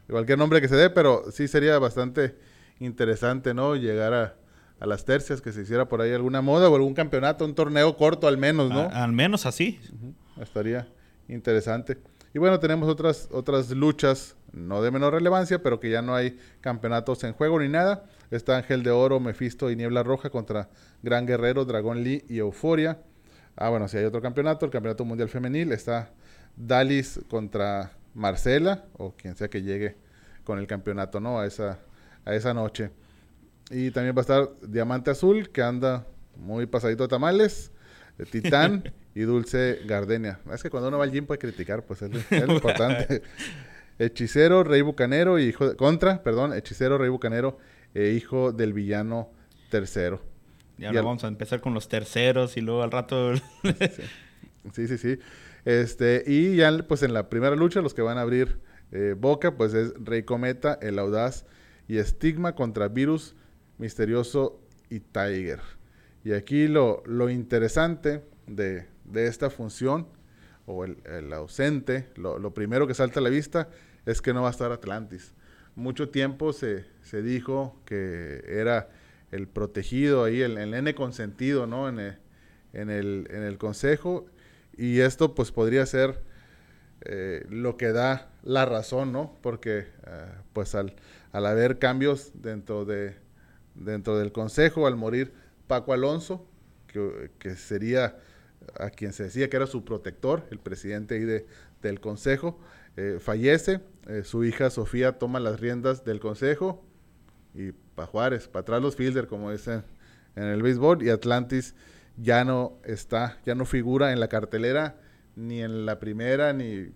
cualquier 0.09 0.37
nombre 0.37 0.61
que 0.61 0.67
se 0.67 0.75
dé, 0.75 0.89
pero 0.89 1.25
sí 1.31 1.47
sería 1.47 1.79
bastante 1.79 2.35
interesante, 2.79 3.53
¿no? 3.53 3.75
Llegar 3.75 4.13
a, 4.13 4.35
a 4.79 4.85
las 4.85 5.05
tercias, 5.05 5.41
que 5.41 5.51
se 5.51 5.61
hiciera 5.61 5.87
por 5.87 6.01
ahí 6.01 6.13
alguna 6.13 6.41
moda 6.41 6.69
o 6.69 6.75
algún 6.75 6.93
campeonato, 6.93 7.45
un 7.45 7.55
torneo 7.55 7.97
corto 7.97 8.27
al 8.27 8.37
menos, 8.37 8.69
¿no? 8.69 8.89
al 8.91 9.11
menos 9.11 9.45
así. 9.45 9.79
Estaría 10.39 10.87
interesante. 11.27 11.97
Y 12.33 12.39
bueno, 12.39 12.59
tenemos 12.59 12.89
otras, 12.89 13.29
otras 13.31 13.71
luchas, 13.71 14.35
no 14.51 14.81
de 14.81 14.91
menor 14.91 15.13
relevancia, 15.13 15.61
pero 15.61 15.79
que 15.79 15.89
ya 15.89 16.01
no 16.01 16.15
hay 16.15 16.37
campeonatos 16.61 17.23
en 17.23 17.33
juego 17.33 17.59
ni 17.59 17.69
nada. 17.69 18.05
Está 18.31 18.57
Ángel 18.57 18.83
de 18.83 18.91
Oro, 18.91 19.19
Mephisto 19.19 19.71
y 19.71 19.75
Niebla 19.75 20.03
Roja 20.03 20.29
contra 20.29 20.69
Gran 21.01 21.25
Guerrero, 21.25 21.65
Dragón 21.65 22.03
Lee 22.03 22.23
y 22.27 22.39
Euforia. 22.39 22.99
Ah, 23.55 23.69
bueno, 23.69 23.87
si 23.87 23.97
hay 23.97 24.05
otro 24.05 24.21
campeonato, 24.21 24.65
el 24.65 24.71
Campeonato 24.71 25.05
Mundial 25.05 25.29
Femenil. 25.29 25.71
Está 25.71 26.11
Dalis 26.55 27.19
contra 27.29 27.91
Marcela, 28.13 28.85
o 28.97 29.13
quien 29.15 29.35
sea 29.35 29.47
que 29.47 29.61
llegue 29.61 29.95
con 30.43 30.59
el 30.59 30.67
campeonato, 30.67 31.19
¿no? 31.19 31.39
A 31.39 31.45
esa, 31.45 31.79
a 32.25 32.35
esa 32.35 32.53
noche. 32.53 32.91
Y 33.69 33.91
también 33.91 34.15
va 34.15 34.19
a 34.19 34.21
estar 34.21 34.49
Diamante 34.61 35.11
Azul, 35.11 35.49
que 35.49 35.61
anda 35.61 36.05
muy 36.35 36.65
pasadito 36.65 37.03
de 37.03 37.09
tamales. 37.09 37.71
Titán 38.31 38.91
y 39.17 39.23
Dulce 39.23 39.79
Gardenia. 39.85 40.39
Es 40.53 40.61
que 40.61 40.69
cuando 40.69 40.89
uno 40.89 40.99
va 40.99 41.03
al 41.03 41.11
gym 41.11 41.25
puede 41.25 41.39
criticar, 41.39 41.83
pues 41.83 42.03
es, 42.03 42.11
lo 42.11 42.19
importante. 42.53 43.23
Hechicero, 43.97 44.63
Rey 44.63 44.83
Bucanero 44.83 45.39
y 45.39 45.45
hijo 45.45 45.69
de, 45.69 45.75
contra, 45.75 46.21
perdón, 46.21 46.53
Hechicero, 46.53 46.99
Rey 46.99 47.09
Bucanero 47.09 47.57
e 47.95 48.09
hijo 48.09 48.51
del 48.51 48.73
villano 48.73 49.31
tercero. 49.71 50.21
Y 50.77 50.85
ahora 50.85 51.01
vamos 51.01 51.23
a 51.23 51.29
empezar 51.29 51.61
con 51.61 51.73
los 51.73 51.87
terceros 51.87 52.57
y 52.57 52.61
luego 52.61 52.83
al 52.83 52.91
rato. 52.91 53.33
sí. 54.71 54.87
sí, 54.87 54.97
sí, 54.99 55.17
Este, 55.65 56.23
y 56.27 56.57
ya 56.57 56.71
pues 56.87 57.01
en 57.01 57.15
la 57.15 57.27
primera 57.27 57.55
lucha, 57.55 57.81
los 57.81 57.95
que 57.95 58.03
van 58.03 58.19
a 58.19 58.21
abrir 58.21 58.59
eh, 58.91 59.15
boca, 59.17 59.57
pues 59.57 59.73
es 59.73 59.95
Rey 59.95 60.21
Cometa, 60.21 60.77
el 60.79 60.99
Audaz 60.99 61.47
y 61.87 61.97
Estigma 61.97 62.53
contra 62.53 62.87
Virus, 62.87 63.35
Misterioso 63.79 64.61
y 64.91 64.99
Tiger. 64.99 65.61
Y 66.23 66.33
aquí 66.33 66.67
lo, 66.67 67.01
lo 67.07 67.31
interesante 67.31 68.21
de, 68.45 68.85
de, 69.07 69.27
esta 69.27 69.49
función, 69.49 70.07
o 70.65 70.83
el, 70.83 71.33
ausente, 71.33 72.09
lo, 72.15 72.53
primero 72.53 72.87
que 72.87 72.93
salta 72.93 73.19
a 73.19 73.23
la 73.23 73.29
vista 73.29 73.69
es 74.05 74.21
que 74.21 74.33
no 74.33 74.41
va 74.41 74.49
a 74.49 74.51
estar 74.51 74.71
Atlantis. 74.71 75.33
Mucho 75.75 76.09
tiempo 76.09 76.53
se, 76.53 76.85
se 77.03 77.21
dijo 77.21 77.81
que 77.85 78.43
era 78.47 78.89
el 79.31 79.47
protegido 79.47 80.23
ahí, 80.23 80.41
el, 80.41 80.57
N 80.57 80.93
consentido, 80.95 81.67
¿no? 81.67 81.87
En 81.87 81.99
el, 81.99 82.17
en 82.73 82.89
el, 82.89 83.27
en 83.29 83.43
el 83.43 83.57
consejo. 83.57 84.25
Y 84.77 84.99
esto 84.99 85.35
pues 85.35 85.51
podría 85.51 85.85
ser 85.85 86.21
eh, 87.01 87.45
lo 87.49 87.77
que 87.77 87.91
da 87.91 88.29
la 88.43 88.65
razón, 88.65 89.11
¿no? 89.11 89.35
Porque 89.41 89.79
eh, 89.79 89.85
pues 90.53 90.75
al, 90.75 90.95
al, 91.31 91.45
haber 91.45 91.79
cambios 91.79 92.31
dentro, 92.33 92.85
de, 92.85 93.15
dentro 93.75 94.17
del 94.17 94.31
consejo, 94.31 94.87
al 94.87 94.95
morir 94.95 95.33
Paco 95.67 95.93
Alonso, 95.93 96.45
que, 96.87 97.31
que, 97.39 97.55
sería 97.55 98.17
a 98.79 98.89
quien 98.89 99.13
se 99.13 99.23
decía 99.23 99.49
que 99.49 99.57
era 99.57 99.67
su 99.67 99.83
protector, 99.83 100.45
el 100.51 100.59
presidente 100.59 101.15
ahí 101.15 101.25
de, 101.25 101.45
del 101.81 101.99
consejo, 101.99 102.59
eh, 102.95 103.17
fallece, 103.19 103.81
su 104.23 104.43
hija 104.43 104.69
Sofía 104.69 105.19
toma 105.19 105.39
las 105.39 105.59
riendas 105.59 106.03
del 106.05 106.19
consejo 106.19 106.83
y 107.53 107.71
para 107.71 108.07
Juárez, 108.07 108.47
para 108.47 108.61
atrás 108.61 108.81
los 108.81 108.95
fielder, 108.95 109.27
como 109.27 109.51
dicen 109.51 109.83
en 110.35 110.43
el 110.43 110.61
béisbol, 110.61 111.03
y 111.03 111.09
Atlantis 111.09 111.75
ya 112.15 112.43
no 112.45 112.77
está, 112.83 113.37
ya 113.45 113.55
no 113.55 113.65
figura 113.65 114.11
en 114.13 114.19
la 114.19 114.27
cartelera 114.27 114.95
ni 115.35 115.61
en 115.61 115.85
la 115.85 115.99
primera 115.99 116.53
ni 116.53 116.91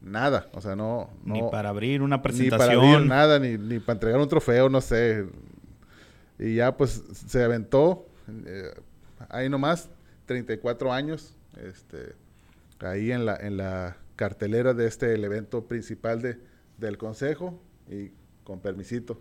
nada, 0.00 0.48
o 0.52 0.60
sea, 0.60 0.76
no, 0.76 1.10
no 1.24 1.34
ni 1.34 1.42
para 1.50 1.68
abrir 1.68 2.02
una 2.02 2.22
presentación, 2.22 2.68
ni 2.68 2.76
para 2.78 2.92
abrir 2.92 3.08
nada, 3.08 3.38
ni, 3.38 3.58
ni 3.58 3.78
para 3.78 3.94
entregar 3.94 4.20
un 4.20 4.28
trofeo, 4.28 4.68
no 4.68 4.80
sé. 4.80 5.26
Y 6.38 6.56
ya 6.56 6.76
pues 6.76 7.02
se 7.26 7.44
aventó 7.44 8.06
eh, 8.46 8.72
ahí 9.28 9.48
nomás 9.48 9.90
34 10.30 10.92
años 10.92 11.34
este 11.60 12.14
ahí 12.78 13.10
en 13.10 13.26
la 13.26 13.34
en 13.34 13.56
la 13.56 13.96
cartelera 14.14 14.74
de 14.74 14.86
este 14.86 15.12
el 15.12 15.24
evento 15.24 15.66
principal 15.66 16.22
de, 16.22 16.38
del 16.78 16.98
consejo 16.98 17.60
y 17.88 18.12
con 18.44 18.60
permisito. 18.60 19.20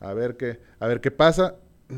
A 0.00 0.12
ver 0.12 0.36
qué 0.36 0.60
a 0.80 0.86
ver 0.86 1.00
qué 1.00 1.10
pasa. 1.10 1.56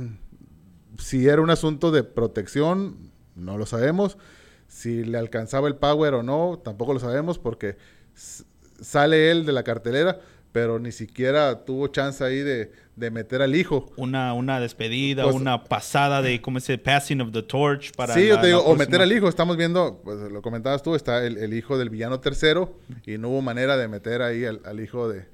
Si 0.99 1.29
era 1.29 1.41
un 1.41 1.51
asunto 1.51 1.93
de 1.93 2.03
protección, 2.03 3.13
no 3.37 3.57
lo 3.57 3.65
sabemos. 3.65 4.19
Si 4.67 5.05
le 5.05 5.19
alcanzaba 5.19 5.69
el 5.69 5.77
power 5.77 6.15
o 6.15 6.23
no, 6.23 6.61
tampoco 6.63 6.93
lo 6.93 6.99
sabemos 6.99 7.39
porque 7.39 7.79
sale 8.15 9.31
él 9.31 9.47
de 9.47 9.53
la 9.53 9.63
cartelera, 9.63 10.21
pero 10.53 10.79
ni 10.79 10.93
siquiera 10.93 11.65
tuvo 11.65 11.89
chance 11.89 12.23
ahí 12.25 12.41
de, 12.41 12.73
de 12.97 13.11
meter 13.11 13.43
al 13.43 13.55
hijo. 13.55 13.91
Una, 13.97 14.35
una 14.35 14.61
despedida, 14.61 15.25
pues, 15.25 15.35
una 15.35 15.65
pasada 15.65 16.23
de, 16.23 16.41
¿cómo 16.41 16.61
se 16.61 16.79
Passing 16.79 17.21
of 17.21 17.33
the 17.33 17.43
torch 17.43 17.93
para... 17.95 18.15
Sí, 18.15 18.23
la, 18.23 18.29
yo 18.29 18.41
te 18.41 18.47
digo, 18.49 18.61
o 18.61 18.77
meter 18.77 19.01
al 19.01 19.13
hijo. 19.13 19.29
Estamos 19.29 19.57
viendo, 19.57 20.01
pues 20.03 20.19
lo 20.31 20.43
comentabas 20.43 20.83
tú, 20.83 20.95
está 20.95 21.25
el, 21.25 21.39
el, 21.39 21.55
hijo 21.55 21.79
del 21.79 21.91
villano 21.91 22.21
tercero 22.21 22.75
y 23.07 23.19
no 23.19 23.29
hubo 23.29 23.43
manera 23.43 23.77
de 23.77 23.89
meter 23.89 24.23
ahí 24.23 24.45
al, 24.45 24.61
al 24.65 24.81
hijo 24.81 25.09
de, 25.09 25.27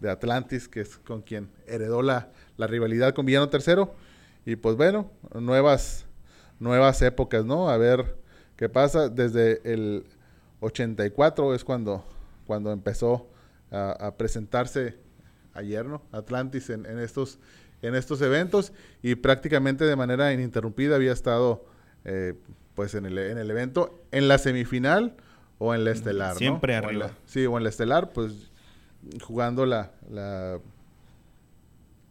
de, 0.00 0.10
Atlantis, 0.10 0.68
que 0.68 0.80
es 0.80 0.96
con 0.98 1.22
quien 1.22 1.50
heredó 1.66 2.02
la, 2.02 2.30
la 2.56 2.66
rivalidad 2.66 3.14
con 3.14 3.26
villano 3.26 3.48
tercero. 3.48 3.94
Y 4.46 4.56
pues 4.56 4.76
bueno, 4.76 5.10
nuevas, 5.34 6.04
nuevas 6.58 7.00
épocas, 7.00 7.44
¿no? 7.44 7.70
A 7.70 7.76
ver 7.78 8.24
¿Qué 8.56 8.68
pasa? 8.68 9.08
Desde 9.08 9.60
el 9.64 10.06
84 10.60 11.54
es 11.54 11.64
cuando, 11.64 12.04
cuando 12.46 12.70
empezó 12.70 13.26
a, 13.74 13.92
a 13.92 14.16
presentarse 14.16 14.96
ayer, 15.52 15.86
¿no? 15.86 16.02
Atlantis 16.12 16.70
en, 16.70 16.86
en, 16.86 16.98
estos, 16.98 17.38
en 17.82 17.94
estos 17.94 18.20
eventos 18.22 18.72
y 19.02 19.14
prácticamente 19.14 19.84
de 19.84 19.96
manera 19.96 20.32
ininterrumpida 20.32 20.96
había 20.96 21.12
estado 21.12 21.66
eh, 22.04 22.34
pues 22.74 22.94
en 22.94 23.06
el, 23.06 23.16
en 23.18 23.38
el 23.38 23.50
evento, 23.50 24.02
en 24.10 24.28
la 24.28 24.38
semifinal 24.38 25.16
o 25.58 25.74
en 25.74 25.84
la 25.84 25.92
estelar, 25.92 26.36
Siempre 26.36 26.72
¿no? 26.80 26.86
arriba. 26.86 27.06
O 27.06 27.08
la, 27.08 27.14
sí, 27.26 27.46
o 27.46 27.56
en 27.56 27.62
la 27.62 27.68
estelar, 27.70 28.12
pues 28.12 28.50
jugando 29.22 29.64
la, 29.66 29.92
la, 30.10 30.58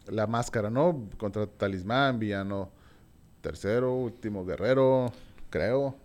la 0.08 0.28
máscara, 0.28 0.70
¿no? 0.70 1.10
Contra 1.18 1.48
Talismán, 1.48 2.20
Villano 2.20 2.72
tercero, 3.42 3.94
último 3.94 4.46
guerrero, 4.46 5.12
creo. 5.50 5.96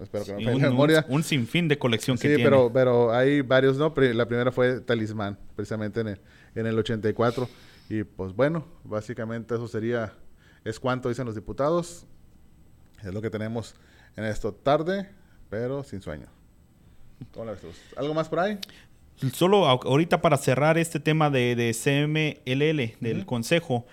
Espero 0.00 0.24
que 0.24 0.32
no 0.32 0.38
sí, 0.38 0.46
un, 0.46 0.62
memoria. 0.62 1.04
Un, 1.08 1.16
un, 1.16 1.22
sinfín 1.22 1.68
de 1.68 1.78
colección 1.78 2.18
sí, 2.18 2.28
que 2.28 2.36
pero, 2.36 2.58
tiene. 2.58 2.70
pero 2.72 3.12
hay 3.14 3.40
varios, 3.40 3.78
¿no? 3.78 3.94
La 3.96 4.26
primera 4.26 4.52
fue 4.52 4.80
Talismán, 4.80 5.38
precisamente 5.54 6.00
en 6.00 6.08
el, 6.08 6.20
en 6.54 6.66
el 6.66 6.78
84. 6.78 7.48
Y 7.88 8.04
pues 8.04 8.34
bueno, 8.34 8.66
básicamente 8.84 9.54
eso 9.54 9.68
sería, 9.68 10.12
es 10.64 10.78
cuanto 10.78 11.08
dicen 11.08 11.24
los 11.24 11.34
diputados. 11.34 12.06
Es 13.02 13.12
lo 13.12 13.22
que 13.22 13.30
tenemos 13.30 13.74
en 14.16 14.24
esto 14.24 14.52
tarde, 14.52 15.08
pero 15.48 15.82
sin 15.84 16.00
sueño. 16.00 16.26
¿Algo 17.96 18.14
más 18.14 18.28
por 18.28 18.40
ahí? 18.40 18.58
Solo 19.32 19.66
ahorita 19.66 20.20
para 20.20 20.36
cerrar 20.36 20.76
este 20.76 21.00
tema 21.00 21.30
de, 21.30 21.56
de 21.56 21.72
CMLL, 21.72 22.96
del 23.00 23.18
uh 23.18 23.20
-huh. 23.22 23.24
Consejo, 23.24 23.86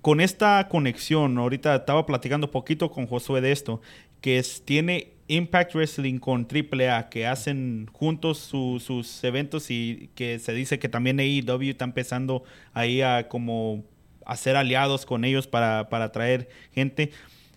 con 0.00 0.20
esta 0.20 0.68
conexión, 0.68 1.36
ahorita 1.38 1.74
estaba 1.74 2.06
platicando 2.06 2.50
poquito 2.50 2.90
con 2.90 3.06
Josué 3.06 3.40
de 3.40 3.52
esto, 3.52 3.80
que 4.20 4.38
es, 4.38 4.62
tiene 4.64 5.13
Impact 5.28 5.74
Wrestling 5.74 6.18
con 6.18 6.46
AAA, 6.46 7.08
que 7.08 7.26
hacen 7.26 7.88
juntos 7.92 8.38
su, 8.38 8.82
sus 8.84 9.22
eventos 9.24 9.70
y 9.70 10.10
que 10.14 10.38
se 10.38 10.52
dice 10.52 10.78
que 10.78 10.88
también 10.88 11.18
AEW 11.18 11.70
está 11.70 11.84
empezando 11.84 12.44
ahí 12.72 13.00
a 13.00 13.28
como 13.28 13.84
hacer 14.26 14.56
aliados 14.56 15.06
con 15.06 15.24
ellos 15.24 15.46
para, 15.46 15.88
para 15.88 16.12
traer 16.12 16.48
gente. 16.72 17.10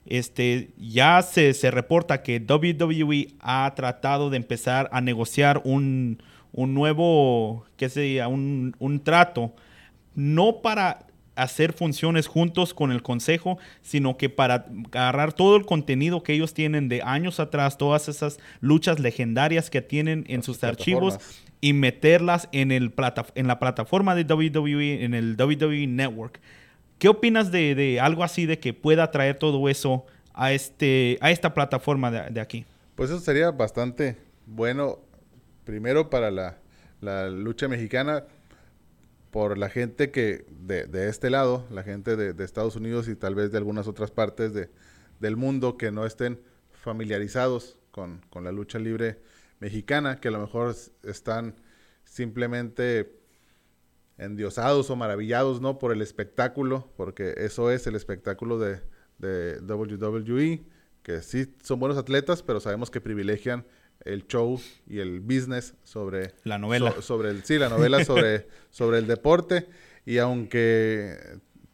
Este, 0.06 0.70
ya 0.78 1.22
se, 1.22 1.54
se, 1.54 1.70
reporta 1.70 2.24
que 2.24 2.40
WWE 2.40 3.34
ha 3.42 3.74
tratado 3.76 4.30
de 4.30 4.38
empezar 4.38 4.90
a 4.94 5.02
negociar 5.02 5.62
un, 5.66 6.24
un 6.54 6.74
nuevo, 6.74 7.66
qué 7.76 7.90
sería, 7.90 8.30
un, 8.30 8.74
un 8.80 9.04
trato, 9.04 9.54
no 10.16 10.62
para 10.62 11.07
hacer 11.38 11.74
funciones 11.74 12.28
juntos 12.28 12.74
con 12.74 12.92
el 12.92 13.02
consejo, 13.02 13.58
sino 13.82 14.18
que 14.18 14.30
para 14.30 14.66
agarrar 14.92 15.34
todo 15.34 15.56
el 15.56 15.66
contenido 15.66 16.24
que 16.24 16.34
ellos 16.34 16.54
tienen 16.54 16.90
de 16.90 17.02
años 17.04 17.40
atrás, 17.40 17.78
todas 17.78 18.10
esas 18.10 18.40
luchas 18.60 19.00
legendarias 19.00 19.70
que 19.70 19.82
tienen 19.82 20.26
en 20.28 20.44
sus 20.44 20.64
archivos 20.64 21.20
y 21.62 21.74
meterlas 21.74 22.50
en, 22.52 22.72
el 22.72 22.92
plata 22.92 23.26
en 23.36 23.48
la 23.48 23.60
plataforma 23.60 24.16
de 24.16 24.24
WWE, 24.24 25.04
en 25.04 25.14
el 25.14 25.36
WWE 25.40 25.88
Network. 25.88 26.40
¿Qué 27.00 27.08
opinas 27.10 27.52
de, 27.52 27.76
de, 27.76 28.00
algo 28.00 28.24
así, 28.24 28.46
de 28.46 28.60
que 28.60 28.74
pueda 28.74 29.12
traer 29.12 29.38
todo 29.38 29.70
eso 29.70 30.06
a, 30.34 30.52
este, 30.52 31.18
a 31.22 31.32
esta 31.32 31.54
plataforma 31.54 32.10
de, 32.10 32.32
de 32.32 32.42
aquí? 32.42 32.66
Pues 32.96 33.12
eso 33.12 33.20
sería 33.20 33.52
bastante 33.52 34.18
bueno, 34.48 35.00
primero 35.64 36.10
para 36.10 36.32
la, 36.32 36.58
la 37.02 37.30
lucha 37.30 37.68
mexicana, 37.68 38.24
por 39.32 39.58
la 39.58 39.70
gente 39.70 40.12
que 40.12 40.46
de, 40.50 40.86
de 40.86 41.10
este 41.10 41.30
lado, 41.30 41.66
la 41.70 41.84
gente 41.84 42.16
de, 42.16 42.44
Estados 42.44 42.76
Unidos 42.76 43.08
y 43.08 43.16
tal 43.16 43.36
vez 43.36 43.52
de 43.52 43.58
algunas 43.58 43.88
otras 43.88 44.12
partes 44.12 44.54
de, 44.54 44.70
del 45.20 45.36
mundo 45.36 45.78
que 45.78 45.92
no 45.92 46.06
estén 46.06 46.40
familiarizados 46.72 47.78
con, 47.92 48.22
con, 48.30 48.44
la 48.44 48.52
lucha 48.52 48.80
libre 48.80 49.20
mexicana, 49.60 50.20
que 50.20 50.30
a 50.30 50.32
lo 50.32 50.40
mejor 50.40 50.76
están 51.04 51.56
simplemente 52.06 53.12
endiosados 54.18 54.90
o 54.90 54.96
maravillados 54.96 55.62
¿no? 55.62 55.78
por 55.78 55.92
el 55.92 56.02
espectáculo, 56.02 56.90
porque 56.96 57.34
eso 57.38 57.72
es 57.72 57.86
el 57.88 57.96
espectáculo 57.96 58.58
de, 58.60 58.82
de 59.18 59.60
WWE, 59.62 60.64
que 61.04 61.22
sí 61.22 61.54
son 61.64 61.80
buenos 61.80 61.98
atletas, 61.98 62.44
pero 62.44 62.60
sabemos 62.60 62.90
que 62.90 63.02
privilegian 63.02 63.66
el 64.06 64.28
show 64.28 64.60
y 64.88 65.00
el 65.00 65.20
business 65.20 65.74
sobre 65.84 66.34
la 66.44 66.58
novela. 66.58 66.92
so, 66.92 67.02
sobre 67.02 67.30
el 67.30 67.44
sí 67.44 67.58
la 67.58 67.70
novela 67.70 68.04
sobre 68.06 68.48
sobre 68.72 69.00
el 69.00 69.08
deporte. 69.08 69.68
Y 70.06 70.20
aunque 70.20 71.18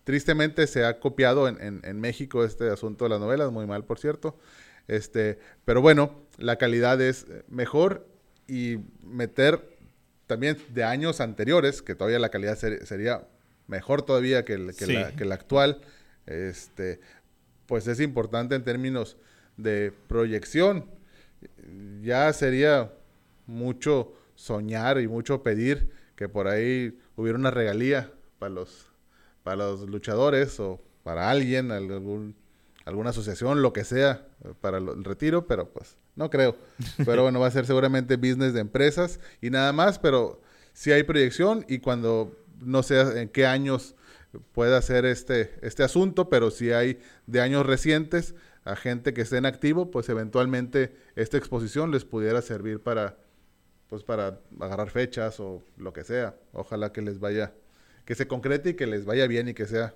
tristemente 0.03 0.67
se 0.67 0.85
ha 0.85 0.99
copiado 0.99 1.47
en, 1.47 1.61
en, 1.61 1.81
en, 1.83 1.99
México 1.99 2.43
este 2.43 2.69
asunto 2.69 3.05
de 3.05 3.09
las 3.09 3.19
novelas 3.19 3.51
muy 3.51 3.65
mal 3.65 3.85
por 3.85 3.99
cierto 3.99 4.37
este 4.87 5.39
pero 5.65 5.81
bueno 5.81 6.13
la 6.37 6.57
calidad 6.57 6.99
es 7.01 7.25
mejor 7.47 8.05
y 8.47 8.79
meter 9.01 9.77
también 10.27 10.57
de 10.73 10.83
años 10.83 11.21
anteriores 11.21 11.81
que 11.81 11.95
todavía 11.95 12.19
la 12.19 12.29
calidad 12.29 12.57
ser, 12.57 12.85
sería 12.85 13.27
mejor 13.67 14.01
todavía 14.01 14.43
que, 14.43 14.53
el, 14.53 14.75
que, 14.75 14.85
sí. 14.85 14.93
la, 14.93 15.15
que 15.15 15.25
la 15.25 15.35
actual 15.35 15.81
este 16.25 16.99
pues 17.65 17.87
es 17.87 17.99
importante 17.99 18.55
en 18.55 18.63
términos 18.63 19.17
de 19.57 19.93
proyección 20.07 20.85
ya 22.01 22.31
sería 22.33 22.91
mucho 23.45 24.13
soñar 24.35 24.99
y 24.99 25.07
mucho 25.07 25.43
pedir 25.43 25.91
que 26.15 26.29
por 26.29 26.47
ahí 26.47 26.97
hubiera 27.15 27.37
una 27.37 27.51
regalía 27.51 28.11
para 28.39 28.53
los, 28.53 28.87
para 29.43 29.57
los 29.57 29.89
luchadores 29.89 30.59
o 30.59 30.81
para 31.03 31.29
alguien, 31.29 31.71
algún, 31.71 32.35
alguna 32.85 33.11
asociación, 33.11 33.61
lo 33.61 33.73
que 33.73 33.83
sea, 33.83 34.25
para 34.61 34.77
el 34.77 35.03
retiro, 35.03 35.47
pero 35.47 35.69
pues 35.69 35.97
no 36.15 36.29
creo. 36.29 36.55
Pero 37.05 37.23
bueno, 37.23 37.39
va 37.39 37.47
a 37.47 37.51
ser 37.51 37.65
seguramente 37.65 38.17
business 38.17 38.53
de 38.53 38.59
empresas 38.59 39.19
y 39.41 39.49
nada 39.49 39.73
más, 39.73 39.97
pero 39.97 40.41
sí 40.73 40.91
hay 40.91 41.03
proyección 41.03 41.65
y 41.67 41.79
cuando 41.79 42.37
no 42.59 42.83
sé 42.83 43.21
en 43.21 43.29
qué 43.29 43.47
años 43.47 43.95
puede 44.51 44.75
hacer 44.75 45.05
este, 45.05 45.53
este 45.61 45.83
asunto, 45.83 46.29
pero 46.29 46.51
si 46.51 46.71
hay 46.71 46.99
de 47.27 47.41
años 47.41 47.65
recientes 47.65 48.35
a 48.65 48.75
gente 48.75 49.13
que 49.13 49.21
esté 49.21 49.37
en 49.37 49.45
activo, 49.45 49.91
pues 49.91 50.09
eventualmente 50.09 50.95
esta 51.15 51.37
exposición 51.37 51.91
les 51.91 52.05
pudiera 52.05 52.41
servir 52.41 52.81
para, 52.81 53.17
pues 53.87 54.03
para 54.03 54.39
agarrar 54.59 54.89
fechas 54.89 55.39
o 55.39 55.63
lo 55.77 55.93
que 55.93 56.03
sea. 56.03 56.35
Ojalá 56.53 56.91
que 56.91 57.01
les 57.01 57.19
vaya, 57.19 57.53
que 58.05 58.15
se 58.15 58.27
concrete 58.27 58.69
y 58.69 58.73
que 58.75 58.87
les 58.87 59.05
vaya 59.05 59.27
bien 59.27 59.49
y 59.49 59.53
que 59.53 59.67
sea 59.67 59.93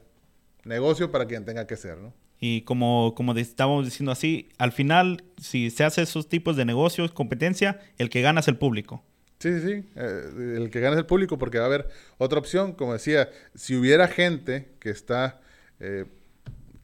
negocio 0.63 1.11
para 1.11 1.25
quien 1.25 1.45
tenga 1.45 1.65
que 1.65 1.77
ser, 1.77 1.97
¿no? 1.97 2.13
Y 2.39 2.61
como, 2.61 3.15
como 3.15 3.33
estábamos 3.33 3.85
diciendo 3.85 4.11
así, 4.11 4.49
al 4.59 4.71
final, 4.71 5.23
si 5.37 5.71
se 5.71 5.83
hace 5.83 6.03
esos 6.03 6.29
tipos 6.29 6.55
de 6.55 6.65
negocios, 6.65 7.11
competencia, 7.11 7.79
el 7.97 8.09
que 8.09 8.21
gana 8.21 8.41
es 8.41 8.47
el 8.47 8.57
público. 8.57 9.03
Sí, 9.39 9.59
sí, 9.59 9.61
sí. 9.61 9.89
Eh, 9.95 10.55
el 10.57 10.69
que 10.69 10.79
gana 10.79 10.93
es 10.93 10.99
el 10.99 11.05
público 11.05 11.37
porque 11.37 11.57
va 11.57 11.65
a 11.65 11.67
haber 11.67 11.89
otra 12.17 12.37
opción. 12.39 12.73
Como 12.73 12.93
decía, 12.93 13.29
si 13.55 13.75
hubiera 13.75 14.07
gente 14.07 14.69
que 14.79 14.89
está, 14.89 15.41
eh, 15.79 16.05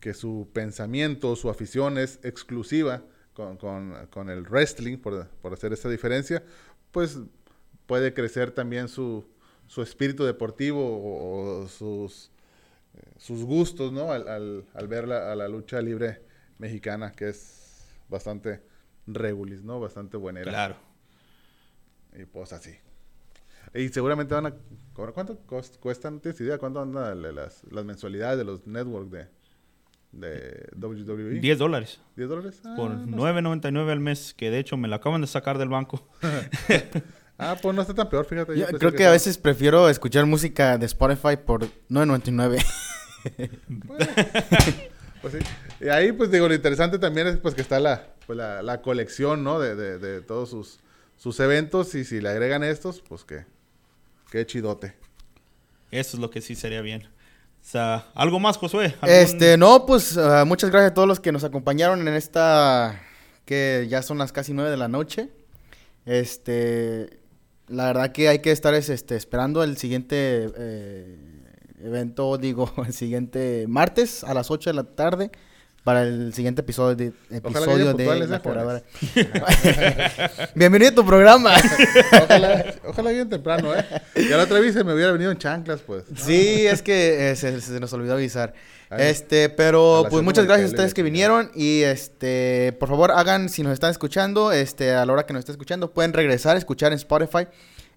que 0.04 0.14
su 0.14 0.50
pensamiento, 0.52 1.34
su 1.38 1.50
afición 1.50 1.98
es 1.98 2.20
exclusiva 2.24 3.04
con, 3.34 3.56
con, 3.56 3.96
con 4.08 4.30
el 4.30 4.44
wrestling, 4.44 4.98
por, 4.98 5.30
por, 5.42 5.54
hacer 5.54 5.72
esta 5.72 5.88
diferencia, 5.88 6.44
pues 6.92 7.20
puede 7.86 8.14
crecer 8.14 8.52
también 8.52 8.90
su, 8.90 9.26
su 9.66 9.82
espíritu 9.82 10.26
deportivo 10.26 10.86
o, 10.86 11.62
o 11.62 11.68
sus 11.70 12.32
sus 13.18 13.46
gustos, 13.46 13.94
¿no? 13.94 14.12
Al, 14.12 14.28
al, 14.28 14.66
al 14.74 14.88
ver 14.90 15.08
la, 15.08 15.32
a 15.32 15.36
la 15.36 15.48
lucha 15.48 15.80
libre 15.82 16.22
mexicana, 16.58 17.14
que 17.14 17.30
es 17.30 17.88
bastante 18.10 18.62
regulis, 19.08 19.64
¿no? 19.64 19.80
Bastante 19.80 20.18
buena. 20.18 20.42
Claro. 20.42 20.76
Y 22.14 22.26
pues 22.26 22.52
así. 22.52 22.76
Y 23.74 23.88
seguramente 23.88 24.36
van 24.36 24.48
a 24.48 24.54
cobrar. 24.94 25.14
¿Cuánto 25.14 25.38
cuestan? 25.80 26.16
¿No 26.16 26.20
tienes 26.20 26.42
idea 26.42 26.58
cuánto 26.58 26.82
andan 26.82 27.22
las, 27.34 27.64
las 27.72 27.86
mensualidades 27.86 28.38
de 28.38 28.44
los 28.44 28.68
networks 28.68 29.12
de, 29.12 29.28
de 30.14 30.70
WWE? 30.80 31.40
10 31.40 31.58
dólares. 31.58 32.00
¿10 32.16 32.28
dólares? 32.28 32.62
Ah, 32.64 32.76
Por 32.78 32.92
no 32.92 33.18
9.99 33.18 33.92
al 33.92 34.00
mes, 34.00 34.34
que 34.34 34.50
de 34.50 34.60
hecho 34.60 34.78
me 34.78 34.88
lo 34.88 34.96
acaban 34.96 35.22
de 35.22 35.28
sacar 35.28 35.58
del 35.58 35.70
banco. 35.70 36.08
Ah, 37.36 37.58
pues 37.60 37.76
no 37.76 37.82
está 37.82 37.96
tan 37.96 38.08
peor, 38.10 38.26
fíjate. 38.26 38.58
Yo, 38.58 38.68
creo 38.68 38.92
que, 38.92 38.98
que 38.98 39.06
a 39.08 39.12
veces 39.12 39.40
prefiero 39.40 39.90
escuchar 39.90 40.28
música 40.28 40.78
de 40.78 40.86
Spotify 40.86 41.36
por 41.36 41.66
9.99. 41.90 42.64
Bueno, 43.68 44.06
pues 45.22 45.34
sí. 45.34 45.40
Y 45.84 45.90
ahí, 45.90 46.12
pues 46.12 46.30
digo, 46.30 46.48
lo 46.48 46.54
interesante 46.54 47.00
también 47.00 47.26
es 47.26 47.38
pues 47.38 47.56
que 47.56 47.62
está 47.62 47.80
la, 47.80 48.14
pues, 48.28 48.38
la, 48.38 48.62
la 48.62 48.82
colección, 48.82 49.44
¿no? 49.44 49.60
De, 49.60 49.76
de, 49.76 49.98
de, 49.98 50.22
todos 50.22 50.52
sus, 50.52 50.80
sus 51.18 51.40
eventos 51.40 51.96
y 51.96 52.06
si 52.06 52.22
le 52.22 52.30
agregan 52.30 52.64
estos, 52.64 53.02
pues 53.02 53.24
que, 53.24 53.46
qué 54.32 54.46
chidote. 54.46 54.94
Eso 55.90 56.18
es 56.18 56.22
lo 56.22 56.30
que 56.30 56.40
sí 56.40 56.56
sería 56.56 56.82
bien. 56.82 57.08
Sea, 57.64 58.06
¿algo 58.14 58.42
más, 58.42 58.58
Josué? 58.58 58.94
¿Algún... 59.00 59.18
Este, 59.18 59.58
no, 59.58 59.86
pues 59.86 60.18
uh, 60.18 60.46
muchas 60.46 60.70
gracias 60.70 60.92
a 60.92 60.94
todos 60.94 61.08
los 61.08 61.22
que 61.22 61.32
nos 61.32 61.46
acompañaron 61.46 62.06
en 62.06 62.14
esta, 62.14 63.02
que 63.46 63.88
ya 63.90 64.02
son 64.02 64.18
las 64.18 64.34
casi 64.34 64.54
nueve 64.54 64.70
de 64.70 64.76
la 64.76 64.90
noche. 64.90 65.30
Este, 66.06 67.22
la 67.70 67.86
verdad 67.86 68.12
que 68.12 68.28
hay 68.28 68.40
que 68.40 68.52
estar 68.52 68.74
este, 68.74 69.16
esperando 69.16 69.64
el 69.64 69.78
siguiente 69.78 70.52
eh, 70.58 71.18
evento, 71.82 72.38
digo, 72.38 72.72
el 72.86 72.94
siguiente 72.94 73.66
martes 73.70 74.26
a 74.26 74.34
las 74.34 74.52
8 74.52 74.72
de 74.72 74.74
la 74.76 74.84
tarde 74.84 75.32
para 75.84 76.04
el 76.04 76.34
siguiente 76.34 76.62
episodio 76.62 76.96
de, 76.96 77.14
episodio 77.30 77.94
de 77.94 78.28
La 78.28 78.42
Cobradora. 78.42 78.84
Bienvenido 80.56 80.92
a 80.92 80.96
tu 80.96 81.06
programa. 81.06 81.54
ojalá, 82.24 82.74
ojalá 82.86 83.12
bien 83.12 83.30
temprano, 83.30 83.76
¿eh? 83.76 83.86
Ya 84.30 84.38
la 84.38 84.44
otra 84.44 84.60
vez 84.60 84.74
se 84.74 84.84
me 84.84 84.94
hubiera 84.94 85.12
venido 85.12 85.32
en 85.32 85.38
chanclas, 85.38 85.82
pues. 85.82 86.06
Sí, 86.16 86.66
es 86.66 86.82
que 86.82 87.32
eh, 87.32 87.36
se, 87.36 87.60
se, 87.60 87.80
nos 87.82 87.92
olvidó 87.92 88.14
avisar. 88.14 88.54
Ay, 88.90 89.08
este, 89.08 89.50
pero 89.50 90.06
pues 90.10 90.24
muchas 90.24 90.46
gracias 90.46 90.70
a 90.70 90.72
ustedes 90.74 90.94
que 90.94 91.04
vinieron 91.04 91.52
y 91.54 91.82
este, 91.82 92.76
por 92.80 92.88
favor 92.88 93.12
hagan, 93.12 93.50
si 93.50 93.64
nos 93.64 93.74
están 93.74 93.92
escuchando, 93.92 94.52
este, 94.52 94.94
a 94.94 95.06
la 95.06 95.12
hora 95.12 95.26
que 95.26 95.34
nos 95.34 95.40
estén 95.42 95.54
escuchando, 95.54 95.92
pueden 95.92 96.14
regresar 96.14 96.56
escuchar 96.56 96.94
en 96.94 96.98
Spotify. 96.98 97.48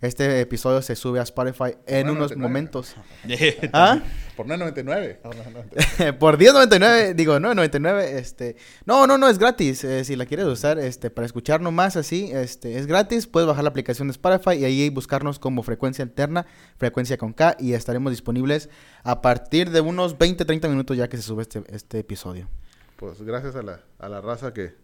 Este 0.03 0.40
episodio 0.42 0.82
se 0.82 0.94
sube 0.94 1.20
a 1.20 1.22
Spotify 1.22 1.76
en 1.86 2.11
unos 2.11 2.36
99. 2.36 2.36
momentos. 2.36 2.97
¿Ah? 3.72 4.01
Por 4.36 4.47
9.99. 4.47 6.18
Por 6.18 6.38
10.99, 6.38 7.14
digo, 7.14 7.38
9.99, 7.38 8.03
este... 8.03 8.57
No, 8.84 9.07
no, 9.07 9.16
no, 9.16 9.28
es 9.28 9.38
gratis. 9.38 9.82
Eh, 9.84 10.05
si 10.05 10.14
la 10.14 10.26
quieres 10.26 10.44
usar, 10.47 10.78
este, 10.78 11.09
para 11.09 11.24
escuchar 11.24 11.62
nomás 11.62 11.97
así, 11.97 12.30
este, 12.32 12.78
es 12.78 12.86
gratis. 12.86 13.26
Puedes 13.26 13.47
bajar 13.47 13.64
la 13.64 13.70
aplicación 13.70 14.09
de 14.09 14.12
Spotify 14.12 14.59
y 14.59 14.64
ahí 14.66 14.90
buscarnos 14.90 15.38
como 15.38 15.62
Frecuencia 15.62 16.05
Alterna, 16.05 16.47
Frecuencia 16.76 17.16
con 17.16 17.32
K, 17.32 17.57
y 17.59 17.72
estaremos 17.72 18.12
disponibles 18.12 18.68
a 19.03 19.22
partir 19.22 19.70
de 19.70 19.80
unos 19.80 20.18
20, 20.18 20.44
30 20.44 20.68
minutos 20.68 20.97
ya 20.97 21.09
que 21.09 21.16
se 21.16 21.22
sube 21.22 21.42
este, 21.42 21.64
este 21.68 22.01
episodio. 22.01 22.49
Pues 22.97 23.22
gracias 23.22 23.57
a 23.57 23.62
la, 23.62 23.80
a 23.99 24.09
la 24.11 24.20
raza 24.20 24.53
que, 24.53 24.74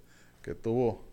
que 0.43 0.55
tuvo 0.55 1.12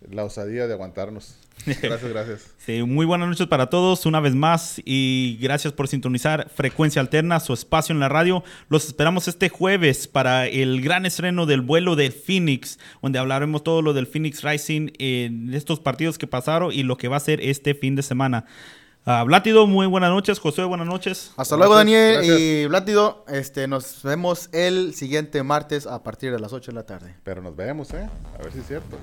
la 0.00 0.24
osadía 0.24 0.66
de 0.66 0.74
aguantarnos. 0.74 1.36
Gracias, 1.66 2.12
gracias. 2.12 2.54
sí, 2.58 2.82
muy 2.82 3.06
buenas 3.06 3.28
noches 3.28 3.46
para 3.46 3.70
todos 3.70 4.06
una 4.06 4.20
vez 4.20 4.34
más 4.34 4.80
y 4.84 5.38
gracias 5.40 5.72
por 5.72 5.88
sintonizar 5.88 6.48
Frecuencia 6.54 7.00
Alterna, 7.00 7.40
su 7.40 7.54
espacio 7.54 7.92
en 7.92 7.98
la 7.98 8.08
radio. 8.08 8.44
Los 8.68 8.86
esperamos 8.86 9.26
este 9.26 9.48
jueves 9.48 10.06
para 10.06 10.46
el 10.46 10.80
gran 10.82 11.06
estreno 11.06 11.46
del 11.46 11.62
vuelo 11.62 11.96
de 11.96 12.10
Phoenix, 12.10 12.78
donde 13.02 13.18
hablaremos 13.18 13.64
todo 13.64 13.82
lo 13.82 13.94
del 13.94 14.06
Phoenix 14.06 14.44
Rising 14.44 14.90
en 14.98 15.54
estos 15.54 15.80
partidos 15.80 16.18
que 16.18 16.26
pasaron 16.26 16.72
y 16.72 16.82
lo 16.82 16.98
que 16.98 17.08
va 17.08 17.16
a 17.16 17.20
ser 17.20 17.40
este 17.40 17.74
fin 17.74 17.96
de 17.96 18.02
semana. 18.02 18.44
Uh, 19.06 19.24
Blátido, 19.24 19.68
muy 19.68 19.86
buenas 19.86 20.10
noches. 20.10 20.40
José, 20.40 20.64
buenas 20.64 20.88
noches. 20.88 21.32
Hasta 21.36 21.56
luego, 21.56 21.76
Daniel. 21.76 22.14
Gracias. 22.14 22.40
Y 22.40 22.66
Blátido, 22.66 23.24
este, 23.28 23.68
nos 23.68 24.02
vemos 24.02 24.48
el 24.52 24.94
siguiente 24.94 25.44
martes 25.44 25.86
a 25.86 26.02
partir 26.02 26.32
de 26.32 26.40
las 26.40 26.52
8 26.52 26.72
de 26.72 26.74
la 26.74 26.86
tarde. 26.86 27.14
Pero 27.22 27.40
nos 27.40 27.54
vemos, 27.54 27.94
¿eh? 27.94 28.08
A 28.36 28.42
ver 28.42 28.52
si 28.52 28.58
es 28.58 28.66
cierto. 28.66 28.98